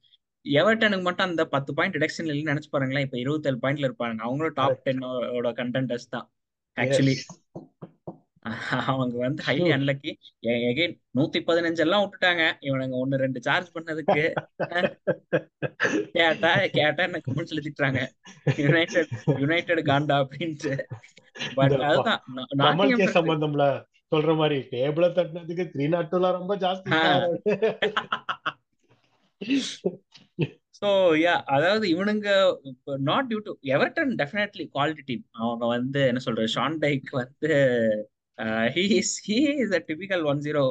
எவர்டனுக்கு 0.46 1.06
மட்டும் 1.06 1.28
அந்த 1.30 1.42
பத்து 1.54 1.70
பாயிண்ட் 1.74 1.96
டிடக்ஷன் 1.96 2.28
இல்லைன்னு 2.28 2.52
நினைச்சு 2.52 2.70
பாருங்களேன். 2.74 3.06
இப்ப 3.06 3.18
இருபத்தேழு 3.22 3.58
பாயிண்ட்ல 3.64 3.88
இருப்பாங்க 3.88 4.26
அவங்களும் 4.26 4.56
டாப் 4.60 4.84
டென்னோட 4.86 5.50
கண்டென்டர்ஸ் 5.60 6.08
தான். 6.14 6.26
ஆக்சுவலி 6.76 7.16
அவங்க 8.90 9.16
வந்து 9.24 9.40
ஹைலி 9.46 9.68
அன்லக்கி 9.76 10.10
எகைன் 10.68 10.94
நூத்தி 11.18 11.38
பதினஞ்சு 11.48 11.82
எல்லாம் 11.84 12.02
விட்டுட்டாங்க. 12.02 12.44
இவனுங்க 12.60 12.96
ஒன்னு 13.02 13.22
ரெண்டு 13.24 13.40
சார்ஜ் 13.46 13.68
பண்ணதுக்கு. 13.76 14.24
கேட்டா 16.16 16.52
கேட்டா 16.78 17.02
என்ன 17.08 17.20
கமெண்ட்ஸ் 17.26 17.54
எழுதிட்டாங்க 17.54 18.00
யுனைடெட் 18.62 19.12
யுனைடெட் 19.42 19.82
காண்டா 19.90 20.18
அப்படின்ட்டு. 20.24 20.74
பட் 21.56 21.76
அதுதான் 21.88 23.14
சம்பந்தம்ல 23.18 23.66
சொல்ற 24.12 24.32
மாதிரி 24.36 24.58
டேபிள 24.72 25.06
தட்டினதுக்கு 25.16 25.64
த்ரீ 25.72 25.86
நாட் 25.88 26.12
டூல 26.12 26.30
ரொம்ப 26.38 26.52
ஜாஸ்தி 26.56 26.90
ஸோ 30.78 30.88
யா 31.22 31.32
அதாவது 31.46 31.84
இவனுங்க 31.88 32.28
not 33.08 33.28
due 33.30 33.40
to 33.46 33.52
Everton 33.74 34.12
definitely 34.20 34.64
quality 34.74 35.04
team 35.06 35.24
அவங்க 35.40 35.64
வந்து 35.66 36.00
என்ன 36.06 36.20
சொல்றது 36.26 36.54
ஷான் 36.54 36.76
டைக் 36.78 37.10
வந்து 37.14 37.50
he 38.74 38.84
is 39.00 39.14
he 39.28 39.38
is 39.62 39.74
a 39.78 39.80
typical 39.88 40.24
one 40.30 40.42
zero 40.46 40.62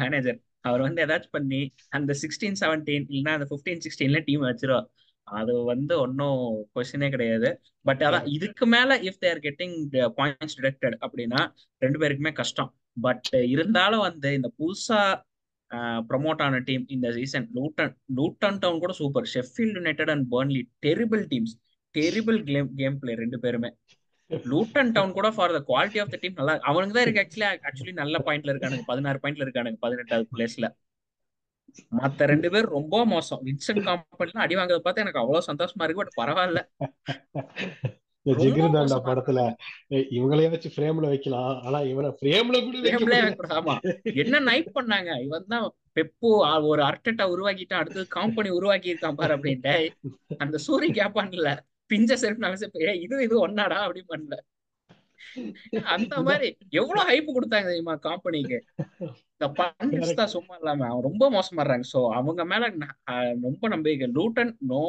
manager 0.00 0.38
அவர் 0.68 0.84
வந்து 0.86 1.02
ஏதாச்சும் 1.04 1.36
பண்ணி 1.36 1.60
அந்த 1.96 2.12
சிக்ஸ்டீன் 2.22 2.58
செவன்டீன் 2.62 3.04
இல்லைன்னா 3.10 3.34
அந்த 3.38 3.46
ஃபிஃப்டீன் 3.50 3.82
சிக்ஸ்டீன்ல 3.84 4.20
டீம் 4.28 4.44
வச்சிரும். 4.50 4.86
அது 5.28 5.52
வந்து 5.72 5.94
ஒன்றும் 6.04 6.40
கொஸ்டினே 6.74 7.08
கிடையாது. 7.14 7.48
பட் 7.88 8.02
அதான் 8.08 8.26
இதுக்கு 8.36 8.66
மேல 8.74 8.98
if 9.08 9.20
they're 9.24 9.40
getting 9.46 9.76
points 10.18 10.56
detected 10.58 10.96
அப்படின்னா 11.06 11.40
ரெண்டு 11.82 12.00
பேருக்குமே 12.02 12.32
கஷ்டம். 12.40 12.70
பட் 13.06 13.28
இருந்தாலும் 13.54 14.04
வந்து 14.08 14.28
இந்த 14.38 14.48
புதுசா 14.60 15.00
ப்ரமோட் 16.10 16.42
ஆன 16.46 16.58
டீம் 16.68 16.84
இந்த 16.94 17.08
சீசன் 17.16 17.46
லூட்டன் 17.56 17.94
லூட்டன் 18.18 18.58
டவுன் 18.64 18.82
கூட 18.84 18.92
super 19.00 19.26
Sheffield 19.34 19.78
United 19.80 20.12
and 20.14 20.26
Burnley 20.34 20.62
terrible 20.86 21.24
teams 21.32 21.54
terrible 21.94 22.38
game 22.50 22.70
game 22.80 22.98
play 23.02 23.12
ரெண்டு 23.22 23.38
பேருமே. 23.44 23.70
லூட்டன் 24.30 24.92
டவுன் 24.94 25.16
கூட 25.16 25.28
for 25.36 25.54
the 25.56 25.60
quality 25.68 25.98
of 26.02 26.12
the 26.14 26.18
team 26.22 26.38
நல்லா 26.38 26.54
அவனுக்கு 26.70 26.96
தான் 26.96 27.04
இருக்கு 27.06 27.22
ஆக்சுவலி 27.24 27.46
ஆக்சுவலி 27.68 27.94
நல்ல 28.02 28.18
பாயிண்ட்ல 28.26 28.52
இருக்கானுங்க. 28.52 28.84
பதினாறு 28.90 29.20
பாயிண்ட்ல 29.22 29.46
இருக்கானுங்க 29.46 29.78
பதினெட்டாவது 29.84 30.26
பிளேஸ்ல 30.34 30.68
மத்த 31.98 32.26
ரெண்டு 32.30 32.48
பேர் 32.52 32.66
ரொம்ப 32.76 32.96
மோசம். 33.12 33.40
வின்சென்ட் 33.46 33.86
காம்பனிலாம் 33.86 34.44
அடி 34.44 34.56
வாங்குறத 34.58 34.82
பார்த்து 34.84 35.04
எனக்கு 35.04 35.22
அவ்வளவு 35.22 35.48
சந்தோஷமா 35.48 35.84
இருக்கு 35.84 36.02
பட் 36.02 36.18
பரவாயில்ல. 36.20 36.60
ஜிகிருதாண்டா 38.26 38.98
படத்துல. 39.08 39.40
இவங்களையாச்சும் 40.16 40.74
ஃப்ரேம்ல 40.76 41.10
வைக்கலாம். 41.12 41.52
ஆனா 41.66 41.78
இவனை 41.90 42.10
ஃப்ரேம்ல 42.20 42.60
கூட 42.64 43.18
ஆமா. 43.58 43.74
என்ன 44.22 44.40
நைட் 44.48 44.70
பண்ணாங்க? 44.78 45.10
இவன் 45.26 45.50
தான் 45.54 45.66
பெப்பு 45.98 46.30
ஒரு 46.70 46.82
அர்டட்டா 46.88 47.26
உருவாக்கிட்டான். 47.34 47.82
அடுத்தது 47.82 48.06
காம்பனி 48.16 48.50
உருவாக்கி 48.58 48.92
இருக்கான் 48.92 49.18
பாரு 49.20 49.34
அப்படின்ட்டு 49.36 49.76
அந்த 50.44 50.58
சூரிய 50.66 50.90
கேப்பான்ல. 50.98 51.52
பிஞ்ச 51.90 52.12
செருப்பு 52.16 52.80
இது 53.06 53.16
இது 53.26 53.36
ஒன்னாடா? 53.46 53.78
அப்படி 53.86 54.02
பண்ணல. 54.12 54.36
அந்த 55.94 56.14
மாதிரி 56.28 56.48
எவ்வளவு 56.72 57.06
ஹைப் 57.08 57.34
கொடுத்தாங்க 57.36 57.66
தெரியுமா 57.70 57.94
கம்பெனிக்கு 58.06 58.58
இந்த 59.32 59.46
பண்டிட்ஸ் 59.58 60.18
தான் 60.20 60.32
சும்மா 60.34 60.54
இல்லாம 60.60 60.86
அவன் 60.90 61.06
ரொம்ப 61.08 61.24
மோசமாடுறாங்க. 61.30 61.86
சோ 61.92 62.00
அவங்க 62.18 62.44
மேல 62.52 62.68
ரொம்ப 63.42 63.64
நம்பிக்கை. 63.68 64.08
Luton 64.18 64.52
no 64.72 64.82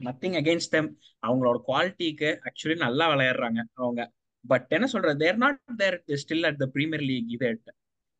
nothing 0.00 0.36
against 0.40 0.74
them 0.76 0.90
அவங்களோட 1.22 1.58
குவாலிட்டிக்கு 1.68 2.30
ஆக்சுவலி 2.48 2.76
நல்லா 2.86 3.06
விளையாடுறாங்க 3.12 3.60
அவங்க. 3.76 4.02
பட் 4.44 4.68
என்ன 4.70 4.86
சொல்றது? 4.86 5.18
They're 5.22 5.40
not 5.44 5.60
they're 5.78 5.96
still 6.22 6.46
at 6.50 6.60
the 6.62 6.68
Premier 6.74 7.06
League 7.10 7.30
இது 7.36 7.46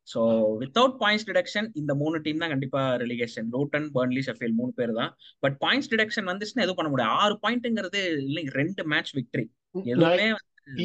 ஸோ 0.07 0.21
வித்தவுட் 0.63 0.97
பாயிண்ட்ஸ் 1.03 1.27
டிடக்ஷன் 1.29 1.69
இந்த 1.81 1.93
மூணு 2.03 2.17
டீம் 2.25 2.43
தான் 2.43 2.53
கண்டிப்பா 2.55 2.81
ரெலிகேஷன் 3.05 3.47
லூட்டன் 3.55 3.87
பர்ன்லி 3.97 4.23
ஷெஃபீல் 4.29 4.57
மூணு 4.61 4.73
பேர் 4.81 4.95
தான் 5.01 5.13
பட் 5.45 5.57
பாயிண்ட்ஸ் 5.65 5.91
டிடக்ஷன் 5.93 6.31
வந்துச்சுன்னா 6.33 6.65
எதுவும் 6.67 6.81
பண்ண 6.81 6.91
முடியாது 6.95 7.15
ஆறு 7.23 7.37
பாயிண்ட்ங்கிறது 7.45 8.03
இல்லை 8.25 8.45
ரெண்டு 8.61 8.85
மேட்ச் 8.95 9.15
விக்டரி 9.21 9.47
எதுவுமே 9.93 10.29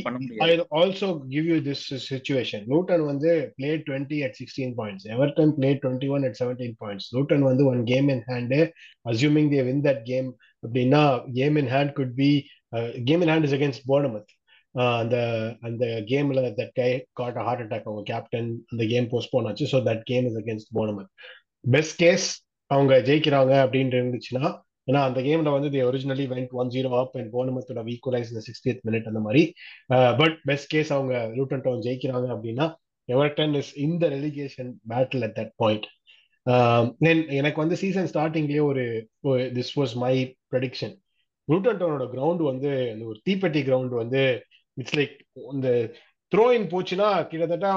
பண்ண 0.06 0.18
முடியாது 0.22 0.64
also 0.80 1.08
give 1.34 1.46
you 1.52 1.58
this 1.68 1.82
situation. 2.12 2.62
Luton 2.72 3.02
வந்து 3.12 3.32
played 3.58 3.82
20 3.88 4.18
at 4.28 4.34
16 4.46 4.74
points. 4.80 5.04
Everton 5.16 5.50
played 5.60 5.78
21 5.82 6.28
at 6.30 6.36
17 6.46 6.74
points. 6.84 7.06
Luton 7.18 7.44
வந்து 7.50 7.66
one 7.72 7.84
game 7.92 8.10
in 8.16 8.22
hand. 8.32 8.54
Assuming 9.06 9.48
they 9.54 9.64
win 9.70 9.80
that 9.88 10.02
game, 10.12 10.30
அப்படின்னா 10.64 11.04
game 11.40 11.58
in 11.62 11.68
hand 11.76 11.92
could 12.00 12.14
be 12.24 12.32
uh, 12.74 12.90
game 13.10 13.24
in 13.26 13.32
hand 13.34 13.46
is 13.50 13.56
against 13.60 13.88
Bournemouth. 13.92 14.30
அந்த 14.76 15.18
அந்த 15.62 15.86
கேம்ல 16.12 16.42
that 16.60 16.74
guy 16.74 16.90
got 17.12 17.38
heart 17.48 17.64
attack 17.64 17.88
அவங்க 17.90 18.04
captain 18.12 18.50
அந்த 18.68 18.84
game 18.86 19.08
postpone 19.14 19.48
ஆச்சு. 19.50 19.68
So 19.74 19.80
that 19.90 20.04
game 20.04 20.26
is 20.30 20.40
against 20.42 20.74
Bournemouth 20.78 21.12
best 21.66 21.98
case 21.98 22.28
அவங்க 22.72 22.96
ஜெயிக்கிறாங்க 23.10 23.54
அப்படின்ட்டு 23.66 24.00
இருந்துச்சுன்னா 24.02 24.50
ஏன்னா 24.88 25.02
அந்த 25.08 25.20
கேம்ல 25.22 25.50
வந்து 25.56 25.70
the 25.74 25.82
originally 25.84 26.26
went 26.34 26.54
one 26.62 26.70
zero 26.76 26.90
up 27.00 27.16
and 27.20 27.32
போனமத்தோட 27.34 27.82
equalise 27.96 28.30
இந்த 28.32 28.42
சிக்ஸ்டியத் 28.48 28.82
மினிட் 28.88 29.10
அந்த 29.12 29.20
மாதிரி. 29.20 29.42
பட் 30.22 30.38
பெஸ்ட் 30.44 30.70
கேஸ் 30.74 30.92
அவங்க 30.94 31.16
ரூட்டன் 31.38 31.64
டவுன் 31.66 31.84
ஜெயிக்கிறாங்க 31.88 32.28
அப்படின்னா 32.36 32.68
எவர்டன் 33.10 33.56
இஸ் 33.60 33.72
இந்த 33.78 34.04
relegation 34.10 34.72
battle 34.94 35.26
at 35.28 35.38
that 35.40 35.54
point 35.56 35.88
then 37.06 37.24
எனக்கு 37.40 37.60
வந்து 37.64 37.78
சீசன் 37.84 38.10
ஸ்டார்டிங்லேயே 38.14 38.64
ஒரு 38.72 38.84
this 39.58 39.74
was 39.80 39.94
my 40.04 40.14
prediction 40.54 40.96
Luton 41.48 41.80
டவுனோட 41.82 42.06
ground 42.16 42.44
வந்து 42.52 42.70
அந்த 42.92 43.04
ஒரு 43.06 43.20
தீப்பெட்டி 43.30 43.62
கிரவுண்ட் 43.70 43.96
வந்து 44.04 44.22
இட்ஸ் 44.82 44.98
லைக் 45.00 45.16
இந்த 45.56 45.70
த்ரோ 46.32 46.46
இன் 46.58 46.68
போச்சுன்னா 46.74 47.08
கிட்டத்தட்ட 47.30 47.70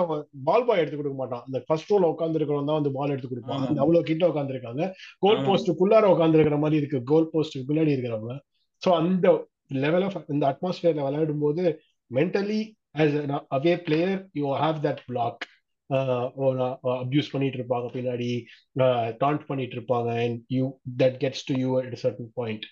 பால் 0.48 0.66
பாய் 0.68 0.80
எடுத்து 0.82 0.98
கொடுக்க 0.98 1.16
மாட்டான். 1.20 1.44
அந்த 1.48 1.58
ஃபர்ஸ்ட் 1.66 1.92
ரோல 1.92 2.10
உட்காந்து 2.12 2.38
இருக்கிறவங்க 2.38 2.70
தான் 2.70 2.80
வந்து 2.80 2.94
பால் 2.98 3.14
எடுத்து 3.14 3.30
கொடுப்பான். 3.30 3.62
அவ்வளவு 3.84 4.08
கிட்ட 4.10 4.24
உட்காந்துருக்காங்க 4.32 4.84
கோல் 5.24 5.44
போஸ்ட்டுக்குள்ளார 5.46 6.10
உட்காந்து 6.14 6.38
இருக்கிற 6.38 6.58
மாதிரி 6.64 6.80
இருக்கு. 6.82 7.00
கோல் 7.12 7.30
போஸ்ட்டுக்கு 7.32 7.68
பின்னாடி 7.70 7.94
இருக்கிறவங்க. 7.96 8.36
ஸோ 8.82 8.90
அந்த 9.00 9.26
லெவல் 9.86 10.06
ஆஃப் 10.08 10.20
இந்த 10.34 10.44
அட்மாஸ்பியர்ல 10.52 11.04
விளையாடும் 11.08 11.44
போது 11.46 11.64
mentally 12.18 12.60
as 13.02 13.12
an 13.18 13.30
away 13.56 13.74
player 13.84 14.14
you 14.38 14.48
have 14.62 14.78
that 14.86 14.98
block. 15.10 15.36
Abuse 15.92 17.32
பண்ணிட்டு 17.34 17.58
இருப்பாங்க 17.60 17.88
பின்னாடி 17.96 18.30
டாண்ட் 19.22 19.44
பண்ணிட்டு 19.50 19.76
இருப்பாங்க 19.78 20.10
and 20.24 20.40
you 20.56 20.64
that 21.02 21.18
gets 21.24 21.44
to 21.50 21.56
you 21.62 21.70
at 21.80 21.98
certain 22.04 22.32
point 22.40 22.66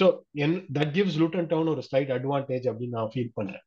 so 0.00 0.06
and 0.46 0.56
that 0.78 0.94
gives 0.98 1.18
Luton 1.22 1.50
Town 1.52 1.70
ஒரு 1.74 1.84
ஸ்லைட் 1.88 2.12
அட்வான்டேஜ் 2.18 2.68
அப்படின்னு 2.72 2.98
நான் 3.00 3.12
ஃபீல் 3.14 3.36
பண்றேன். 3.38 3.64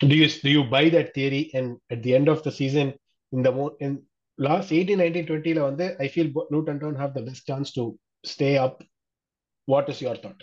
do 0.00 0.14
you 0.20 0.26
do 0.44 0.50
you 0.56 0.62
buy 0.74 0.82
that 0.94 1.08
theory 1.16 1.40
and 1.58 1.68
at 1.94 2.00
the 2.04 2.12
end 2.18 2.28
of 2.32 2.40
the 2.46 2.52
season 2.58 2.88
in 3.32 3.40
the 3.46 3.52
in 3.84 3.92
last 4.38 4.68
18 4.76 4.96
19 5.04 5.24
20 5.30 5.64
வந்து 5.68 5.86
i 6.04 6.08
feel 6.14 6.28
luton 6.54 6.76
town 6.82 6.94
have 7.02 7.12
the 7.16 7.24
best 7.28 7.42
chance 7.50 7.70
to 7.78 7.84
stay 8.32 8.52
up. 8.64 8.76
What 9.68 9.86
is 9.92 9.98
your 10.04 10.16
thought? 10.22 10.40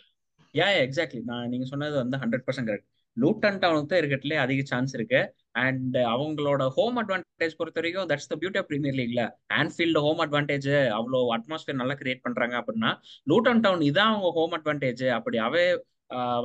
Yeah 0.55 0.67
exactly 0.83 1.21
நான் 1.29 1.49
நீங்க 1.53 1.65
சொன்னது 1.71 1.95
வந்து 2.01 2.17
hundred 2.21 2.45
percent 2.47 2.69
correct 2.69 2.87
Luton 3.17 3.57
டவுனுக்கு 3.63 3.89
தான் 3.91 4.01
இருக்கிறதுலே 4.01 4.37
அதிக 4.43 4.63
chance 4.71 4.93
இருக்கு. 4.97 5.21
அண்ட் 5.55 5.95
uh, 5.97 6.05
அவங்களோட 6.13 6.63
ஹோம் 6.77 6.97
அட்வான்டேஜ் 7.01 7.57
பொறுத்த 7.59 7.79
வரைக்கும் 7.79 8.07
that's 8.09 8.29
the 8.31 8.35
beauty 8.41 8.59
of 8.61 8.69
Premier 8.71 8.97
லீக்ல 8.99 9.23
Anfield 9.59 10.01
home 10.05 10.21
advantage 10.25 10.69
அவ்வளோ 10.97 11.19
அட்மாஸ்பியர் 11.35 11.81
நல்லா 11.81 11.95
கிரியேட் 12.01 12.25
பண்றாங்க 12.25 12.55
அப்படின்னா 12.61 12.91
லூட்டன் 13.27 13.61
டவுன் 13.65 13.85
இதான் 13.89 14.11
அவங்க 14.13 14.31
ஹோம் 14.39 14.55
அட்வான்டேஜ் 14.59 15.05
அப்படி 15.17 15.39
அவே 15.47 15.65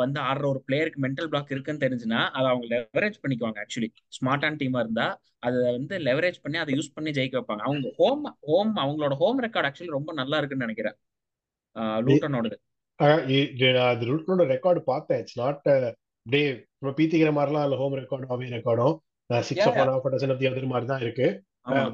வந்து 0.03 0.19
ஆடுற 0.29 0.45
ஒரு 0.53 0.61
பிளேயருக்கு 0.69 1.03
மென்டல் 1.07 1.31
பிளாக் 1.33 1.53
இருக்குன்னு 1.55 1.85
தெரிஞ்சுன்னா 1.87 2.21
அதை 2.37 2.47
அவங்க 2.53 2.67
லெவரேஜ் 2.75 3.19
பண்ணிக்குவாங்க 3.25 3.59
ஆக்சுவலி 3.65 3.91
ஸ்மார்ட்டான 4.19 4.59
டீமா 4.63 4.81
இருந்தா 4.85 5.09
அதை 5.47 5.59
வந்து 5.77 5.95
லெவரேஜ் 6.09 6.41
பண்ணி 6.45 6.59
அதை 6.63 6.73
யூஸ் 6.79 6.95
பண்ணி 6.97 7.11
ஜெயிக்க 7.19 7.37
வைப்பாங்க. 7.39 7.63
அவங்க 7.69 7.91
ஹோம் 8.01 8.25
ஹோம் 8.51 8.73
அவங்களோட 8.85 9.15
ஹோம் 9.23 9.39
ரெக்கார்ட் 9.47 9.69
ஆக்சுவலி 9.69 9.97
ரொம்ப 9.99 10.13
நல்லா 10.21 10.39
இருக்குன்னு 10.39 10.67
நினைக்கிறேன். 10.67 10.97
லூட்டனோடது 12.07 12.57
அது 13.91 14.07
ரெக்கார்டு 14.55 14.81
பார்த்தேன். 14.93 15.21
இட்ஸ் 15.23 15.41
நாட் 15.43 15.63
டே 16.27 16.43
இப்போ 16.83 16.93
பீத்திக்கிற 16.99 17.31
மாதிரிலாம் 17.37 17.65
இல்லை 17.67 17.79
ஹோம் 17.81 17.97
ரெக்கார்டும் 18.01 18.33
away 18.35 18.51
ரெக்கார்டும் 18.57 18.95
six 19.49 19.67
of 19.69 19.81
one 19.83 19.91
of 19.95 20.07
dozen 20.15 20.33
of 20.35 20.41
the 20.43 20.49
other 20.51 20.71
மாதிரி 20.71 20.87
தான் 20.93 21.03
இருக்கு. 21.07 21.27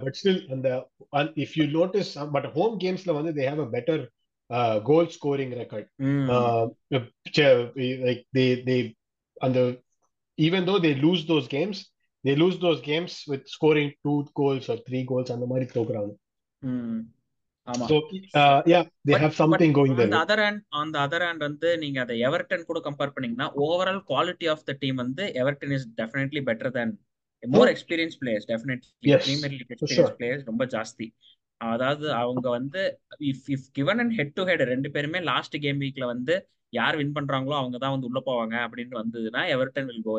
பட் 0.02 0.16
ஸ்டில் 0.18 0.42
அந்த 0.54 0.68
if 1.44 1.56
you 1.58 1.64
notice 1.78 2.12
but 2.34 2.46
home 2.58 2.76
கேம்ஸ்ல 2.84 3.14
வந்து 3.18 3.32
they 3.38 3.46
have 3.50 3.62
a 3.64 3.68
better 3.74 4.02
goal 4.90 5.10
scoring 5.16 5.54
record 5.62 5.88
like 8.06 8.22
they 8.38 8.46
they 8.68 8.76
அந்த 9.46 9.58
even 10.38 10.68
though 10.70 10.76
they 10.86 10.92
lose 11.04 11.24
those 11.32 11.48
games 11.56 11.80
they 12.24 12.34
lose 12.42 12.60
those 12.64 12.80
games 12.90 13.16
with 13.32 13.46
scoring 13.56 13.92
two 14.06 14.14
goals 14.42 14.68
or 14.74 14.82
three 14.88 15.00
goals 15.04 15.34
அந்த 15.36 15.48
மாதிரி 15.52 15.68
தோக்குறாங்க. 15.76 16.12
ஆமா. 17.68 17.86
So, 17.90 17.96
yeah, 18.72 18.82
they 19.04 19.16
have 19.22 19.34
something 19.38 19.72
going 19.78 19.92
on 19.92 19.98
there. 20.00 20.10
the 20.10 20.20
other 20.24 20.38
hand 20.42 20.58
on 20.80 20.88
the 20.94 21.00
other 21.06 21.20
hand 21.26 21.40
வந்து 21.46 21.68
நீங்க 21.82 21.98
அதை 22.04 22.16
Everton 22.28 22.68
கூட 22.68 22.80
compare 22.86 23.14
பண்ணீங்கன்னா 23.14 23.48
overall 23.64 24.00
quality 24.10 24.48
of 24.52 24.64
the 24.68 24.74
team 24.82 24.98
வந்து 25.04 25.24
Everton 25.42 25.74
is 25.76 25.86
definitely 26.00 26.42
better 26.48 26.74
than 26.78 26.92
more 27.42 27.70
experience 27.74 28.16
players 28.20 28.46
definitely 28.52 28.90
Premier 29.24 29.54
League 29.54 29.72
experience. 29.76 30.14
Players 30.20 30.46
ரொம்ப 30.50 30.64
ஜாஸ்தி. 30.76 31.08
அதாவது 31.60 32.06
அவங்க 32.22 32.46
வந்து 32.58 32.80
if 33.32 33.46
if 33.54 33.68
given 33.78 34.00
and 34.02 34.14
head 34.18 34.34
to 34.38 34.44
head 34.50 34.64
ரெண்டு 34.72 34.88
பேருமே 34.96 35.20
லாஸ்ட் 35.30 35.56
கேம் 35.64 35.80
வீக்ல 35.84 36.06
வந்து 36.14 36.34
யார் 36.72 36.96
வின் 37.00 37.14
பண்றாங்களோ 37.18 37.56
அவங்க 37.60 37.76
தான் 37.84 37.94
வந்து 37.94 38.08
உள்ள 38.10 38.20
போவாங்க 38.26 38.54
அப்படின்னு 38.66 38.96
வந்ததுன்னா 39.02 39.42
எவர்டன் 39.54 39.88
வில் 39.90 40.06
கோ 40.08 40.16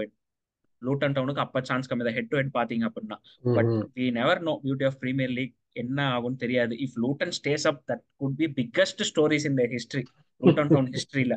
லூட்டன் 0.81 1.15
டவுனுக்கு 1.17 1.43
அப்ப 1.43 1.61
சான்ஸ் 1.69 1.89
கம்மி 1.89 2.03
தான். 2.07 2.17
ஹெட் 2.17 2.31
டு 2.31 2.37
ஹெட் 2.39 2.55
பாத்தீங்க 2.57 2.85
அப்படின்னா. 2.89 3.17
But. 3.57 3.71
We 3.97 4.05
never 4.17 4.41
know 4.47 4.53
beauty 4.65 4.85
of 4.89 4.97
Premier 5.03 5.33
League 5.37 5.53
என்ன 5.83 5.99
ஆகும்னு 6.15 6.43
தெரியாது. 6.43 6.75
If 6.85 6.97
Luton 7.03 7.35
stays 7.39 7.65
up 7.71 7.81
that 7.89 8.03
could 8.21 8.37
be 8.41 8.47
biggest 8.59 9.03
stories 9.09 9.47
in 9.49 9.59
the 9.61 9.65
history 9.75 10.03
Luton 10.41 10.71
Town 10.73 10.91
ஹிஸ்டரியில 10.95 11.35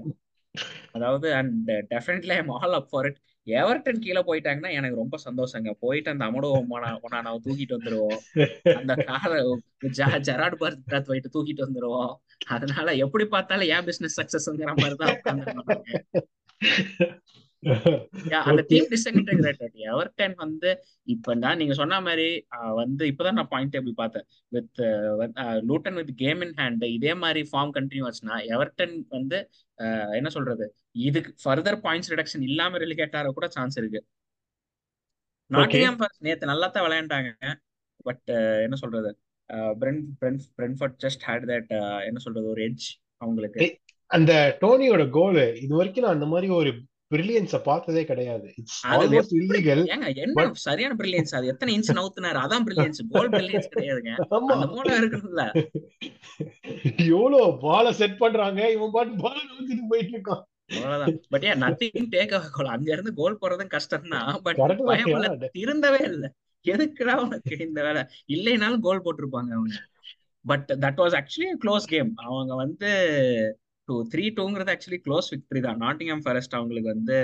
அதாவது 0.96 1.28
and 1.40 1.68
definitely 1.90 2.34
I'm 2.38 2.52
all 2.58 2.76
up 2.78 2.88
for 2.92 3.06
it 3.08 3.18
Everton 3.46 4.00
கீழே 4.04 4.22
போயிட்டாங்கன்னா 4.28 4.70
எனக்கு 4.78 5.00
ரொம்ப 5.02 5.16
சந்தோஷங்க. 5.26 5.70
போயிட்டு 5.84 6.10
அந்த 6.10 6.24
அமடோ 6.28 6.48
ஒனானாவை 7.04 7.38
தூக்கிட்டு 7.46 7.76
வந்துருவோம். 7.76 8.18
அந்த 8.80 8.94
காரை 9.08 9.38
ஜெராட் 10.28 10.56
பர்த் 10.62 11.06
போயிட்டு 11.08 11.30
தூக்கிட்டு 11.36 11.64
வந்துருவோம். 11.66 12.12
அதனால 12.56 12.94
எப்படி 13.04 13.26
பார்த்தாலும் 13.34 13.70
ஏன் 13.76 13.86
பிசினஸ் 13.88 14.18
சக்சஸ்ங்கிற 14.20 14.72
மாதிரி 14.82 14.96
தான் 15.02 15.16
அந்த. 18.40 18.62
டீம் 18.70 18.86
டிஸ்இன்டெகிரேட்டட் 18.92 19.74
எவர்டன் 19.92 20.34
வந்து 20.42 20.70
இப்ப 21.14 21.34
தான் 21.44 21.58
நீங்க 21.60 21.74
சொன்ன 21.80 22.00
மாதிரி 22.06 22.28
வந்து 22.80 23.04
இப்பதான் 23.10 23.36
நான் 23.38 23.50
பாயிண்ட் 23.54 23.74
டேபிள் 23.74 23.94
பார்த்தேன். 24.00 24.26
With 24.56 24.80
Luton 25.70 25.98
with 26.00 26.12
game 26.22 26.42
in 26.46 26.54
hand 26.60 26.84
இதே 26.96 27.14
மாதிரி 27.24 27.42
ஃபார்ம் 27.50 27.74
கண்டினியூ 27.78 28.06
ஆச்சுன்னா 28.08 28.38
எவர்டன் 28.54 28.94
வந்து 29.16 29.40
என்ன 30.18 30.30
சொல்றது? 30.36 30.66
இதுக்கு 31.08 31.32
ஃபர்தர் 31.44 31.78
பாயிண்ட்ஸ் 31.86 32.12
ரிடக்ஷன் 32.14 32.46
இல்லாம 32.50 32.78
ரெலிகேட் 32.84 33.18
ஆக 33.20 33.32
கூட 33.38 33.48
சான்ஸ் 33.56 33.78
இருக்கு. 33.80 34.02
ஃபாரஸ்ட் 35.50 36.26
நேத்து 36.28 36.50
நல்லா 36.52 36.66
தான் 36.74 36.86
விளையாண்டாங்க 36.86 37.30
பட் 38.08 38.28
என்ன 38.66 38.76
சொல்றது? 38.82 39.10
பிரென் 39.80 40.02
பிரென் 40.20 40.40
பிரென்ஃபர்ட் 40.58 40.98
ஜஸ்ட் 41.04 41.24
ஹேட் 41.28 41.46
தட் 41.50 41.72
என்ன 42.08 42.18
சொல்றது? 42.24 42.46
ஒரு 42.54 42.62
எட்ஜ் 42.68 42.88
அவங்களுக்கு. 43.22 43.68
அந்த 44.10 44.32
டோனியோட 44.62 45.02
கோல் 45.16 45.40
இது 45.64 45.72
வரைக்கும் 45.78 46.04
நான் 46.04 46.16
அந்த 46.16 46.28
மாதிரி 46.32 46.48
ஒரு 46.60 46.70
பிரில்லியன்ஸ 47.10 47.58
பார்த்ததே 47.62 48.02
கிடையாது. 48.04 48.48
இட்ஸ் 48.56 49.32
இல்லீகல் 49.34 49.82
என்ன 49.86 50.44
சரியான 50.66 50.94
பிரில்லியன்ஸ் 50.94 51.34
அது 51.34 51.46
எத்தனை 51.46 51.72
இன்ச் 51.78 51.96
நவுத்துனாரு? 51.98 52.38
அதான் 52.44 52.66
பிரில்லியன்ஸ் 52.68 53.00
கோல் 53.10 53.30
பிரில்லியன்ஸ் 53.30 53.72
கிடையாதுங்க. 53.74 54.12
அந்த 54.54 54.66
மூளை 54.66 54.92
இருக்குல்ல 54.98 55.44
எவ்வளவு 57.10 57.58
பால 57.58 57.92
செட் 57.92 58.18
பண்றாங்க? 58.18 58.60
இவன் 58.70 58.90
பாட்டு 58.90 59.22
பால 59.22 59.36
நவுத்திட்டு 59.50 59.90
போயிட்டு 59.90 60.14
இருக்கான் 60.16 60.44
பட் 61.30 61.44
ஏன் 61.44 61.62
நத்திங் 61.62 62.04
டேக் 62.10 62.34
கோல் 62.50 62.74
அங்க 62.74 62.88
இருந்து 62.92 63.12
கோல் 63.14 63.40
போறதும் 63.40 63.66
கஷ்டம் 63.66 64.08
தான். 64.08 64.28
But 64.42 64.58
yeah. 64.58 65.48
திருந்தவே 65.56 66.00
இல்ல. 66.02 66.26
எதுக்குடா 66.64 67.14
உனக்கு 67.16 67.54
இந்த 67.58 67.82
வேலை? 67.82 68.02
இல்லைனாலும் 68.28 68.80
கோல் 68.80 69.04
போட்டிருப்பாங்க 69.04 69.50
அவங்க. 69.58 69.76
But 70.44 70.68
that 70.80 71.00
was 71.00 71.16
actually 71.18 71.48
close 71.64 71.86
game 71.86 72.12
அவங்க 72.24 72.54
வந்து 72.54 72.90
டூ 73.90 73.96
த்ரீ 74.12 74.24
டூங்கிறது 74.38 74.72
ஆக்சுவலி 74.74 75.00
க்ளோஸ் 75.06 75.28
விக்டரி 75.34 75.60
தான். 75.66 75.80
நாட்டிங்ஹாம் 75.86 76.24
ஃபாரஸ்ட் 76.26 76.56
அவங்களுக்கு 76.58 76.92
வந்து 76.94 77.18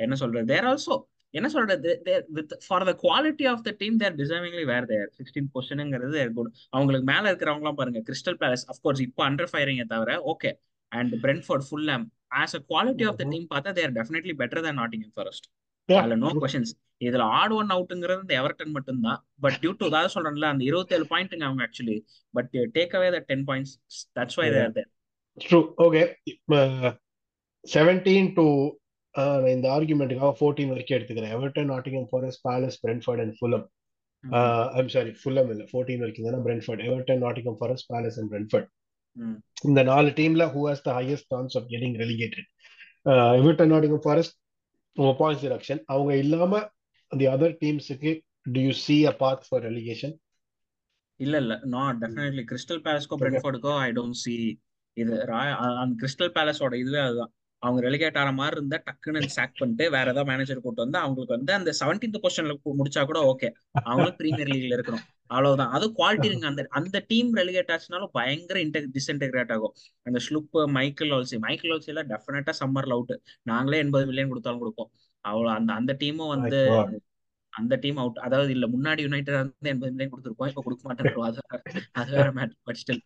என்ன 0.00 0.14
சொல்றது? 0.22 0.46
தேர் 0.52 0.68
ஆல்சோ 0.70 0.94
என்ன 1.34 1.48
சொல்றது? 1.54 1.90
With 2.36 2.52
for 2.66 2.86
the 2.88 2.92
quality 3.02 3.44
of 3.50 3.64
the 3.66 3.72
team 3.82 3.98
they're 4.02 4.16
deservingly 4.20 4.64
where 4.72 4.88
they're 4.92 5.08
sixteen 5.18 5.50
பொசிஷனுங்கிறது 5.54 6.22
good 6.38 6.50
அவங்களுக்கு 6.76 7.06
மேல 7.12 7.22
இருக்கிறவங்களாம் 7.30 7.78
பாருங்க. 7.80 8.00
கிறிஸ்டல் 8.08 8.38
பேலஸ் 8.42 8.64
அஃப்கோர்ஸ் 8.72 9.02
இப்போ 9.06 9.24
அண்டர் 9.28 9.50
ஃபயரிங்க 9.52 9.86
தவிர 9.94 10.16
okay 10.32 10.52
and 10.92 11.14
Brentford 11.24 11.66
Fulham 11.68 12.04
as 12.42 12.56
a 12.58 12.62
quality 12.72 13.04
of 13.10 13.18
the. 13.20 13.26
Team 13.32 13.46
பார்த்தா 13.54 13.72
they're 13.78 13.96
definitely 13.98 14.34
better 14.42 14.64
than 14.66 14.80
Nottingham 14.82 15.14
Forest 15.18 15.46
அதுல 15.88 16.16
no. 16.22 16.30
Questions 16.44 16.72
இதுல 17.06 17.24
ஆட் 17.38 17.52
ஒன் 17.58 17.70
அவுட்டுங்கிறது 17.74 18.24
இந்த 18.24 18.34
எவர்டன் 18.40 18.74
மட்டும்தான். 18.76 19.20
பட் 19.44 19.56
டியூ 19.62 19.70
டு 19.80 19.86
அதாவது 19.90 20.12
சொல்றேன்ல 20.14 20.48
அந்த 20.54 20.62
இருபத்தேழு 20.70 21.06
பாயிண்ட்டுங்க 21.12 21.44
அவங்க 21.48 21.62
actually 21.66 21.96
but 22.34 22.50
take 22.76 22.94
away 22.98 23.08
the 23.16 23.20
ten 23.30 23.44
points 23.48 23.74
that's 24.18 24.38
why. 24.40 24.48
They're 24.56 24.74
they're 24.78 24.90
Okay. 25.38 26.14
Uh, 26.48 26.92
17 27.64 28.34
to 28.36 28.44
uh, 29.14 29.40
இந்த 29.54 29.66
ஆர்குமெண்ட்டுக்காக 29.76 30.32
14 30.40 30.66
வரைக்கும் 30.70 30.96
எடுத்துக்கிறேன். 30.98 31.34
Everton 31.36 31.70
Nottingham 31.72 32.08
Forest 32.10 32.42
Palace 32.48 32.78
Brentford 32.84 33.22
and 33.24 33.34
Fulham 33.38 33.64
I'm 34.78 34.90
sorry 34.94 35.12
Fulham 35.20 35.50
இல்ல. 35.54 35.62
14 35.72 35.98
வரைக்கும் 36.02 36.26
தானே? 36.28 36.40
Brentford 36.46 36.82
Everton 36.88 37.22
Nottingham 37.26 37.58
Forest 37.60 37.88
Palace 37.92 38.18
and 38.20 38.30
Brentford 38.34 38.68
இந்த 39.68 39.80
நாலு 39.90 40.10
டீம்ல 40.18 40.44
who 40.54 40.60
has 40.68 40.84
the 40.86 40.92
highest 40.98 41.28
chance 41.34 41.56
of 41.58 41.68
getting 41.72 41.96
relegated 42.02 42.48
Everton 43.40 43.72
Nottingham 43.74 44.04
Forest 44.06 44.34
points 45.20 45.44
deduction 45.44 45.82
அவங்க 45.86 46.12
இல்லாம 46.22 46.62
the 47.12 47.28
other 47.34 47.54
டீம்ஸுக்கு 47.62 48.12
do 48.46 48.60
you 48.66 48.72
see 48.84 48.98
a 49.04 49.14
path 49.22 49.42
for 49.50 49.60
relegation? 49.68 50.12
இல்ல 51.20 51.36
இல்ல. 51.42 51.54
நாட் 51.74 51.98
டெஃபினெட்லி 52.04 52.44
கிறிஸ்டல் 52.50 52.82
பேலஸ்க்கோ. 52.86 53.16
பிரென்ஃபோர்டுக்கோ 53.22 53.72
I 53.86 53.90
don't 53.92 54.18
see 54.22 54.34
இது 54.92 55.12
அந்த 55.82 55.92
கிறிஸ்டல் 56.00 56.34
பேலஸோட 56.38 56.74
இதுவே 56.74 56.98
அதுதான். 56.98 57.32
அவங்க 57.62 57.80
ரெலிகேட் 57.86 58.18
ஆகிற 58.20 58.32
மாதிரி 58.32 58.56
இருந்தா 58.56 58.76
டக்குன்னு 58.86 59.28
சாக் 59.34 59.58
பண்ணிட்டு 59.58 59.84
வேற 59.94 60.04
ஏதாவது 60.10 60.24
மேனேஜர் 60.24 60.60
கூட்டு 60.60 60.82
வந்து 60.82 60.98
அவங்களுக்கு 60.98 61.36
வந்து 61.36 61.52
அந்த 61.52 61.70
செவன்டீன்த் 61.80 62.20
பொசிஷன்ல 62.22 62.54
முடிச்சா 62.80 63.02
கூட 63.04 63.20
ஓகே 63.32 63.48
அவங்களும் 63.82 64.16
பிரீமியர் 64.16 64.50
லீக்ல 64.52 64.76
இருக்கணும். 64.76 65.04
அவ்வளவுதான். 65.26 65.72
அது 65.76 65.86
குவாலிட்டி 65.98 66.24
இருங்க. 66.24 66.46
அந்த 66.46 66.62
அந்த 66.68 67.04
டீம் 67.06 67.34
ரெலிகேட் 67.34 67.72
ஆச்சுனாலும் 67.74 68.12
பயங்கர 68.12 68.60
இன்டெக் 68.60 68.88
டிஸ்இன்டெகிரேட் 68.96 69.52
ஆகும். 69.56 69.74
அந்த 70.02 70.20
ஸ்லுப் 70.28 70.66
மைக்கேல் 70.78 71.10
ஆல்சி 71.10 71.38
மைக்கேல் 71.38 71.74
ஆல்சி 71.74 71.90
எல்லாம் 71.92 72.08
டெஃபினட்டா 72.08 72.54
சம்மர்ல 72.62 72.96
அவுட் 72.98 73.14
நாங்களே 73.42 73.78
எண்பது 73.78 74.06
மில்லியன் 74.06 74.28
கொடுத்தாலும் 74.28 74.58
கொடுப்போம். 74.58 74.90
அவ்வளவு 75.24 75.56
அந்த 75.56 75.72
அந்த 75.72 75.96
டீமும் 76.00 76.32
வந்து. 76.34 76.60
அந்த 77.58 77.74
டீம் 77.82 77.98
அவுட் 78.02 78.18
அதாவது 78.26 78.50
இல்ல 78.56 78.66
முன்னாடி 78.74 79.00
யுனைடெட் 79.06 79.38
வந்து 79.40 79.70
எண்பது 79.72 79.92
மில்லியன் 79.92 80.12
கொடுத்துருக்கோம் 80.12 80.50
இப்ப 80.50 80.62
கொடுக்க 80.66 80.82
மாட்டேன் 80.88 81.08
அது 81.28 81.40
வேற 81.42 81.60
அது 82.00 82.10
வேற 82.18 82.28
மேட்டர் 82.38 82.58
பட் 82.68 82.80
ஸ்டில் 82.82 83.02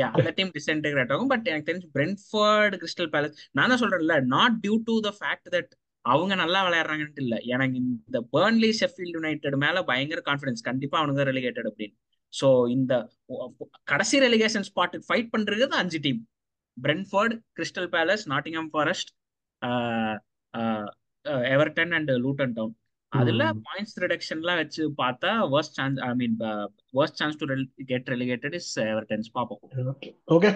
யா 0.00 0.08
அந்த 0.18 0.30
டீம் 0.36 0.52
டிஸ்இன்டெகிரேட் 0.56 1.12
ஆகும். 1.14 1.30
பட் 1.32 1.48
எனக்கு 1.52 1.68
தெரிஞ்சு 1.70 1.88
பிரென்ஃபர்ட் 1.96 2.76
கிறிஸ்டல் 2.82 3.10
பேலஸ் 3.14 3.36
நான் 3.58 3.72
தான் 3.72 3.82
சொல்றேன்ல 3.82 4.16
not 4.36 4.56
due 4.64 4.76
to 4.88 4.96
the 5.08 5.12
fact 5.20 5.50
that 5.56 5.72
அவங்க 6.04 6.34
நல்லா 6.42 6.60
விளையாடுறாங்கன்ட்டு 6.66 7.22
இல்ல. 7.24 7.36
எனக்கு 7.54 7.76
இந்த 7.82 8.18
பேர்ன்லி 8.34 8.70
ஷெஃபீல்ட் 8.80 9.16
யுனைடெட் 9.18 9.56
மேல 9.64 9.82
பயங்கர 9.90 10.20
கான்ஃபிடன்ஸ் 10.28 10.66
கண்டிப்பா 10.68 10.96
அவனுங்க 11.00 11.24
ரெலிகேட்டட் 11.30 11.68
அப்படின்னு. 11.70 11.96
சோ 12.32 12.48
இந்த 12.76 12.92
கடைசி 13.92 14.16
ரெலிகேஷன் 14.26 14.66
ஸ்பாட்டுக்கு 14.70 15.08
ஃபைட் 15.08 15.32
பண்றது 15.34 15.66
அஞ்சு 15.82 15.98
team 16.06 16.20
Brentford 16.76 17.34
Crystal 17.58 17.90
Palace 17.94 18.24
Nottingham 18.32 18.70
Forest 18.72 19.10
Everton 21.54 21.92
and 21.98 22.10
Luton 22.24 22.54
Town 22.58 22.74
அதுல 23.16 23.44
பாயிண்ட்ஸ் 23.66 23.96
ரிடக்ஷன்லாம் 24.04 24.60
வச்சு 24.62 24.82
பார்த்தா 25.02 25.30
worst 25.52 25.72
chance 25.78 25.98
I 26.06 26.10
mean 26.20 26.36
worst 26.98 27.16
chance 27.20 27.38
to 27.40 27.46
get 27.90 28.08
relegated 28.14 28.56
is 28.60 28.70
Everton's 28.92 29.30
பார்ப்போம் 29.36 29.60
okay 30.36 30.50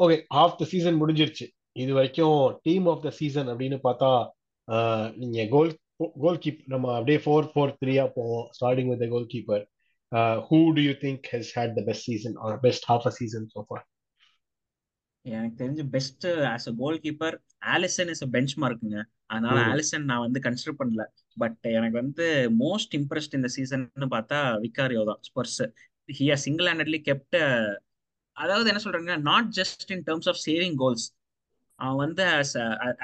okay 0.00 0.16
half 0.36 0.58
the 0.60 0.66
season 0.72 1.00
முடிஞ்சிருச்சு. 1.00 1.46
இது 1.76 1.92
வரைக்கும் 1.98 2.38
டீம் 2.66 2.86
ஆஃப் 2.92 3.04
த 3.06 3.10
சீசன் 3.20 3.48
அப்படின்னு 3.52 3.78
பார்த்தா 3.86 4.10
uh, 4.68 5.06
நீங்க 5.20 5.46
கோல் 5.54 5.72
கோல் 6.22 6.42
கீப் 6.44 6.60
நம்ம 6.66 6.86
அப்படியே 6.96 7.18
ஃபோர் 7.24 7.48
ஃபோர் 7.52 7.76
த்ரீயா 7.80 8.04
போவோம். 8.16 8.46
Starting 8.56 8.90
with 8.92 9.04
goalkeeper 9.34 9.64
who 10.48 10.58
do 10.76 10.82
you 10.86 10.94
think 11.04 11.24
has 11.32 11.50
had 11.58 11.74
the 11.78 11.82
best 11.88 12.06
season 12.10 12.36
or 12.44 12.56
best 12.64 12.86
half 12.90 13.06
a 13.10 13.12
season 13.18 13.46
so 13.54 13.62
far 13.68 13.82
எனக்கு 15.24 15.56
தெரிஞ்சு 15.60 15.84
best 15.92 16.24
as 16.50 16.68
a 16.70 16.74
goalkeeper 17.04 17.36
Alisson 17.72 18.10
is 18.14 18.24
bench 18.34 18.54
மார்க்குங்க 18.62 18.98
அதனால 19.30 19.56
ஆலிசன் 19.70 20.04
நான் 20.10 20.24
வந்து 20.24 20.40
கன்சிடர் 20.46 20.78
பண்ணல. 20.80 21.02
பட் 21.36 21.58
எனக்கு 21.72 21.96
வந்து 22.02 22.26
மோஸ்ட் 22.62 22.94
இம்ப்ரெஸ்ட் 22.98 23.36
இந்த 23.38 23.48
season 23.56 23.84
பார்த்தா 24.14 24.38
விக்காரியோ 24.64 25.02
தான் 25.10 25.20
Spurs 25.28 25.60
he 26.08 26.26
are 26.30 26.42
single 26.46 26.68
handedly 26.70 27.00
kept 27.08 27.38
அதாவது 28.36 28.70
என்ன 28.72 28.82
சொல்றாங்க 28.84 29.16
not 29.30 29.50
just 29.58 29.92
in 29.94 30.04
terms 30.08 30.28
of 30.32 30.40
saving 30.44 30.76
goals 30.82 31.06
அவன் 31.78 32.00
வந்து 32.04 32.24
as 32.34 32.54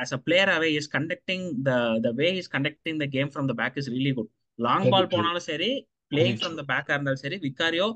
as 0.03 0.15
a 0.17 0.21
பிளேயராகவே 0.27 0.69
is 0.79 0.91
conducting 0.95 1.47
the 1.67 1.73
the 2.05 2.11
way 2.19 2.29
is 2.41 2.53
conducting 2.55 3.01
the 3.03 3.09
game 3.17 3.31
from 3.33 3.49
the 3.51 3.57
back 3.61 3.79
is 3.81 3.91
really 3.95 4.13
good 4.19 4.31
long 4.59 4.89
ball 4.93 5.13
போனாலும் 5.15 5.47
சரி 5.49 5.71
playing 6.13 6.39
from 6.39 6.57
the 6.61 6.65
பேக்கா 6.71 6.95
இருந்தாலும் 6.97 7.25
சரி 7.25 7.37
விக்காரியோ 7.47 7.89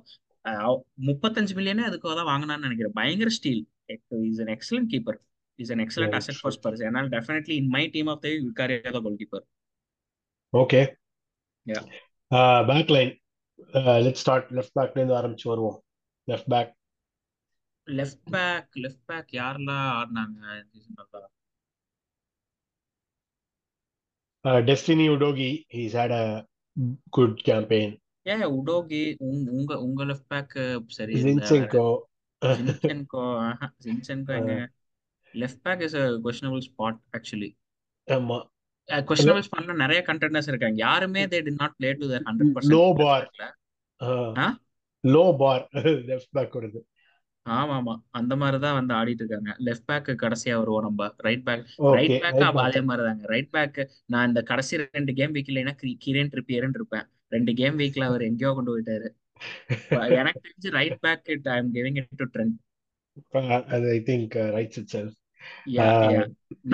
முப்பத்தஞ்சு 1.08 1.52
மில்லியனே 1.58 1.84
அதுக்காக 1.88 2.14
தான் 2.16 2.30
வாங்கினான்னு 2.30 2.66
நினைக்கிறேன். 2.66 2.96
பயங்கர 2.98 3.30
steal 3.36 3.62
is 4.29 4.41
an 4.45 4.53
excellent 4.55 4.89
keeper 4.93 5.19
is 5.59 5.71
an 5.71 5.83
excellent 5.85 6.11
very 6.11 6.21
asset 6.21 6.37
true 6.37 6.43
for 6.43 6.57
Spurs 6.57 6.83
என்னால் 6.87 7.09
definitely 7.15 7.55
in 7.61 7.71
my 7.77 7.83
team 7.95 8.11
of 8.13 8.21
the 8.25 8.33
Vicario 8.43 8.91
தான் 8.91 9.05
goalkeeper 9.23 9.45
okay 10.53 10.81
yeah 11.67 11.81
back 12.69 12.91
line 12.97 13.13
let's 14.05 14.21
start 14.23 14.51
left 14.57 14.75
பேக்ல 14.77 14.99
இருந்து 14.99 15.17
ஆரம்பிச்சு 15.17 15.49
வருவோம் 15.49 15.77
left 16.27 16.51
back 16.53 16.71
left 17.87 18.25
back 18.31 18.71
left 18.83 19.05
back 19.05 19.29
யாரெல்லாம் 19.39 19.87
ஆடினாங்க 19.95 20.39
இந்த 20.57 20.73
season 20.73 20.95
நல்லா 20.97 21.29
Destiny 24.61 25.05
Udogie 25.09 25.49
he's 25.75 25.95
had 25.95 26.15
a 26.19 26.25
good 27.09 27.39
campaign 27.47 27.95
ஏன் 28.25 28.45
உடோகி 28.57 29.01
உங்க 29.27 29.49
உங்க 29.51 29.73
உங்க 29.79 30.03
லெஃப்ட் 30.05 30.29
பேக் 30.33 30.53
சரியில்லை 30.89 31.23
வேற 31.23 31.33
ஜின்செங்கோ 31.33 31.87
ஜின்சென்கோ 32.58 33.24
ஜின்சென்கோ 33.84 34.32
எங்க? 34.40 34.54
Left 35.34 35.62
back 35.66 35.84
is 35.86 35.96
a 36.02 36.06
questionable 36.24 36.62
spot 36.68 37.00
actually 37.18 37.50
ஆமா. 38.08 38.38
கொஸ்டினபிள் 39.10 39.44
ஸ்பாட்ல 39.46 39.74
நிறைய 39.82 40.00
கண்டென்டர்ஸ் 40.08 40.50
இருக்காங்க. 40.52 40.78
யாருமே 40.86 41.22
they 41.34 41.38
D 41.46 41.54
not 41.60 41.76
play 41.78 41.90
to 42.00 42.08
their 42.12 42.26
hundred 42.28 42.72
low 42.74 42.82
percent 42.96 43.04
par 43.04 43.28
low 45.04 45.24
par 45.42 45.64
left 46.10 46.34
back 46.38 46.54
வருது. 46.58 46.80
ஆமா 47.46 47.72
ஆமா 47.78 47.94
அந்த 48.18 48.34
மாதிரி 48.40 48.58
தான் 48.64 48.76
வந்து 48.78 48.92
ஆடிட்டு 48.98 49.22
இருக்காங்க. 49.22 49.50
லெஃப்ட் 49.66 49.88
பேக் 49.90 50.06
கடைசியா 50.22 50.54
வருவோம் 50.60 50.86
நம்ம. 50.86 51.08
ரைட் 51.26 51.42
பேக் 51.48 51.64
ரைட் 51.96 52.14
பேக் 52.22 52.38
அதே 52.66 52.80
மாதிரி 52.90 53.02
தாங்க 53.08 53.26
ரைட் 53.32 53.50
பேக் 53.56 53.80
நான் 54.12 54.28
இந்த 54.30 54.42
கடைசி 54.50 54.80
ரெண்டு 54.82 55.14
கேம் 55.18 55.34
வீக் 55.36 55.50
இல்லைன்னா 55.52 55.74
கிரேன் 56.04 56.32
ட்ரிப்பியர்னு 56.34 56.78
இருப்பேன். 56.80 57.06
ரெண்டு 57.34 57.52
கேம் 57.60 57.76
வீக்ல 57.82 58.08
அவர் 58.10 58.28
எங்கேயோ 58.30 58.52
கொண்டு 58.56 58.72
போயிட்டாரு. 58.74 59.08
எனக்கு 60.20 60.40
தெரிஞ்சு 60.46 60.70
right 60.78 60.98
back 61.06 61.28
it 61.36 61.48
I 61.54 61.56
am 61.62 61.70
giving 61.76 61.98
it 62.02 62.16
to 62.22 62.28
Trent 62.34 62.56
அது 63.76 63.86
I 63.96 64.00
think 64.10 64.34
rights 64.56 64.80
itself 64.96 65.14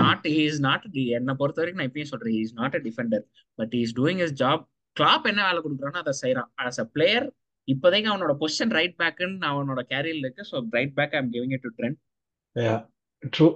not 0.03 0.27
he 0.35 0.43
is 0.51 0.63
not 0.69 0.85
என்னை 1.19 1.35
பொறுத்த 1.41 1.61
வரைக்கும் 1.63 1.83
நான் 1.83 1.91
இப்பயும் 1.91 2.13
சொல்றேன் 2.13 2.39
is 2.45 2.57
not 2.61 2.77
a 2.79 2.83
defender 2.89 3.25
but 3.59 3.75
is 3.83 3.95
doing 4.01 4.23
is 4.27 4.37
job 4.43 4.65
Klopp 4.97 5.27
என்ன 5.31 5.41
வேலை 5.49 5.61
கொடுக்குறானோ 5.65 6.01
அதை 6.05 6.15
செய்யறான் 6.23 6.51
ஆஸ் 6.69 6.81
அ 6.85 6.87
பிளேயர் 6.97 7.27
இப்போதைக்கு 7.69 8.09
அவனோட 8.13 8.33
பொசிஷன் 8.43 8.73
ரைட் 8.79 8.97
பேக்குன்னு 9.01 9.49
அவனோட 9.51 9.81
கேரியர்ல 9.93 10.25
இருக்கு. 10.27 10.45
So 10.51 10.57
right 10.77 10.95
back 10.99 11.15
I'm 11.19 11.29
giving 11.35 11.53
it 11.57 11.65
to 11.67 11.73
Trent 11.79 11.99
true 13.37 13.47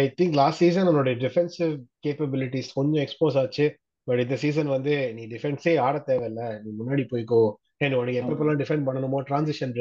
I 0.00 0.04
think 0.20 0.36
last 0.40 0.62
season 0.64 0.86
அவனோட 0.88 1.10
டிஃபென்சிவ் 1.24 1.72
கேப்பபிலிட்டிஸ் 2.06 2.70
கொஞ்சம் 2.78 3.02
எக்ஸ்போஸ் 3.04 3.36
ஆச்சு. 3.42 3.66
பட் 4.06 4.22
இந்த 4.24 4.36
சீசன் 4.44 4.70
வந்து 4.76 4.94
நீ 5.16 5.24
டிஃபென்ஸே 5.34 5.74
ஆட 5.86 5.96
தேவையில்ல. 6.08 6.44
நீ 6.62 6.70
முன்னாடி 6.80 7.04
போய்க்கோ. 7.12 7.42
ஏன் 7.84 7.98
உனக்கு 8.00 8.20
எப்பப்பெல்லாம் 8.22 8.60
டிஃபெண்ட் 8.62 8.86
பண்ணணுமோ 8.88 9.20
transition 9.28 9.72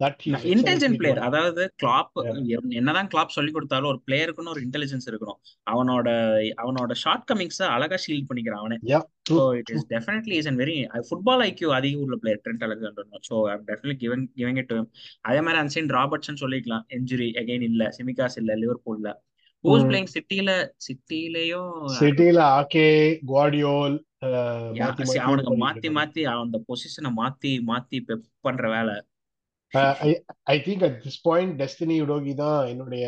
that 0.00 0.20
he's 0.24 0.44
intelligent 0.52 0.98
player 1.00 1.18
அதாவது 1.26 1.62
கிளாப் 1.82 2.18
என்னதான் 2.78 3.08
கிளாப் 3.12 3.34
சொல்லி 3.36 3.50
கொடுத்தாலும் 3.52 3.90
ஒரு 3.90 4.00
பிளேயருக்குன்னு 4.06 4.52
ஒரு 4.54 4.62
இன்டெலிஜென்ஸ் 4.66 5.06
இருக்கணும். 5.10 5.38
அவனோட 5.72 6.08
அவனோட 6.62 6.92
ஷார்ட் 7.02 7.26
கமிங்ஸ் 7.30 7.60
அழகா 7.74 7.98
ஷீல்ட் 8.04 8.28
பண்ணிக்கிறான் 8.30 8.62
அவனே. 8.62 8.78
So 9.30 9.42
it 9.58 9.72
is 9.74 9.86
definitely 9.92 10.36
is 10.40 10.48
an 10.52 10.60
very 10.62 10.76
football 11.08 11.44
IQ 11.48 11.70
அதிக 11.78 12.04
உள்ள 12.06 12.16
player 12.22 12.42
Trent 12.44 12.64
Alexander 12.68 13.26
so 13.28 13.36
definitely 13.70 13.98
given 14.04 14.24
giving 14.40 14.60
it 14.64 14.74
அதே 15.28 15.40
மாதிரி 15.46 15.60
அன்சைன் 15.64 15.90
ராபர்ட்ஸ்னு 15.98 16.42
சொல்லிக்கலாம். 16.44 16.86
இன்ஜுரி 16.98 17.28
அகைன் 17.42 17.66
இல்ல. 17.70 17.90
சிமிகாஸ் 17.98 18.38
இல்ல 18.42 18.54
லிவர்பூல்ல 18.62 19.10
ஹூஸ் 19.64 19.86
பிளேயிங் 19.88 20.12
சிட்டில 20.14 20.50
சிட்டிலயும் 20.86 21.74
சிட்டில 21.98 22.38
ஆகே 22.58 22.86
குவாடியோல் 23.30 23.96
அவனுக்கு 24.22 25.54
மாத்தி 25.62 25.88
மாத்தி 25.98 26.22
அந்த 26.34 26.58
பொசிஷனை 26.66 27.10
மாத்தி 27.18 27.52
மாத்தி 27.68 27.98
பண்ற 28.40 28.64
வேலை. 28.74 28.96
I 30.46 30.56
think 30.64 30.82
at 30.86 30.96
this 31.04 31.20
point 31.24 31.52
Destiny 31.60 31.96
Udogie 32.04 32.32
தான் 32.36 32.60
என்னுடைய 32.68 33.04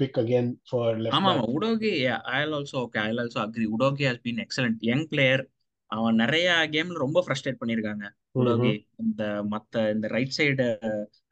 பிக் 0.00 0.18
அகைன் 0.22 0.50
ஃபார் 0.68 0.96
ஆமா 1.10 1.30
ஆமா. 1.32 1.44
Udogie 1.54 1.92
I 2.32 2.40
also 2.50 2.76
okay 2.84 3.00
I 3.02 3.10
also 3.16 3.40
agree 3.44 3.66
Udogie 3.76 4.06
has 4.08 4.22
been 4.24 4.42
excellent 4.44 4.80
young 4.88 5.06
player 5.12 5.42
அவன் 5.90 6.18
நிறைய 6.22 6.48
கேம்ல 6.72 6.98
ரொம்ப 6.98 7.20
ஃப்ரஸ்ட்ரேட் 7.22 7.60
பண்ணிருக்காங்க 7.60 8.04
உடோகி 8.40 8.72
இந்த 9.04 9.22
மத்த 9.52 9.84
இந்த 9.94 10.08
ரைட் 10.08 10.36
சைடு 10.36 10.66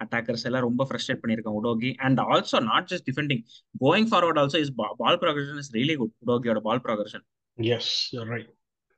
அட்டாக்கர்ஸ் 0.01 0.47
எல்லாம் 0.49 0.67
ரொம்ப 0.67 0.85
ஃப்ரஸ்ட்ரேட் 0.89 1.23
பண்ணிருக்காங்க 1.23 1.61
Udogie 1.61 1.91
and 2.07 2.23
also 2.29 2.61
not 2.67 2.89
just 2.93 3.09
defending 3.11 3.43
going 3.81 4.09
forward 4.11 4.41
also 4.43 4.61
is 4.65 4.73
ball 5.01 5.21
progression 5.23 5.61
is 5.63 5.73
really 5.77 5.97
good 5.97 6.15
உடோகியோட 6.25 6.63
ball 6.67 6.83
progression 6.87 7.25
yes 7.59 7.93
right 8.31 8.51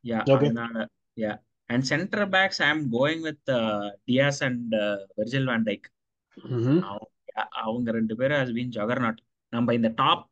yeah 0.04 0.18
அதனால 0.36 0.84
yeah 1.16 1.32
and 1.70 1.84
centre 1.84 2.28
backs 2.28 2.60
I 2.62 2.68
am 2.68 2.84
going 2.92 3.22
with 3.22 3.50
Dias 4.08 4.40
and 4.48 4.74
Virgil 5.18 5.48
van 5.50 5.66
Dijk 5.68 5.86
அவங்க 7.60 7.90
ரெண்டு 7.92 8.14
பேரும் 8.16 8.40
has 8.40 8.54
been 8.54 8.72
juggernaut 8.78 9.20
நம்ம 9.52 9.74
இந்த 9.74 9.88
top 10.00 10.26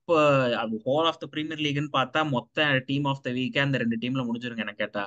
whole 0.86 1.06
of 1.10 1.20
the 1.22 1.26
Premier 1.30 1.62
லீக்னு 1.66 1.90
பார்த்தா 1.96 2.20
மொத்த 2.34 2.66
team 2.88 3.06
of 3.12 3.22
த 3.22 3.30
வீக்கே 3.38 3.60
அந்த 3.60 3.78
ரெண்டு 3.78 3.96
டீம்ல 4.02 4.24
முடிஞ்சிருங்க 4.26 4.64
எனக்கு 4.66 4.82
கேட்டா 4.84 5.04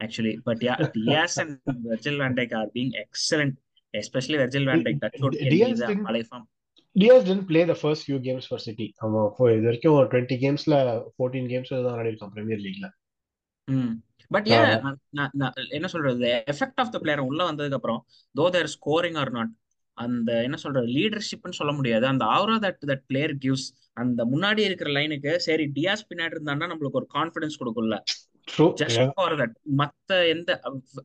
actually 0.00 0.34
but 0.48 0.62
yeah 0.66 0.74
Dias 0.96 1.38
and 1.42 1.54
Virgil 1.86 2.18
van 2.22 2.36
Dijk 2.40 2.54
are 2.54 2.72
being 2.74 2.92
excellent 3.04 3.56
especially 3.94 4.38
Virgil 4.42 4.68
van 4.70 4.84
Dijk 4.86 5.00
should 5.20 5.38
பழைய 6.08 6.24
form 6.30 6.46
Dias 6.96 7.24
didn't 7.28 7.46
play 7.46 7.60
the 7.64 7.76
first 7.80 8.04
few 8.06 8.18
games 8.26 8.48
for 8.50 8.64
City 8.64 8.88
அவன் 9.00 9.54
இது 9.54 9.66
வரைக்கும் 9.68 9.96
டுவெண்ட்டி 10.12 10.38
கேம்ஸ்ல 10.44 10.76
ஃபோர்டீன் 11.14 11.48
கேம்ஸ்ல 11.54 11.80
தான் 11.86 11.96
ஆடி 11.98 12.10
இருக்கான் 12.12 12.34
பிரீமியர் 12.36 12.62
லீக்ல 12.66 12.88
பட் 14.30 14.48
ஏன் 14.56 14.72
என்ன 15.76 15.88
சொல்றது? 15.92 16.28
எஃபெக்ட் 16.52 16.80
ஆஃப் 16.82 16.92
த 16.94 16.98
பிளேயர் 17.02 17.28
உள்ள 17.28 17.40
வந்ததுக்கு 17.50 17.78
அப்புறம் 17.78 18.00
தோ 18.34 18.46
தேர் 18.54 18.68
ஸ்கோரிங் 18.76 19.18
ஆர் 19.22 19.32
நாட் 19.36 19.52
அந்த 19.96 20.30
என்ன 20.46 20.56
சொல்றது? 20.62 20.86
லீடர்ஷிப்னு 20.98 21.58
சொல்ல 21.58 21.72
முடியாது. 21.78 22.04
அந்த 22.12 22.24
aura 22.34 22.56
that 22.64 22.80
that 22.90 23.04
player 23.10 23.34
gives 23.44 23.66
அந்த 24.02 24.20
முன்னாடி 24.32 24.62
இருக்கிற 24.68 24.90
லைனுக்கு 24.96 25.32
சரி 25.48 25.64
டியாஸ் 25.76 26.08
பின்னாடி 26.10 26.34
இருந்தான்னா 26.36 26.68
நம்மளுக்கு 26.70 27.00
ஒரு 27.02 27.08
கான்பிடன்ஸ் 27.16 27.58
கொடுக்கும்ல. 27.60 27.98
ஜஸ்ட் 28.80 29.12
ஃபார் 29.16 29.34
தட் 29.40 29.54
மத்த 29.80 30.16
எந்த 30.32 30.50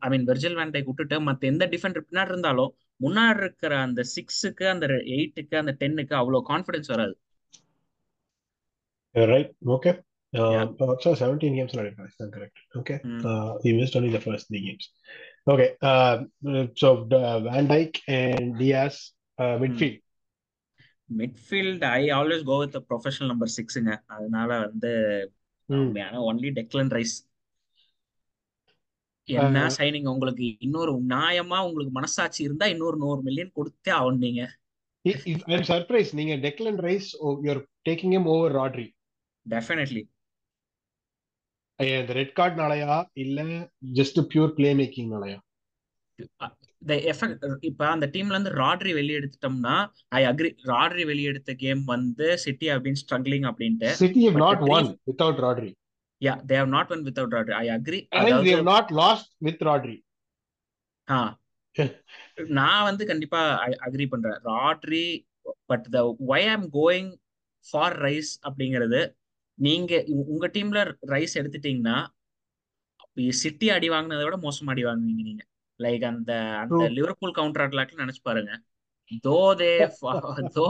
ஐ 0.04 0.08
மீன் 0.14 0.26
வெர்ஜில் 0.30 0.58
வேண்டை 0.58 0.82
விட்டுட்டு 0.88 1.18
மத்த 1.28 1.52
எந்த 1.52 1.66
டிஃபெண்டர் 1.74 2.06
பின்னாடி 2.08 2.32
இருந்தாலும் 2.34 2.72
முன்னாடி 3.00 3.40
இருக்கிற 3.44 3.72
அந்த 3.86 4.00
சிக்ஸுக்கு 4.14 4.64
அந்த 4.72 4.86
எயிட்டுக்கு 5.16 5.56
அந்த 5.62 5.72
டென்னுக்கு 5.82 6.14
அவ்வளவு 6.20 6.48
கான்பிடன்ஸ் 6.50 6.92
வராது. 6.94 7.14
Right 9.14 9.52
okay 9.76 9.92
Uh, 10.32 10.66
so 11.00 11.14
17 11.14 11.56
games 11.56 11.74
already, 11.74 11.90
if 11.90 12.14
I'm 12.20 12.30
correct. 12.30 12.56
Okay. 12.76 13.00
Mm. 13.04 13.24
Uh, 13.24 13.58
he 13.62 13.72
missed 13.72 13.96
only 13.96 14.10
the 14.10 14.20
first 14.20 14.46
three 14.48 14.64
games. 14.64 14.90
Okay. 15.46 15.74
Uh, 15.82 16.22
so 16.76 17.08
uh, 17.10 17.40
Van 17.40 17.66
Dyke 17.66 18.00
and 18.08 18.56
Diaz, 18.58 19.12
uh, 19.38 19.56
midfield. 19.58 19.98
Midfield 21.20 21.84
I 21.96 22.02
always 22.16 22.42
go 22.50 22.56
with 22.60 22.76
professional 22.90 23.30
number 23.30 23.50
சிக்ஸுங்க 23.54 23.92
அதனால 24.14 24.58
வந்து 24.64 24.92
only 26.28 26.50
Declan 26.58 26.92
Rice 26.96 27.14
என்ன 29.28 29.64
signing 29.78 30.08
உங்களுக்கு 30.12 30.46
இன்னொரு 30.66 30.92
நியாயமா 31.14 31.58
உங்களுக்கு 31.68 31.94
மனசாட்சி 31.98 32.40
இருந்தா 32.46 32.68
இன்னொரு 32.74 32.96
நூறு 33.04 33.20
மில்லியன் 33.28 33.52
கொடுத்தே 33.58 33.92
ஆகணும் 33.98 34.24
நீங்க 34.26 34.42
I'm 35.54 35.64
surprised 35.72 36.14
நீங்க 36.20 36.36
Declan 36.46 36.80
Rice 36.88 37.10
you're 37.46 37.62
taking 37.88 38.12
him 38.16 38.26
over 38.34 38.48
Rodri. 38.58 38.86
Definitely 39.46 40.02
இந்த 41.80 42.12
ரெட் 42.12 42.34
கார்ட்னாலயா 42.36 42.94
இல்ல 43.14 43.40
ஜஸ்ட் 43.94 44.18
பியூர் 44.32 44.52
பிளே 44.54 44.70
மேக்கிங்னாலயா 44.74 45.38
இப்ப 47.62 47.82
அந்த 47.86 48.06
டீம்ல 48.06 48.34
இருந்து 48.34 48.52
ராட்ரி 48.60 48.92
வெளியே 48.94 49.18
எடுத்துட்டோம்னா 49.20 49.74
ஐ 50.08 50.20
அக்ரி 50.24 50.50
ராட்ரி 50.64 51.04
வெளியே 51.04 51.28
எடுத்த 51.28 51.52
கேம் 51.54 51.84
வந்து 51.84 52.26
சிட்டி 52.38 52.68
ஹவ் 52.68 52.84
பீன் 52.86 53.00
ஸ்ட்ரகிளிங் 53.02 53.46
அப்படின்ட்டு. 53.50 53.90
City 53.92 54.24
not 54.36 54.58
three 54.58 54.70
won 54.72 54.86
without 55.06 55.38
Rodri. 55.38 55.70
Yeah 56.22 56.34
they 56.42 56.56
have 56.58 56.68
not 56.68 56.92
won 56.92 57.04
without 57.04 57.34
Rodri. 57.36 57.54
I 57.54 57.68
agree 57.70 58.00
not 58.64 58.88
lost 58.92 59.28
with 59.40 59.60
Rodri. 59.60 59.96
ஆ. 61.08 61.20
நான் 62.54 62.84
வந்து 62.84 63.06
கண்டிப்பா 63.06 63.40
அக்ரி 63.86 64.06
பண்றேன். 64.08 64.38
Rodri 64.44 65.06
but 65.66 65.86
the 65.90 66.00
why 66.28 66.48
am 66.48 66.66
going 66.72 67.10
for 67.66 67.96
Rice 68.02 68.32
அப்படிங்கிறது 68.42 69.00
நீங்க 69.60 69.92
உங்க 70.32 70.46
டீம்ல 70.54 70.80
ரைஸ் 71.14 71.38
எடுத்துட்டீங்கன்னா 71.40 71.96
சிட்டி 73.42 73.66
அடி 73.70 73.88
வாங்கினதை 73.90 74.24
விட 74.26 74.36
மோசமா 74.44 74.72
அடி 74.74 74.84
வாங்குவீங்க 74.84 75.22
நீங்க. 75.28 75.42
லைக் 75.80 76.04
அந்த 76.04 76.32
அந்த. 76.62 76.82
லிவர்பூல் 76.96 77.36
கவுண்டர் 77.38 77.64
அட்டாக்ல 77.66 78.02
நினைச்சு 78.04 78.22
பாருங்க. 78.22 78.52
தோ 79.26 79.38
தே 79.60 79.70
தோ 80.58 80.66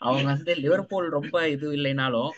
அவங்க 0.00 0.26
வந்து 0.32 0.52
லிவர்பூல் 0.64 1.06
ரொம்ப 1.08 1.36
இது 1.48 1.66
இல்லைனாலும் 1.72 2.30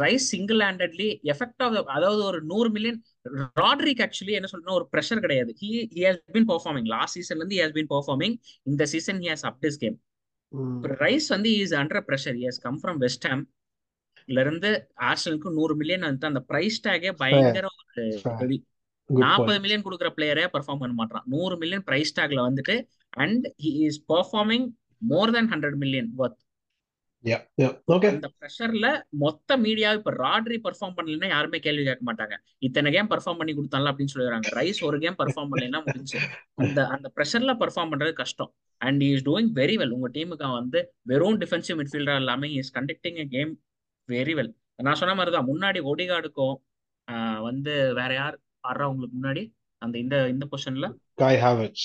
Rice 0.00 0.26
single 0.32 0.60
handedly 0.66 1.08
effect 1.32 1.62
of 1.64 1.90
அதாவது 1.96 2.20
ஒரு 2.24 2.38
நூறு 2.42 2.68
மில்லியன் 2.70 3.00
ராட்ரிக் 3.60 4.02
ஆக்சுவலி 4.06 4.34
என்ன 4.38 4.48
சொல்றேன் 4.52 4.76
ஒரு 4.78 4.86
ப்ரெஷர் 4.92 5.20
கிடையாது. 5.20 5.50
He 5.62 5.70
he 5.94 6.02
has 6.08 6.20
been 6.36 6.48
performing 6.52 6.88
last 6.94 7.16
சீசன்ல 7.18 7.42
இருந்து 7.42 7.60
ஹஸ் 7.62 7.76
பீன் 7.78 7.90
பெர்ஃபார்மிங் 7.94 8.36
இந்த 8.62 8.86
season 8.86 9.20
he 9.24 9.30
has 9.34 9.46
up 9.50 9.60
game. 9.84 9.96
Rice 11.02 11.28
வந்து 11.28 11.50
is 11.62 11.74
under 11.74 12.04
pressure 12.10 12.38
has 12.44 12.62
come 12.62 12.78
from 12.82 13.00
West 13.04 13.26
ஹாம்ல 14.28 14.42
இருந்து 14.44 14.70
ஆர்சனலுக்கு 15.10 15.50
நூறு 15.58 15.74
மில்லியன் 15.76 16.06
வந்து 16.08 16.26
அந்த 16.30 16.40
பிரைஸ் 16.50 16.78
டேகே. 16.86 17.12
பயங்கர 17.22 17.68
ஒரு 17.84 18.58
நாற்பது. 19.06 19.60
மில்லியன் 19.64 19.86
கொடுக்குற 19.86 20.08
பிளேயரே 20.16 20.46
பெர்ஃபார்ம் 20.56 20.82
பண்ண 20.82 20.94
மாட்டான் 21.00 21.24
நூறு 21.34 21.54
மில்லியன் 21.56 21.86
பிரைஸ் 21.88 22.12
டேக்ல 22.18 22.42
வந்துட்டு 22.48 22.76
and 23.24 23.46
he 23.62 23.72
is 23.86 24.00
performing 24.12 24.68
more 25.12 25.34
than 25.38 25.50
hundred 25.54 25.80
million. 25.84 26.12
Okay. 27.94 28.08
அந்த 28.08 28.28
ப்ரெஷர்ல 28.40 28.88
மொத்த 29.22 29.56
மீடியா 29.62 29.88
இப்ப 29.96 30.10
ராட்ரி 30.18 30.58
பெர்ஃபார்ம் 30.66 30.94
பண்ணலன்னா 30.96 31.28
யாருமே 31.32 31.58
கேள்வி 31.64 31.84
கேட்க 31.88 32.02
மாட்டாங்க. 32.10 32.34
இத்தனை 32.66 32.92
கேம் 32.92 33.10
பெர்ஃபார்ம் 33.12 33.40
பண்ணி 33.40 33.52
கொடுத்தால 33.54 33.90
அப்படின்னு 33.90 34.12
சொல்லிடுறாங்க. 34.14 34.48
ரைஸ் 34.58 34.80
ஒரு 34.88 34.98
கேம் 35.04 35.18
பெர்ஃபார்ம் 35.22 35.50
பண்ணலைன்னா 35.52 35.80
முடிஞ்சு 35.86 36.18
அந்த 36.62 36.78
அந்த 36.96 37.06
ப்ரெஷர்ல 37.16 37.54
பெர்ஃபார்ம் 37.62 37.92
பண்றது 37.94 38.12
கஷ்டம். 38.20 38.50
And 38.80 39.02
is 39.02 39.24
doing 39.28 39.50
very 39.60 39.76
well 39.80 39.94
உங்க 39.96 40.10
டீமுக்கு 40.18 40.52
வந்து 40.52 40.82
வெறும் 41.12 41.40
டிஃபென்சிவ் 41.40 41.78
மிட்ஃபீல்டர் 41.80 42.20
இல்லாம 42.22 42.48
is 42.60 42.72
conducting 42.78 43.20
game 43.36 43.52
very 44.08 44.34
well 44.34 44.52
நான் 44.78 44.98
சொன்ன 45.00 45.14
மாதிரி 45.14 45.32
தான் 45.34 45.48
முன்னாடி 45.48 45.80
ஒடிகார்டுக்கும் 45.90 46.56
வந்து 47.42 47.72
வேற 47.94 48.10
யார் 48.14 48.36
ஆடுறா 48.64 48.86
உங்களுக்கு 48.86 49.16
முன்னாடி 49.18 49.42
அந்த 49.82 49.96
இந்த 49.98 50.16
இந்த 50.28 50.44
பொசிஷன்ல 50.50 50.86
Kai 51.18 51.34
Havertz. 51.42 51.82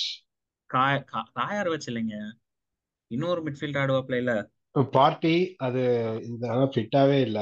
காய 0.70 0.94
கா- 1.10 1.30
காயார் 1.34 1.70
வச்சு 1.70 1.90
இல்லைங்க. 1.92 2.16
இன்னொரு 3.12 3.42
மிட்ஃபீல்டர் 3.42 3.82
ஆடுவாப்ல 3.84 4.16
இல்ல 4.16 4.34
பார்ட்டி 4.94 5.34
அது 5.58 5.82
இந்த 6.28 6.46
ஃபிட்டாவே 6.74 7.18
இல்ல. 7.22 7.40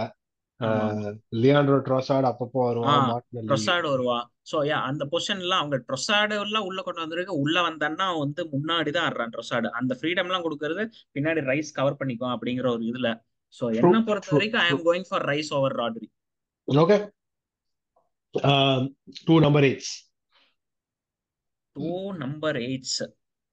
ஆமா. 0.60 1.12
லியாண்ட்ரோ 1.42 1.78
ட்ரோசார்ட் 1.86 2.28
அப்பப்போ 2.30 2.60
வருவான் 2.66 3.06
ட்ரொசார்டு 3.48 3.88
வருவா. 3.94 4.18
சோ 4.52 4.58
யா 4.68 4.78
அந்த 4.88 5.04
பொசிஷன்ல 5.12 5.56
அவங்க 5.58 5.78
ட்ரொசார்டு 5.88 6.36
எல்லாம் 6.42 6.68
உள்ள 6.70 6.80
கொண்டு 6.82 7.04
வந்திருக்கு 7.04 7.34
உள்ள 7.40 7.58
வந்தான்னா 7.68 8.08
வந்து 8.20 8.44
முன்னாடி 8.54 8.92
தான் 8.92 9.08
ஆடுறான் 9.08 9.34
ட்ரொசார்டு 9.36 9.70
அந்த 9.80 9.96
ஃப்ரீடம் 10.00 10.30
எல்லாம் 10.30 10.46
கொடுக்கறது 10.46 10.84
பின்னாடி 11.16 11.42
ரைஸ் 11.50 11.72
கவர் 11.74 12.00
பண்ணிக்கும் 12.00 12.34
அப்படிங்கிற 12.36 12.68
ஒரு 12.76 12.84
இதுல. 12.92 13.10
சோ 13.54 13.64
என்ன 13.80 13.98
பொறுத்த 14.02 14.30
வரைக்கும் 14.32 14.64
I 14.64 14.70
am 14.70 14.86
going 14.86 15.08
for 15.10 15.26
Rice 15.28 15.52
over 15.54 15.76
Rodri 15.80 16.08
okay 16.68 16.98
two 19.28 19.36
number 19.40 19.66
eights 19.66 19.94
two 21.76 21.90
number 22.18 22.58
eights 22.62 23.00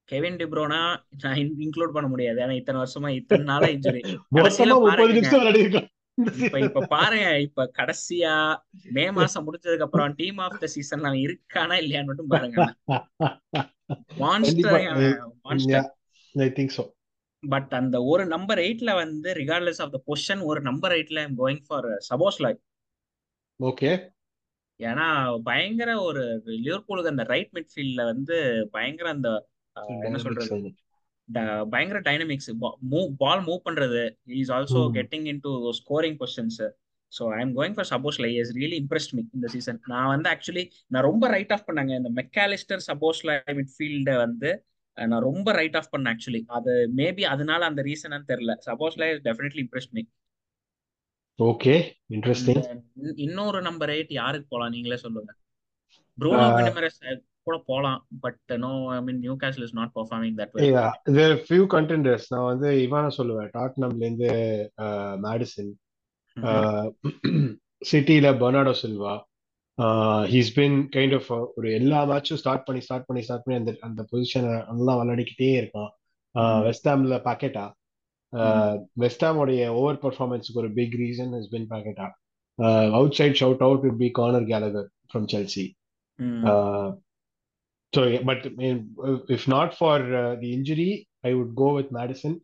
Kevin 0.09 0.39
De Bruyne 0.41 0.81
நான் 1.23 1.41
இன்க்ளூட் 1.65 1.95
பண்ண 1.95 2.07
முடியாது. 2.09 2.39
ஏன்னா 2.41 2.55
இத்தனை 2.55 2.79
வருஷமா 2.81 3.09
இத்தனை 3.17 3.45
நாளா 3.45 3.69
இன்ஜுரி 3.69 4.03
இப்ப 6.39 6.59
இப்ப 6.61 6.81
பாருங்க 6.87 7.27
இப்ப 7.39 7.65
கடைசியா 7.77 8.33
மே 8.87 9.05
மாசம் 9.11 9.45
முடிஞ்சதுக்கு 9.47 9.87
அப்புறம் 9.87 10.15
டீம் 10.17 10.39
ஆஃப் 10.39 10.57
த 10.59 10.69
சீசன்ல 10.73 11.11
அவன் 11.11 11.25
இருக்கானா 11.27 11.75
இல்லையான்னு 11.83 12.11
மட்டும் 12.11 12.33
பாருங்க. 12.33 12.57
Monster 14.19 14.75
monster 15.45 15.87
I 16.35 16.49
think 16.57 16.75
so 16.77 16.85
but 17.43 17.73
அந்த 17.75 17.97
ஒரு 18.03 18.23
நம்பர் 18.27 18.59
எயிட்ல 18.59 18.91
வந்து 18.95 19.29
ரிகார்ட்லெஸ் 19.35 19.81
ஆஃப் 19.81 19.93
த 19.93 20.01
பொசிஷன் 20.07 20.43
ஒரு 20.43 20.61
நம்பர் 20.61 20.95
எயிட்ல 20.97 21.23
I'm 21.25 21.37
going 21.39 21.63
for 21.67 21.89
Szoboszlai 22.09 22.59
okay 23.61 23.91
ஏன்னா 24.81 25.07
பயங்கர 25.43 25.91
ஒரு 26.01 26.25
லிவர்பூலுக்கு 26.67 27.13
அந்த 27.15 27.25
ரைட் 27.31 27.53
மிட்ஃபீல்ட்ல 27.55 28.03
வந்து 28.05 28.37
பயங்கர 28.71 29.09
அந்த 29.11 29.31
என்ன 30.07 30.19
சொல்றது? 30.19 30.71
பயங்கர 31.73 31.99
டைனமிக்ஸ் 32.01 32.51
பால் 33.23 33.43
மூவ் 33.45 33.65
பண்றது. 33.67 34.03
Is 34.37 34.53
also 34.57 34.83
getting 34.97 35.27
into 35.45 35.51
scoring 35.81 36.17
positions 36.21 36.61
so 37.13 37.25
I 37.35 37.41
am 37.41 37.53
going 37.59 37.77
for 37.77 37.89
Szoboszlai 38.25 38.31
is 38.41 38.53
really 38.57 38.79
impressed 38.83 39.13
me 39.17 39.23
இந்த 39.37 39.49
சீசன் 39.55 39.79
நான் 39.93 40.11
வந்து 40.15 40.29
ஆக்சுவலி 40.31 40.65
நான் 40.87 41.07
ரொம்ப 41.09 41.29
ரைட் 41.35 41.53
ஆஃப் 41.57 41.67
பண்ணாங்க. 41.69 41.93
இந்த 42.01 42.11
மெக்காலிஸ்டர் 42.21 42.83
சப்போஸ் 42.89 43.21
லை 43.29 43.37
மிட்ஃபீல்ட 43.61 44.15
வந்து 44.17 44.51
நான் 45.07 45.23
ரொம்ப 45.23 45.53
ரைட் 45.53 45.77
ஆஃப் 45.77 45.95
பண்ணேன் 45.97 46.15
ஆக்சுவலி 46.15 46.43
அது 46.47 46.93
மேபி 46.97 47.21
அதனால 47.21 47.65
அந்த 47.65 47.83
ரீசன் 47.83 48.23
தெரியல. 48.29 48.57
Szoboszlai 48.97 49.09
definitely 49.11 49.67
impressed 49.67 49.91
me 49.91 50.03
okay 51.43 51.93
interesting 52.09 52.81
இன்- 52.97 53.13
இன்னொரு 53.15 53.63
நம்பர் 53.63 53.89
எயிட் 53.89 54.13
யாருக்கு 54.13 54.47
போலாம்? 54.49 54.71
நீங்களே 54.71 54.97
சொல்லுங்க. 54.97 55.35
ப்ரூனோ 56.21 56.47
கினிமரஸ் 56.59 57.21
கூட 57.43 57.63
போலாம் 57.67 58.07
but 58.21 58.53
no 58.57 58.95
I 58.95 59.03
mean 59.03 59.19
Newcastle 59.43 59.63
is 59.63 59.75
not 59.75 59.91
performing 59.95 60.37
that 60.37 60.51
well 60.55 60.91
there 61.03 61.45
few 61.49 61.65
contenders 61.75 62.27
நான் 62.29 62.45
வந்து 62.45 62.71
இவான 62.71 63.11
சொல்லுவேன். 63.19 63.51
டாட்னம்ல 63.55 63.97
இருந்து 63.97 64.73
மேடிசன் 65.27 65.71
சிட்டில 67.93 68.29
Bernardo 68.43 68.75
Silva 68.83 69.21
he's 70.33 70.53
been 70.55 70.89
kind 70.97 71.15
of 71.15 71.29
ஒரு 71.57 71.73
எல்லா 71.73 71.99
மேட்சும் 72.11 72.41
ஸ்டார்ட் 72.43 72.65
பண்ணி 72.65 72.81
ஸ்டார்ட் 72.81 73.07
பண்ணி 73.07 73.23
ஸ்டார்ட் 73.23 73.43
பண்ணி 73.43 73.59
அந்த 73.61 73.73
அந்த 73.81 74.01
பொசிஷனை 74.13 74.53
நல்லா 74.69 74.95
விளையாடிக்கிட்டே 75.01 75.51
இருக்கான். 75.61 75.91
வெஸ்டாம்ல 76.67 77.19
பாக்கெட்டா 77.29 77.67
வெஸ்டாமோடைய 79.03 79.67
ஓவர் 79.81 80.01
பர்ஃபார்மன்ஸுக்கு 80.05 80.63
ஒரு 80.63 80.73
big 80.73 80.97
reason 81.03 81.35
is 81.41 81.49
been 81.49 81.69
Paqueta 81.71 82.09
outside 83.13 83.39
shout 83.41 83.65
out 83.67 83.81
would 83.81 83.99
be 83.99 84.11
Conor 84.11 84.45
Gallagher 84.45 84.89
from 85.13 85.29
Chelsea 85.35 85.67
for 89.81 89.99
uh, 90.15 90.37
the 90.41 90.49
injury, 90.53 91.09
I 91.23 91.33
would 91.33 91.53
go 91.55 91.69
with 91.77 91.91
Madison. 91.91 92.35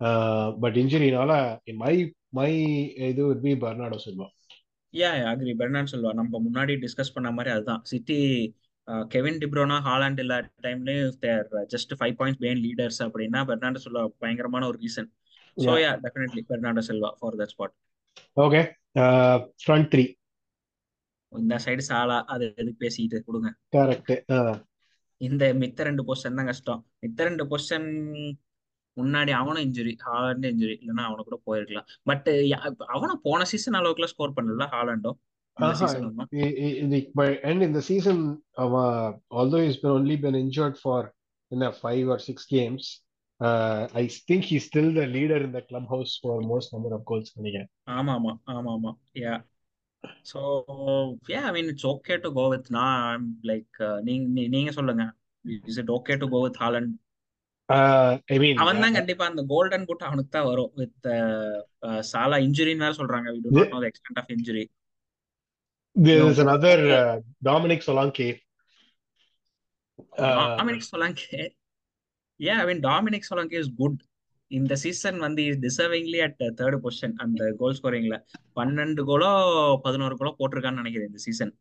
Uh, 0.00 0.46
but 0.52 0.76
injury 0.76 1.10
nala, 1.10 1.58
in 1.66 1.76
my 1.76 2.12
my 2.30 2.50
இது 2.94 3.26
would 3.26 3.42
be 3.42 3.54
Bernardo 3.54 3.98
Silva. 3.98 4.26
Yeah 4.98 5.10
agree 5.30 5.52
Bernardo 5.60 5.92
Silva 5.92 6.12
நம்ம 6.18 6.40
முன்னாடி 6.46 6.74
discuss 6.84 7.14
பண்ண 7.16 7.28
மாதிரி 7.32 7.50
அதுதான் 7.54 7.82
city 7.90 8.18
Kevin 9.08 9.40
De Bruyne 9.42 9.76
Haaland 9.86 10.20
இல்ல 10.22 10.34
டைம்லயும் 10.66 11.16
there 11.24 11.42
just 11.72 11.92
five 11.98 12.14
points 12.20 12.42
behind 12.44 12.62
leaders 12.66 13.00
அப்படின்னா 13.06 13.40
Bernardo 13.48 13.80
Silva 13.84 14.04
பயங்கரமான 14.24 14.68
ஒரு 14.72 14.80
reason 14.84 15.10
so 15.56 15.70
Yeah. 15.70 15.82
Yeah 15.84 15.92
definitely 16.02 16.42
Bernardo 16.50 16.82
Silva 16.88 17.10
for 17.20 17.38
that 17.40 17.54
spot 17.54 17.74
Okay. 18.36 18.62
Uh, 18.96 19.36
front 19.64 19.86
three. 19.92 20.06
இந்த 21.32 21.54
சைடு 21.64 21.82
சாலா 21.88 22.18
அது 22.32 22.44
எதுக்கு 22.52 22.80
பேசிட்டு 22.84 23.18
கொடுங்க 23.26 23.48
Correct. 23.76 24.10
Uh, 24.36 24.54
இந்த 25.20 25.44
மித்த 25.60 25.86
ரெண்டு 25.88 26.02
பொசிஷன் 26.08 26.38
தான் 26.38 26.48
கஷ்டம் 26.50 26.80
மித்த 27.04 27.26
ரெண்டு 27.28 27.44
பொசிஷன் 27.50 27.88
முன்னாடி 28.98 29.32
அவனும் 29.40 29.68
இன்ஜுரி 29.68 29.96
ஹாலண்ட் 30.06 30.46
இன்ஜுரி 30.52 30.78
இல்லைன்னா 30.80 31.04
அவனை 31.08 31.24
கூட 31.24 31.40
போயிருக்கலாம் 31.46 31.86
பட் 32.02 32.28
அவனும் 32.88 33.20
போன 33.22 33.44
சீசன் 33.44 33.74
அளவுக்குலாம் 33.74 34.14
ஸ்கோர் 34.14 34.36
பண்ணல 34.38 34.68
ஹாலண்டும் 34.76 35.18
இந்த 35.56 35.66
uh-huh. 35.66 35.88
Season 37.82 38.40
uh, 38.56 39.12
for 40.82 41.12
in 41.50 41.62
a 41.62 41.72
five 41.74 42.08
or 42.08 42.18
six 42.18 42.46
games, 42.46 43.02
uh, 43.40 43.88
I 43.94 44.08
think 44.28 44.44
he's 44.44 44.66
still 44.66 44.92
the 44.92 45.06
leader 45.06 45.36
in 45.36 45.52
the 45.52 45.62
clubhouse 45.62 46.18
for 46.22 46.42
most 46.42 46.74
number 46.74 46.94
of 46.94 47.04
goals. 47.04 47.32
நினைக்கிறேன். 47.38 47.70
ஆமா 47.98 48.12
ஆமா 48.18 48.32
ஆமா 48.54 48.70
ஆமா 48.76 48.92
yeah 49.24 49.34
so 50.32 50.38
yeah 51.28 51.40
I 51.48 51.52
mean 51.52 51.66
it's 51.66 51.86
okay 51.86 52.20
to 52.24 52.32
go 52.32 52.48
with 52.48 52.70
நான் 52.70 53.36
like 53.42 54.02
நீங்க 54.02 54.48
நீங்க 54.48 54.70
சொல்லுங்க 54.70 55.12
is 55.70 55.78
it 55.78 55.92
okay 55.98 56.16
to 56.22 56.28
go 56.28 56.46
with 56.46 56.60
Haaland 56.64 56.92
Uh, 56.92 57.07
அவன் 57.68 58.76
uh, 58.76 58.82
தான் 58.82 58.96
கண்டிப்பா 58.98 59.24
அந்த 59.30 59.42
கோல்டன் 59.50 59.86
புட் 59.88 60.04
அவனுக்கு 60.06 60.30
தான் 60.30 60.48
வரும் 60.48 60.70
வித் 60.74 61.08
சாலா 62.10 62.36
இன்ஜுரின்னு 62.46 62.84
வேற 62.86 62.94
சொல்றாங்க. 63.00 63.28
We 63.34 63.40
do 63.44 63.54
not 63.56 63.74
know 63.74 63.80
the 63.80 63.88
extent 63.92 64.20
of 64.22 64.32
injury 64.36 64.64
there 65.96 66.24
is 66.24 66.38
another 66.38 66.76
uh, 66.94 67.14
Dominic 67.42 67.80
Solanke. 67.82 68.28
Uh, 70.16 70.64
mean 72.66 72.82
Dominic 72.82 73.28
Solanke 73.28 73.56
is 73.60 73.72
good 73.78 74.00
இந்த 74.50 74.74
சீசன் 74.82 75.16
வந்து 75.24 75.40
is 75.48 75.62
deservingly 75.64 76.18
at 76.26 76.36
third 76.58 76.76
position 76.84 77.14
அந்த 77.24 77.48
கோல் 77.60 77.76
ஸ்கோரிங்ல 77.78 78.16
பன்னெண்டு 78.58 79.02
கோலோ 79.08 79.30
பதினோரு 79.86 80.14
கோலோ 80.20 80.32
போட்டிருக்கான்னு 80.38 80.82
நினைக்கிறேன் 80.82 81.10
இந்த 81.10 81.22
சீசன் 81.26 81.52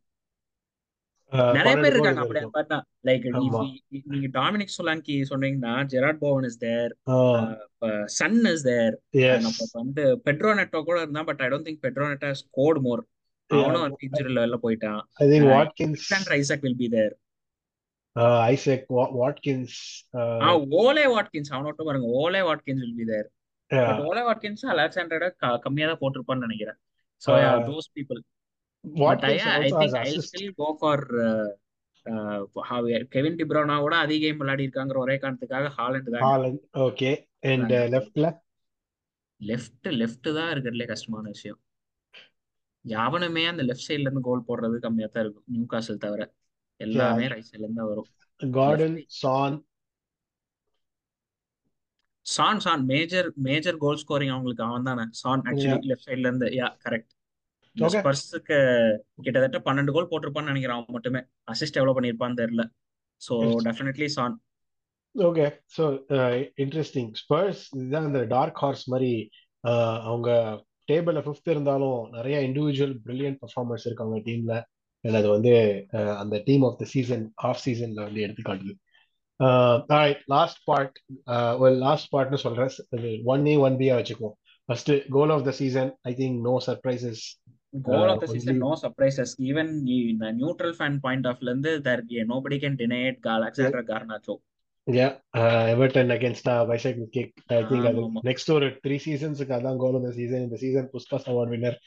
நிறைய 1.57 1.75
பேர் 1.84 1.93
இருக்காங்க 1.93 2.21
அப்படி 2.23 2.41
பார்த்தா 2.57 2.78
லைக் 3.07 3.25
நீங்க 4.13 4.28
டாமினிக் 4.39 4.75
சொலாங்கி 4.78 5.15
சொன்னீங்கன்னா 5.32 5.73
Jarrod 5.93 6.23
Bowen 6.23 6.47
is 6.49 6.59
there 6.65 6.91
Son 8.19 8.39
is 8.53 8.65
there 8.69 8.95
நம்ம 9.45 9.67
வந்து 9.80 10.03
பெட்ரோ 10.28 10.51
நெட்டோ 10.59 10.82
கூட 10.89 10.97
இருந்தா 11.03 11.23
but 11.30 11.41
I 11.45 11.49
don't 11.53 11.67
think 11.69 11.84
Pedro 11.86 12.07
Neto 12.11 12.32
scored 12.43 12.82
more 12.88 13.03
அவனும் 13.49 13.84
வந்து 13.86 14.05
இன்ஜுரியில 14.07 14.41
வெளில 14.43 14.57
போயிட்டான். 14.63 15.01
I 15.21 15.25
think 15.32 15.49
Watkins 15.55 15.99
Alexander 15.99 16.36
Isak 16.39 16.63
will 16.65 16.80
be 16.84 16.89
there 16.95 17.13
Isak 18.51 18.88
Watkins 19.21 19.78
ah 20.45 20.49
Ollie 20.84 21.05
Watkins 21.15 21.51
அவனோட்டும் 21.55 21.89
பாருங்க. 21.89 22.07
Ollie 22.21 22.41
Watkins 22.49 22.84
will 22.86 22.97
be 23.01 23.07
there 23.11 23.28
Ollie 24.09 24.23
Watkins 24.30 24.65
அலெக்சாண்டரோட 24.73 25.28
கம்மியா 25.65 25.88
தான் 25.91 26.01
போட்டிருப்பான்னு 26.03 26.47
நினைக்கிறேன். 26.47 26.80
So 27.21 27.32
those 27.69 27.89
people 27.97 28.19
but 29.01 29.25
I 29.25 29.35
think 29.65 29.97
I 30.01 30.09
still 30.27 30.53
go 30.61 30.69
for 30.79 31.05
Kevin 33.15 33.38
De Bruyne 33.39 33.77
கூட 33.85 33.95
அதிக 33.97 34.19
game 34.25 34.41
விளையாடி 34.41 34.65
இருக்காங்கிற 34.67 34.99
ஒரே 35.05 35.15
காரணத்துக்காக 35.21 35.71
ஹாலண்ட் 35.77 36.11
தாங்க 36.11 36.25
ஹாலண்ட் 36.27 36.61
ஓகே 36.88 37.11
அண்ட் 37.51 37.73
லெஃப்ட்ல 37.95 38.27
லெஃப்ட் 39.41 39.88
லெஃப்ட் 40.01 40.29
தான் 40.38 40.51
இருக்கிறதுலே 40.53 40.85
கஷ்டமான 40.91 41.25
விஷயம். 41.33 41.59
யாவனுமே 42.85 43.43
அந்த 43.51 43.63
லெஃப்ட் 43.63 43.88
சைட்ல 43.88 44.07
இருந்து 44.07 44.27
கோல் 44.27 44.47
போடுறது 44.47 44.77
கம்மியா 44.85 45.07
தான் 45.07 45.23
இருக்கும் 45.23 45.47
நியூ 45.53 45.65
காசல் 45.65 46.03
தவிர. 46.05 46.21
எல்லாமே 46.79 47.27
ரைட் 47.33 47.49
சைட்ல 47.49 47.65
இருந்து 47.65 47.81
தான் 47.81 47.89
வரும். 47.91 48.07
Gordon 48.41 48.97
Son 49.21 49.57
Son 52.25 52.61
Son 52.65 52.83
major 52.85 53.27
major 53.47 53.77
goal 53.83 54.01
scoring 54.03 54.33
அவங்களுக்கு 54.33 54.63
அவன் 54.63 54.89
தானே. 54.89 55.05
சான் 55.21 55.43
ஆக்சுவலி 55.49 55.89
லெஃப்ட் 55.91 56.07
சைட்ல 56.09 56.27
இருந்து 56.29 56.49
யா 56.59 56.69
கரெக்ட் 56.85 57.13
ஸ்பர்ஸுக்கு 57.93 58.57
கிட்டத்தட்ட 59.25 59.59
பன்னெண்டு 59.67 59.93
கோல் 59.95 60.11
போட்டிருப்பான்னு 60.11 60.51
நினைக்கிறேன். 60.53 60.84
மட்டுமே. 60.95 61.21
அசிஸ்ட் 61.53 61.80
எவ்வளவு 61.80 61.97
பண்ணியிருப்பான்னு 61.97 62.39
தெரியல. 62.41 62.65
So 63.21 63.36
definitely 63.67 64.07
Son 64.17 64.36
okay 65.15 65.45
so 65.75 65.84
interesting 66.63 67.11
Spurs 67.21 67.61
இதுதான் 67.75 68.07
இந்த 68.09 68.21
டார்க் 68.36 68.59
ஹார்ஸ் 68.63 68.86
மாதிரி 68.93 69.11
uh, 69.63 69.95
அவங்க 70.07 70.30
டேபிள்ல 70.89 71.21
ஃபிஃப்த் 71.23 71.53
இருந்தாலும் 71.53 72.01
நிறைய 72.09 72.36
இண்டிவிஜுவல் 72.47 72.95
பிரில்லியன்ட் 73.05 73.39
பர்ஃபார்மர்ஸ் 73.43 73.88
இருக்காங்க 73.88 74.17
டீம்ல 74.28 74.55
அது 75.03 75.28
வந்து 75.36 75.53
uh, 75.97 76.13
அந்த 76.21 76.36
team 76.39 76.65
of 76.69 76.78
the 76.82 76.88
season 76.93 77.23
of 77.49 77.63
சீசன்ல 77.65 78.01
வந்து 78.07 78.23
எடுத்துக்காட்டுது. 78.25 78.75
லாஸ்ட் 80.34 80.61
பார்ட் 80.69 80.95
லாஸ்ட் 81.86 82.11
பார்ட்னு 82.13 82.39
சொல்றேன். 82.45 82.71
ஒன் 83.34 83.43
ஏ 83.47 83.55
ஒன் 83.65 83.78
பியா 83.82 83.97
வச்சுக்குவோம். 83.99 84.38
First 84.69 84.91
goal 85.09 85.34
of 85.36 85.45
the 85.45 85.51
season 85.51 85.91
I 86.01 86.13
think 86.13 86.38
no 86.47 86.53
surprises 86.67 87.23
of 88.05 88.22
the 88.22 88.28
season 88.28 88.61
no 88.63 88.74
surprises 88.84 89.34
even 89.49 89.72
இந்த 90.05 90.28
நியூட்ரல் 90.34 90.76
ஃபேன் 90.78 90.99
பாயிண்ட் 90.99 91.28
ஆஃப்ல 91.28 91.49
இருந்து 91.49 91.74
there 91.82 92.03
nobody 92.30 92.59
can 92.59 92.80
deny it 92.84 93.28
Alexander 93.38 93.89
Garnacho 93.89 94.36
Yeah, 94.88 95.13
uh, 95.34 95.65
Everton 95.68 96.11
against 96.11 96.45
uh, 96.47 96.63
bicycle 96.65 97.07
kick. 97.07 97.32
I 97.49 97.63
think 97.63 97.82
ஆமா 97.82 98.03
அது 98.03 98.28
next 98.28 98.49
ஒரு 98.49 98.68
three 98.84 98.97
சீசன்ஸுக்கு 99.05 99.53
அதான் 99.55 99.80
கோல் 99.82 99.97
இந்த 99.99 100.11
season 100.20 100.45
இந்த 100.45 100.57
season 100.61 100.88
Puskas 100.93 101.28
award 101.32 101.51
winner 101.53 101.78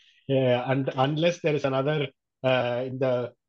and 0.73 0.89
unless 1.05 1.41
there 1.45 1.57
is 1.59 1.69
another 1.71 2.01
uh, 2.43 2.79
இந்த 2.91 3.07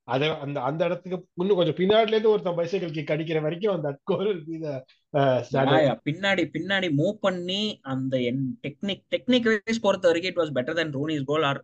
அத 0.08 0.30
அந்த 0.44 0.58
அந்த 0.68 0.82
இடத்துக்கு 0.88 1.18
இன்னும் 1.42 1.58
கொஞ்சம் 1.58 1.78
பின்னாடில 1.80 2.16
இருந்து 2.16 2.32
ஒருத்தன் 2.32 2.58
பைசைக்கிள் 2.58 2.96
கிக் 2.96 3.14
அடிக்கிற 3.16 3.40
வரைக்கும் 3.40 3.76
அந்த 3.76 3.90
கோல் 4.10 4.32
யா 4.62 5.66
யா 5.82 5.94
பின்னாடி 6.08 6.44
பின்னாடி 6.56 6.88
மூவ் 7.00 7.18
பண்ணி 7.28 7.62
அந்த 7.94 8.16
என் 8.30 8.44
டெக்னிக் 8.66 9.04
டெக்னிக் 9.14 9.50
வைஸ் 9.50 9.84
பொறுத்த 9.86 10.10
வரைக்கும் 10.10 10.32
it 10.32 10.42
was 10.42 10.56
better 10.58 10.80
then 10.80 10.94
Rooney's 10.98 11.28
goal 11.32 11.48
or 11.50 11.62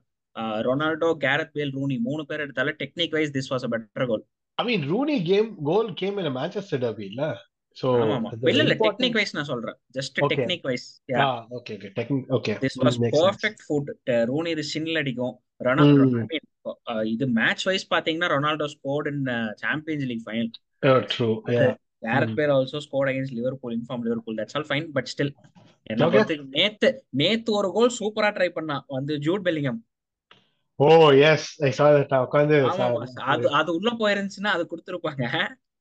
Ronaldo 0.68 1.10
Gareth 1.24 1.54
Bale 1.56 1.76
Rooney 1.78 1.98
மூணு 2.08 2.24
பேர் 2.30 2.44
எடுத்தால 2.46 2.74
technique 2.82 3.16
wise 3.18 3.34
this 3.38 3.52
was 3.54 3.66
a 3.68 3.72
better 3.74 4.10
goal 4.12 4.24
I 4.58 4.66
mean 4.66 4.84
Rooney 4.92 5.18
came 5.32 5.50
goal 5.70 5.90
came 6.02 6.18
in 6.22 6.34
Manchester 6.40 6.82
derby 6.84 7.06
இல்ல? 7.12 7.24
So 7.78 7.88
இல்ல 8.52 8.62
இல்ல 8.64 8.76
technique 8.80 9.18
wise 9.18 9.34
நான் 9.38 9.50
சொல்றேன். 9.52 9.78
Just 9.98 10.20
technique 10.32 10.64
wise 10.70 10.86
yeah 11.12 11.26
okay 11.58 11.74
okay 11.78 11.90
technique 11.98 12.30
okay 12.38 12.54
this 12.64 12.78
was 12.82 12.98
perfect 13.18 13.62
foot 13.66 13.92
Rooney 14.32 14.52
இது 14.56 14.66
ஷின்ல 14.72 15.04
அடிக்கும். 15.04 15.36
Ronaldo 15.62 16.06
mean 16.32 16.48
இது 17.08 17.26
match 17.38 17.66
wise 17.68 17.86
பாத்தீங்கன்னா 17.94 18.30
Ronaldo 18.36 18.70
scored 18.74 19.10
in 19.12 19.22
Champions 19.64 20.08
League 20.12 20.26
final 20.26 20.50
true 21.12 21.30
Gareth 22.04 22.36
Bale 22.40 22.54
also 22.56 22.80
scored 22.86 23.10
against 23.12 23.36
Liverpool 23.38 23.76
in form 23.78 24.04
Liverpool 24.08 24.38
that's 24.40 24.58
all 24.58 24.68
fine 24.70 24.88
but 24.98 25.10
still 25.14 25.32
என்ன 25.90 26.26
நேத்து 26.58 26.90
நேத்து 27.22 27.52
ஒரு 27.60 27.70
goal 27.78 27.96
சூப்பரா 28.00 28.30
ட்ரை 28.38 28.50
பண்ணா 28.58 28.78
வந்து 28.90 29.14
Jude 29.28 29.46
Bellingham 29.48 29.80
oh 30.80 30.88
yes 31.30 31.48
I 31.64 31.70
saw 31.72 31.86
that 31.94 32.14
ஆமா 32.16 32.88
அது 33.28 33.46
அது 33.60 33.70
உள்ள 33.78 33.92
போயிருந்துச்சுன்னா 34.02 34.52
அது 34.56 34.64
கொடுத்துருப்பாங்க. 34.72 35.26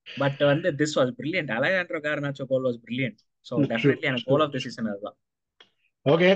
பட் 0.07 0.42
வந்து 0.51 0.68
this 0.80 0.97
was 0.99 1.12
brilliant 1.18 1.53
Alejandro 1.57 2.01
Garnacho 2.05 2.44
goal 2.53 2.66
was 2.68 2.80
brilliant 2.84 3.18
true 3.47 3.59
definitely 3.72 4.09
எனக்கு 4.11 4.28
கோல் 4.30 4.44
ஆஃப் 4.47 4.55
த 4.55 4.61
சீசன் 4.66 4.90
அதுதான். 4.92 5.16
ஓகே 6.07 6.30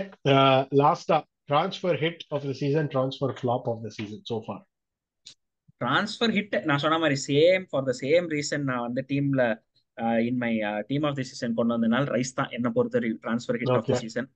லாஸ்டா 0.81 1.19
transfer 1.51 1.99
hit 2.03 2.23
of 2.31 2.45
the 2.47 2.55
season 2.61 2.91
transfer 2.95 3.35
flop 3.39 3.69
of 3.73 3.83
the 3.87 3.91
season 3.99 4.23
so 4.31 4.39
for 4.47 4.61
transfer 5.81 6.33
hit 6.37 6.55
நான் 6.69 6.83
சொன்ன 6.85 6.99
மாதிரி 6.99 7.19
same 7.27 7.63
for 7.71 7.87
the 7.87 7.95
same 8.01 8.27
reason 8.35 8.65
நான் 8.71 8.85
வந்து 8.87 9.03
டீம்ல 9.11 9.43
in 10.27 10.41
my 10.43 10.51
team 10.91 11.07
of 11.09 11.17
the 11.17 11.27
season 11.31 11.57
கொண்டு 11.59 11.75
வந்தனால 11.77 12.13
ரைஸ் 12.17 12.35
தான் 12.35 12.53
என்ன 12.59 12.69
பொறுத்த 12.77 13.01
transfer 13.25 13.59
hit 13.63 13.75
of 13.77 13.89
the 13.91 14.01
season 14.05 14.29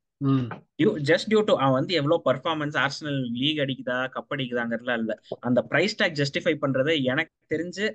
just 1.08 1.28
due 1.30 1.40
to 1.48 1.54
அவன் 1.62 1.76
வந்து 1.78 1.92
எவ்வளவு 2.00 2.22
பர்ஃபார்மன்ஸ் 2.28 2.76
ஆர்சனல் 2.84 3.18
லீக் 3.40 3.60
அடிக்குதா 3.64 3.98
கப் 4.14 4.32
அடிக்குதாங்கிறதுலாம் 4.34 5.00
இல்ல. 5.02 5.14
அந்த 5.48 5.60
பிரைஸ் 5.72 5.98
டாக் 6.00 6.16
ஜஸ்டிஃபை 6.20 6.54
பண்றது 6.64 6.94
எனக்கு 7.12 7.34
தெரிஞ்சு 7.54 7.86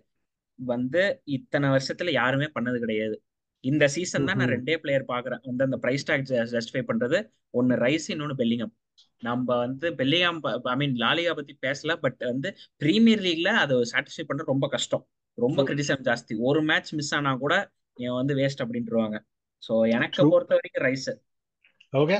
வந்து 0.59 1.03
இத்தனை 1.37 1.67
வருஷத்துல 1.75 2.11
யாருமே 2.19 2.47
பண்ணது 2.55 2.77
கிடையாது. 2.83 3.15
இந்த 3.63 3.85
சீசன் 3.95 4.27
தான் 4.29 4.39
நான். 4.41 4.51
ரெண்டே 4.55 4.75
பிளேயர் 4.83 5.05
பாக்குறேன். 5.13 5.41
வந்து 5.49 5.65
அந்த 5.67 5.77
பிரைஸ் 5.83 6.05
டாக் 6.09 6.27
ஜஸ்டிஃபை 6.55 6.83
பண்றது 6.89 7.17
ஒன்னு 7.59 7.79
ரைஸ் 7.85 8.07
இன்னொன்னு 8.13 8.37
பெல்லிங்கம் 8.41 8.73
நம்ம 9.23 9.47
வந்து 9.63 9.87
பெல்லிங்காம் 9.99 10.39
ஐ 10.73 10.75
மீன் 10.81 10.95
லாலிகா 11.03 11.33
பத்தி 11.39 11.53
பேசல 11.65 11.91
பட் 12.03 12.21
வந்து 12.31 12.49
பிரீமியர் 12.83 13.23
லீக்ல 13.27 13.51
அதை 13.63 13.75
சாட்டிஸ்ஃபை 13.93 14.25
பண்றது 14.29 14.51
ரொம்ப 14.53 14.67
கஷ்டம். 14.75 15.03
ரொம்ப 15.37 15.59
கிரிட்டிசம் 15.67 16.05
ஜாஸ்தி. 16.09 16.33
ஒரு 16.49 16.61
மேட்ச் 16.69 16.91
மிஸ் 16.99 17.13
ஆனா 17.17 17.33
கூட 17.43 17.55
வந்து 18.19 18.33
வேஸ்ட் 18.39 18.63
அப்படின்ட்டுருவாங்க 18.63 19.17
ஸோ 19.63 19.73
எனக்கு 19.95 20.21
பொறுத்த 20.33 20.53
வரைக்கும் 20.57 20.85
Rice 20.87 21.09
okay 21.93 22.17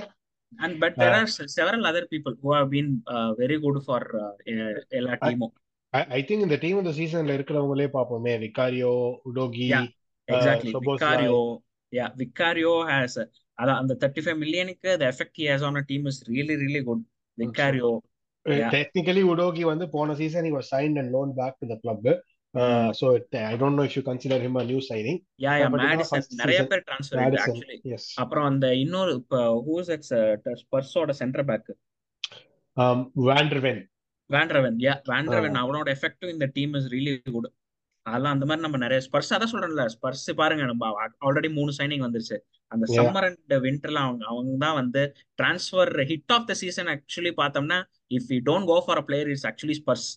and 0.54 0.78
but 0.80 0.96
there 1.02 1.16
are 1.18 1.30
several 1.58 1.88
other 1.90 2.08
people 2.14 2.36
who 2.44 2.52
have 2.56 2.70
been 2.70 2.92
very 3.38 3.58
good 3.60 3.82
for 3.86 4.08
எல்லா 5.00 5.16
டீமும் 5.22 5.54
ஐ 6.12 6.22
திங்க் 6.22 6.46
இந்த 6.46 6.58
டீம் 6.58 6.80
இந்த 6.82 6.94
சீசன்ல 6.98 7.36
இருக்கிறவங்களே 7.38 7.88
பார்ப்போமே. 7.94 8.34
விகாரியோ 8.44 8.94
உடோகி 9.26 9.68
எக்ஸாக்ட்லி 10.28 10.72
சோபோஸ்லாய் 10.72 10.98
விக்காரியோ 10.98 11.40
யா 11.94 12.08
விக்காரியோ 12.16 12.74
ஹேஸ் 12.90 13.20
அதான் 13.58 13.80
அந்த 13.82 13.94
தேர்ட்டி 14.02 14.22
ஃபைவ் 14.26 14.38
மில்லியனுக்கு 14.38 14.90
the 14.98 15.06
effect 15.14 15.40
he 15.40 15.48
has 15.52 15.66
on 15.70 15.80
a 15.82 15.86
team 15.88 16.06
is 16.06 16.20
really 16.30 16.56
really 16.64 16.82
good 16.84 17.04
Vicario 17.38 17.92
technically 18.76 19.24
Udogie 19.32 19.64
வந்து 19.64 19.86
போன 19.90 20.16
season 20.16 20.48
he 20.48 20.52
was 20.52 20.68
signed 20.70 20.98
and 20.98 21.10
loaned 21.12 21.36
back 21.36 21.56
to 21.62 21.68
the 21.68 21.78
club. 21.78 22.06
ம் 22.54 22.92
so 22.94 23.08
it, 23.12 23.36
I 23.44 23.56
don't 23.58 23.76
know 23.76 23.84
if 23.84 23.96
you 23.96 24.04
consider 24.04 24.38
him 24.40 24.56
a 24.56 24.64
new 24.64 24.80
signing. 24.82 25.18
Yeah 25.44 25.54
yeah 25.60 25.68
Maddison 25.76 26.24
நிறைய 26.40 26.62
பேர் 26.70 26.84
transfer 26.88 27.20
actually 27.26 27.78
அப்புறம் 28.22 28.48
அந்த 28.52 28.68
இன்னொரு 28.76 29.12
இப்போ 29.20 29.40
who's 29.68 29.92
ex 29.96 30.16
ஸ்பர்ஸோட 30.62 31.14
centre 31.20 31.48
back 31.50 31.70
Vanderven 33.30 33.78
Van de Ven 34.30 34.76
yeah 34.80 34.94
Van de Ven 35.12 35.60
அவனோட 35.62 35.88
எஃபெக்டும் 35.96 36.34
இந்த 36.34 36.48
டீம் 36.58 36.74
இஸ் 36.80 36.90
ரியலி 36.94 37.14
குட் 37.36 37.50
அதெல்லாம் 38.06 38.34
அந்த 38.36 38.46
மாதிரி 38.46 38.64
நம்ம 38.66 38.78
நிறைய 38.78 39.00
ஸ்பர்ஸ் 39.06 39.32
அதான் 39.36 39.52
சொல்றேன்ல 39.52 39.86
ஸ்பர்ஸ் 39.96 40.26
பாருங்க 40.38 40.64
நம்ம 40.66 40.90
ஆல்ரெடி 41.26 41.50
மூணு 41.58 41.72
சைனிங் 41.80 42.04
வந்துருச்சு. 42.06 42.38
அந்த 42.72 42.86
சம்மர் 42.96 43.26
அண்ட் 43.28 43.56
விண்டர்ல 43.66 44.00
அவங்க 44.06 44.24
அவங்க 44.32 44.56
தான் 44.66 44.78
வந்து 44.80 45.02
transfer 45.40 45.92
hit 46.12 46.34
of 46.38 46.48
the 46.50 46.56
season 46.62 46.90
actually 46.94 47.34
பார்த்தோம்னா 47.42 47.80
if 48.12 48.32
you 48.34 48.40
don't 48.50 48.70
go 48.72 48.78
for 48.86 49.02
a 49.02 49.06
player 49.10 49.30
it's 49.34 49.48
actually 49.52 49.78
Spurs 49.82 50.08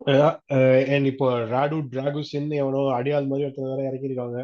and 0.00 1.06
இப்போ 1.10 1.26
ராடு 1.52 1.76
டிராகுசின் 1.92 2.50
எவனோ 2.60 2.80
அடியால் 2.98 3.28
மாதிரி 3.30 3.46
ஒருத்தர் 3.46 3.72
வேற 3.72 3.82
இறக்கியிருக்காங்க. 3.90 4.38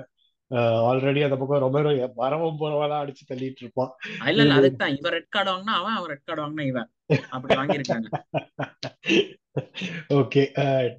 ஆல்ரெடி 0.88 1.20
அந்த 1.26 1.36
பக்கம் 1.38 1.62
ரொம்ப 1.64 1.78
வரவும் 2.22 2.58
போறவெல்லாம் 2.60 3.02
அடிச்சு 3.04 3.24
தள்ளிட்டு 3.30 3.62
இருப்பான். 3.64 3.90
இல்ல 4.30 4.42
இல்ல 4.42 4.44
இது 4.44 4.58
அதுக்கு 4.58 4.80
தான் 4.82 4.94
இவன் 4.96 5.14
ரெட் 5.16 5.32
கார்டு 5.36 5.50
வாங்கினா 5.52 5.76
அவன் 5.80 5.96
அவன் 5.98 6.10
ரெட் 6.12 6.26
கார்டு 6.28 6.42
வாங்கினா 6.44 6.66
இவன். 6.72 6.88
அப்படி 7.34 7.54
வாங்கியிருக்காங்க. 7.60 8.08
ஓகே 10.20 10.42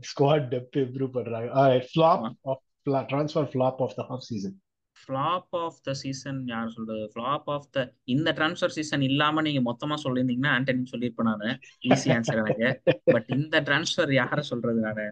ஸ்குவாட் 0.10 0.48
டெப்த் 0.54 0.80
இம்ப்ரூவ் 0.86 1.16
பண்றாங்க 1.18 1.50
flop 1.90 2.26
of 2.54 2.64
transfer 3.12 3.50
flop 3.54 3.82
of 3.86 3.96
the 4.00 4.06
half 4.10 4.28
season 4.30 4.58
flop 5.00 5.58
of 5.62 5.80
the 5.84 5.94
season 5.94 6.40
யார் 6.48 6.70
சொல்றது? 6.70 7.04
ஃபிளாப் 7.14 7.48
ஆஃப் 7.56 7.68
த 7.72 7.84
இந்த 8.16 8.32
டிரான்ஸ்ஃபர் 8.38 8.76
சீசன் 8.78 9.02
இல்லாம 9.02 9.42
நீங்க 9.42 9.62
மொத்தமா 9.70 9.96
சொல்லியிருந்தீங்கன்னா 10.04 10.52
ஆண்டனி 10.58 10.84
சொல்லியிருப்பேன் 10.92 11.30
நானு. 11.30 11.50
ஈஸி 11.90 12.08
ஆன்சர் 12.16 12.42
எனக்கு. 12.44 12.70
பட் 13.14 13.30
இந்த 13.38 13.62
டிரான்ஸ்ஃபர் 13.62 14.14
யார 14.20 14.40
சொல்றது 14.52 14.80
நானு? 14.80 15.08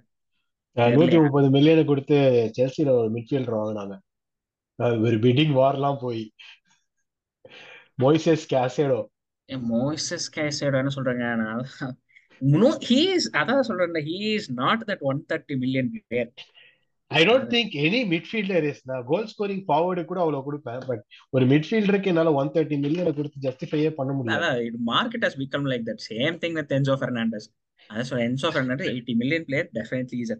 நூத்தி 0.97 1.17
முப்பது 1.23 1.49
மில்லியன் 1.49 1.89
கொடுத்து 1.91 2.17
செல்சியில 2.57 2.95
ஒரு 2.99 3.09
மிட்ஃபீல்டர் 3.13 3.59
வாங்கினாங்க. 3.59 3.97
ஒரு 5.05 5.17
பிடிங் 5.25 5.53
வார்லாம் 5.61 5.99
போய். 6.01 6.23
மொய்சஸ் 8.03 8.47
கேசேடோ 8.53 9.01
மோய்சஸ் 9.71 10.27
கேசேடோ 10.36 10.77
என்ன 10.81 10.91
சொல்றாங்க? 10.95 11.25
நான் 11.41 11.61
அதான் 13.39 13.67
சொல்றேன் 13.67 14.05
he 14.07 14.19
is 14.33 14.49
not 14.53 14.81
that 14.88 15.03
one 15.09 15.21
thirty 15.29 15.55
million 15.61 15.89
player 16.07 16.31
I 17.11 17.19
don't 17.27 17.49
think 17.53 17.73
any 17.85 17.99
midfielder 18.13 18.65
is 18.69 18.81
non 18.89 19.03
goal 19.09 19.27
scoring 19.31 19.61
forward 19.67 20.01
கூட 20.11 20.19
அவ்வளவு 20.23 20.45
கொடுப்பேன் 20.47 20.81
பட் 20.89 21.03
ஒரு 21.35 21.45
மிட்ஃபீல்டருக்கு 21.51 22.11
என்னால 22.11 22.31
ஒன் 22.41 22.51
தேர்ட்டி 22.55 22.77
மில்லியனை 22.85 23.11
கொடுத்து 23.17 23.43
ஜஸ்டிஃபையே 23.47 23.91
பண்ண 23.99 24.11
முடியாது. 24.13 24.65
இது 24.67 24.77
market 24.93 25.25
has 25.27 25.37
become 25.43 25.67
like 25.71 25.85
that 25.89 26.03
same 26.09 26.37
thing 26.43 26.57
with 26.59 26.73
Enzo 26.77 26.95
Fernandez 27.01 27.47
அதான் 27.89 28.07
சொல்ல 28.09 28.23
Enzo 28.29 28.49
Fernandez 28.53 28.91
eighty 28.93 29.15
million 29.21 29.45
player 29.49 29.69
definitely 29.77 30.19
is 30.25 30.33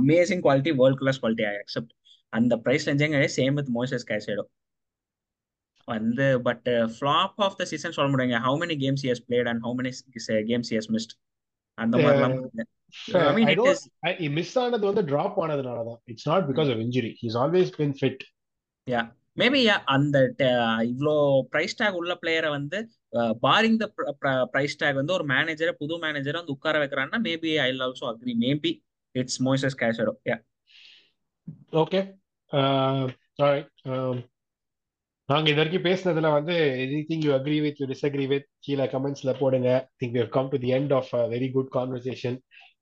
amazing 0.00 0.42
quality 0.46 0.74
world 0.80 1.00
class 1.02 1.20
quality 1.22 1.46
I 1.52 1.54
accept 1.62 1.92
அந்த 2.32 2.56
பிரைஸ் 2.66 2.86
ரேஞ்சங்க 2.90 3.22
சேம் 3.38 3.56
வித் 3.60 3.72
மோசஸ் 3.78 4.06
கேசேடோ 4.10 4.44
வந்து 5.88 6.26
but 6.48 6.68
flop 6.96 7.38
of 7.46 7.56
the 7.60 7.64
season 7.70 7.94
சொல்ல 7.96 8.08
முடியுங்க. 8.12 8.38
How 8.46 8.58
many 8.62 8.76
games 8.84 9.02
has 9.10 9.24
played 9.28 9.48
and 9.52 9.62
how 9.66 9.74
many 9.80 9.90
games 10.50 10.70
has 10.76 10.90
missed 10.96 11.14
அந்த 11.78 11.96
மாதிரிலாம் 12.04 12.36
is 14.16 14.32
miss 14.32 14.54
ஆனது 14.58 14.84
வந்து 14.90 15.04
drop 15.10 15.38
ஆனதுனால 15.44 15.80
தான் 15.88 16.00
it's 16.04 16.28
not 16.28 16.46
because 16.50 16.70
of 16.74 16.82
injury 16.86 17.12
he's 17.22 17.38
always 17.42 17.72
been 17.76 17.96
fit 18.00 18.22
yeah 18.86 19.02
maybe 19.38 19.60
அந்த 19.94 20.16
இவ்வளோ 20.90 21.14
ப்ரைஸ் 21.52 21.78
டேக் 21.80 21.98
உள்ள 22.00 22.14
பிளேயரை 22.22 22.50
வந்து 22.50 22.78
பாரிங் 23.44 23.78
த 23.82 23.86
ப்ரைஸ் 24.54 24.78
டேக் 24.80 25.00
வந்து 25.00 25.16
ஒரு 25.18 25.26
மேனேஜரை 25.32 25.74
புது 25.80 25.96
மேனேஜரை 25.98 26.38
வந்து 26.40 26.56
உட்கார 26.56 26.80
வைக்கிறான்னா 26.82 27.20
maybe 27.28 27.52
I 27.58 27.68
also 27.80 28.06
agree 28.12 28.34
maybe 28.44 28.72
it's 29.14 29.40
Moises 29.42 29.78
Caicedo 29.82 30.14
yeah 30.30 30.38
okay 31.82 32.00
நாங்க 35.28 35.46
இது 35.50 35.60
வரைக்கும் 35.60 35.86
பேசுனதுல 35.86 36.30
வந்து 36.32 36.54
anything 37.08 37.24
you 37.26 37.32
agree 37.32 37.58
with 37.60 37.78
you 37.80 37.86
disagree 37.86 38.24
with 38.26 38.46
கீழே 38.58 38.84
கமெண்ட்ஸ்ல 38.94 39.32
போடுங்க. 39.38 39.68
Think 40.00 40.16
we 40.16 40.22
come 40.28 40.48
to 40.48 40.58
the 40.58 40.70
end 40.78 40.92
of 40.92 41.10
very 41.32 41.48
good 41.52 41.70
conversation 41.72 42.36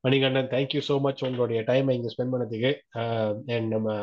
Manikandan 0.05 0.51
thank you 0.55 0.81
so 0.89 0.95
much 1.07 1.23
உங்களுடைய 1.29 1.61
டைமை 1.69 1.95
இங்க 1.99 2.11
ஸ்பெண்ட் 2.15 2.35
பண்ணதுக்கு. 2.35 2.73
அண்ட் 3.55 3.69
நம்ம 3.75 3.99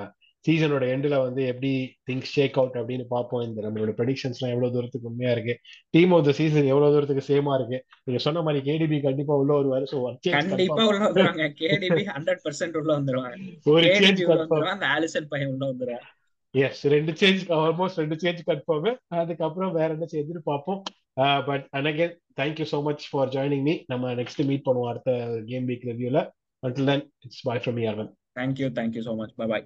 சீசனோட 0.46 0.84
எண்டில் 0.94 1.16
வந்து 1.24 1.42
எப்படி 1.52 1.70
திங்ஸ் 2.10 2.34
ஷேக் 2.34 2.58
அவுட் 2.60 2.78
அப்படின்னு 2.80 3.06
பார்ப்போம். 3.14 3.42
இந்த 3.48 3.60
நம்மளோட 3.66 3.94
ப்ரெடிக்ஷன்ஸ்லாம் 3.98 4.54
எவ்வளோ 4.56 4.70
தூரத்துக்கு 4.76 5.10
உண்மையா 5.10 5.32
இருக்கு? 5.36 5.54
டீம் 5.96 6.12
ஆஃப் 6.18 6.28
த 6.28 6.34
சீசன் 6.40 6.70
எவ்வளோ 6.74 6.92
தூரத்துக்கு 6.94 7.24
சேமா 7.32 7.54
இருக்கு? 7.60 7.78
நீங்க 8.06 8.20
சொன்ன 8.26 8.44
மாதிரி 8.48 8.62
கேடிபி 8.70 9.00
கண்டிப்பா 9.08 9.36
உள்ள 9.42 9.54
ஒரு 9.62 9.70
வருஷம் 9.76 10.04
ஒர்க் 10.04 10.30
கண்டிப்பா 10.38 10.86
உள்ள 10.92 11.02
வந்துருவாங்க. 11.08 11.48
கேடிபி 11.62 12.06
ஹண்ட்ரட் 12.14 12.44
பர்சன்ட் 12.46 12.78
உள்ள 12.82 12.92
வந்துருவாங்க. 13.00 13.40
ஒரு 13.74 13.90
சேஞ்ச் 14.02 14.24
அந்த 14.76 14.88
ஆலிசன் 14.98 15.30
பையன் 15.34 15.52
உள்ள 15.56 15.66
வந்துருவாங்க 15.72 16.14
எஸ் 16.56 16.84
ரெண்டு 16.94 17.14
சேஞ்ச் 17.22 17.42
ஆல்மோஸ்ட் 17.56 18.00
ரெண்டு 18.02 18.18
சேஞ்ச் 18.22 18.40
கன்ஃபார்ம் 18.50 18.96
அதுக்கப்புறம் 19.22 19.74
வேற 19.80 19.90
என்ன 19.96 20.06
சேஞ்சுன்னு 20.14 20.44
பார்ப்போம். 20.52 20.80
But 21.50 21.66
and 21.76 21.90
again 21.92 22.16
thank you 22.38 22.66
so 22.72 22.80
much 22.84 23.06
for 23.12 23.32
joining 23.32 23.64
me 23.64 23.74
நம்ம 23.88 24.14
நெக்ஸ்ட் 24.14 24.44
மீட் 24.46 24.66
பண்ணுவோம் 24.66 24.90
அடுத்த 24.90 25.12
game 25.46 25.68
week 25.68 25.88
ரிவ்யூல 25.92 26.22
until 26.64 26.92
then 26.92 27.06
it's 27.20 27.44
bye 27.44 27.62
from 27.64 27.80
யர்வன் 27.80 28.12
thank you 28.34 28.70
thank you 28.76 29.04
so 29.04 29.16
much 29.16 29.36
bye 29.36 29.48
bye 29.48 29.66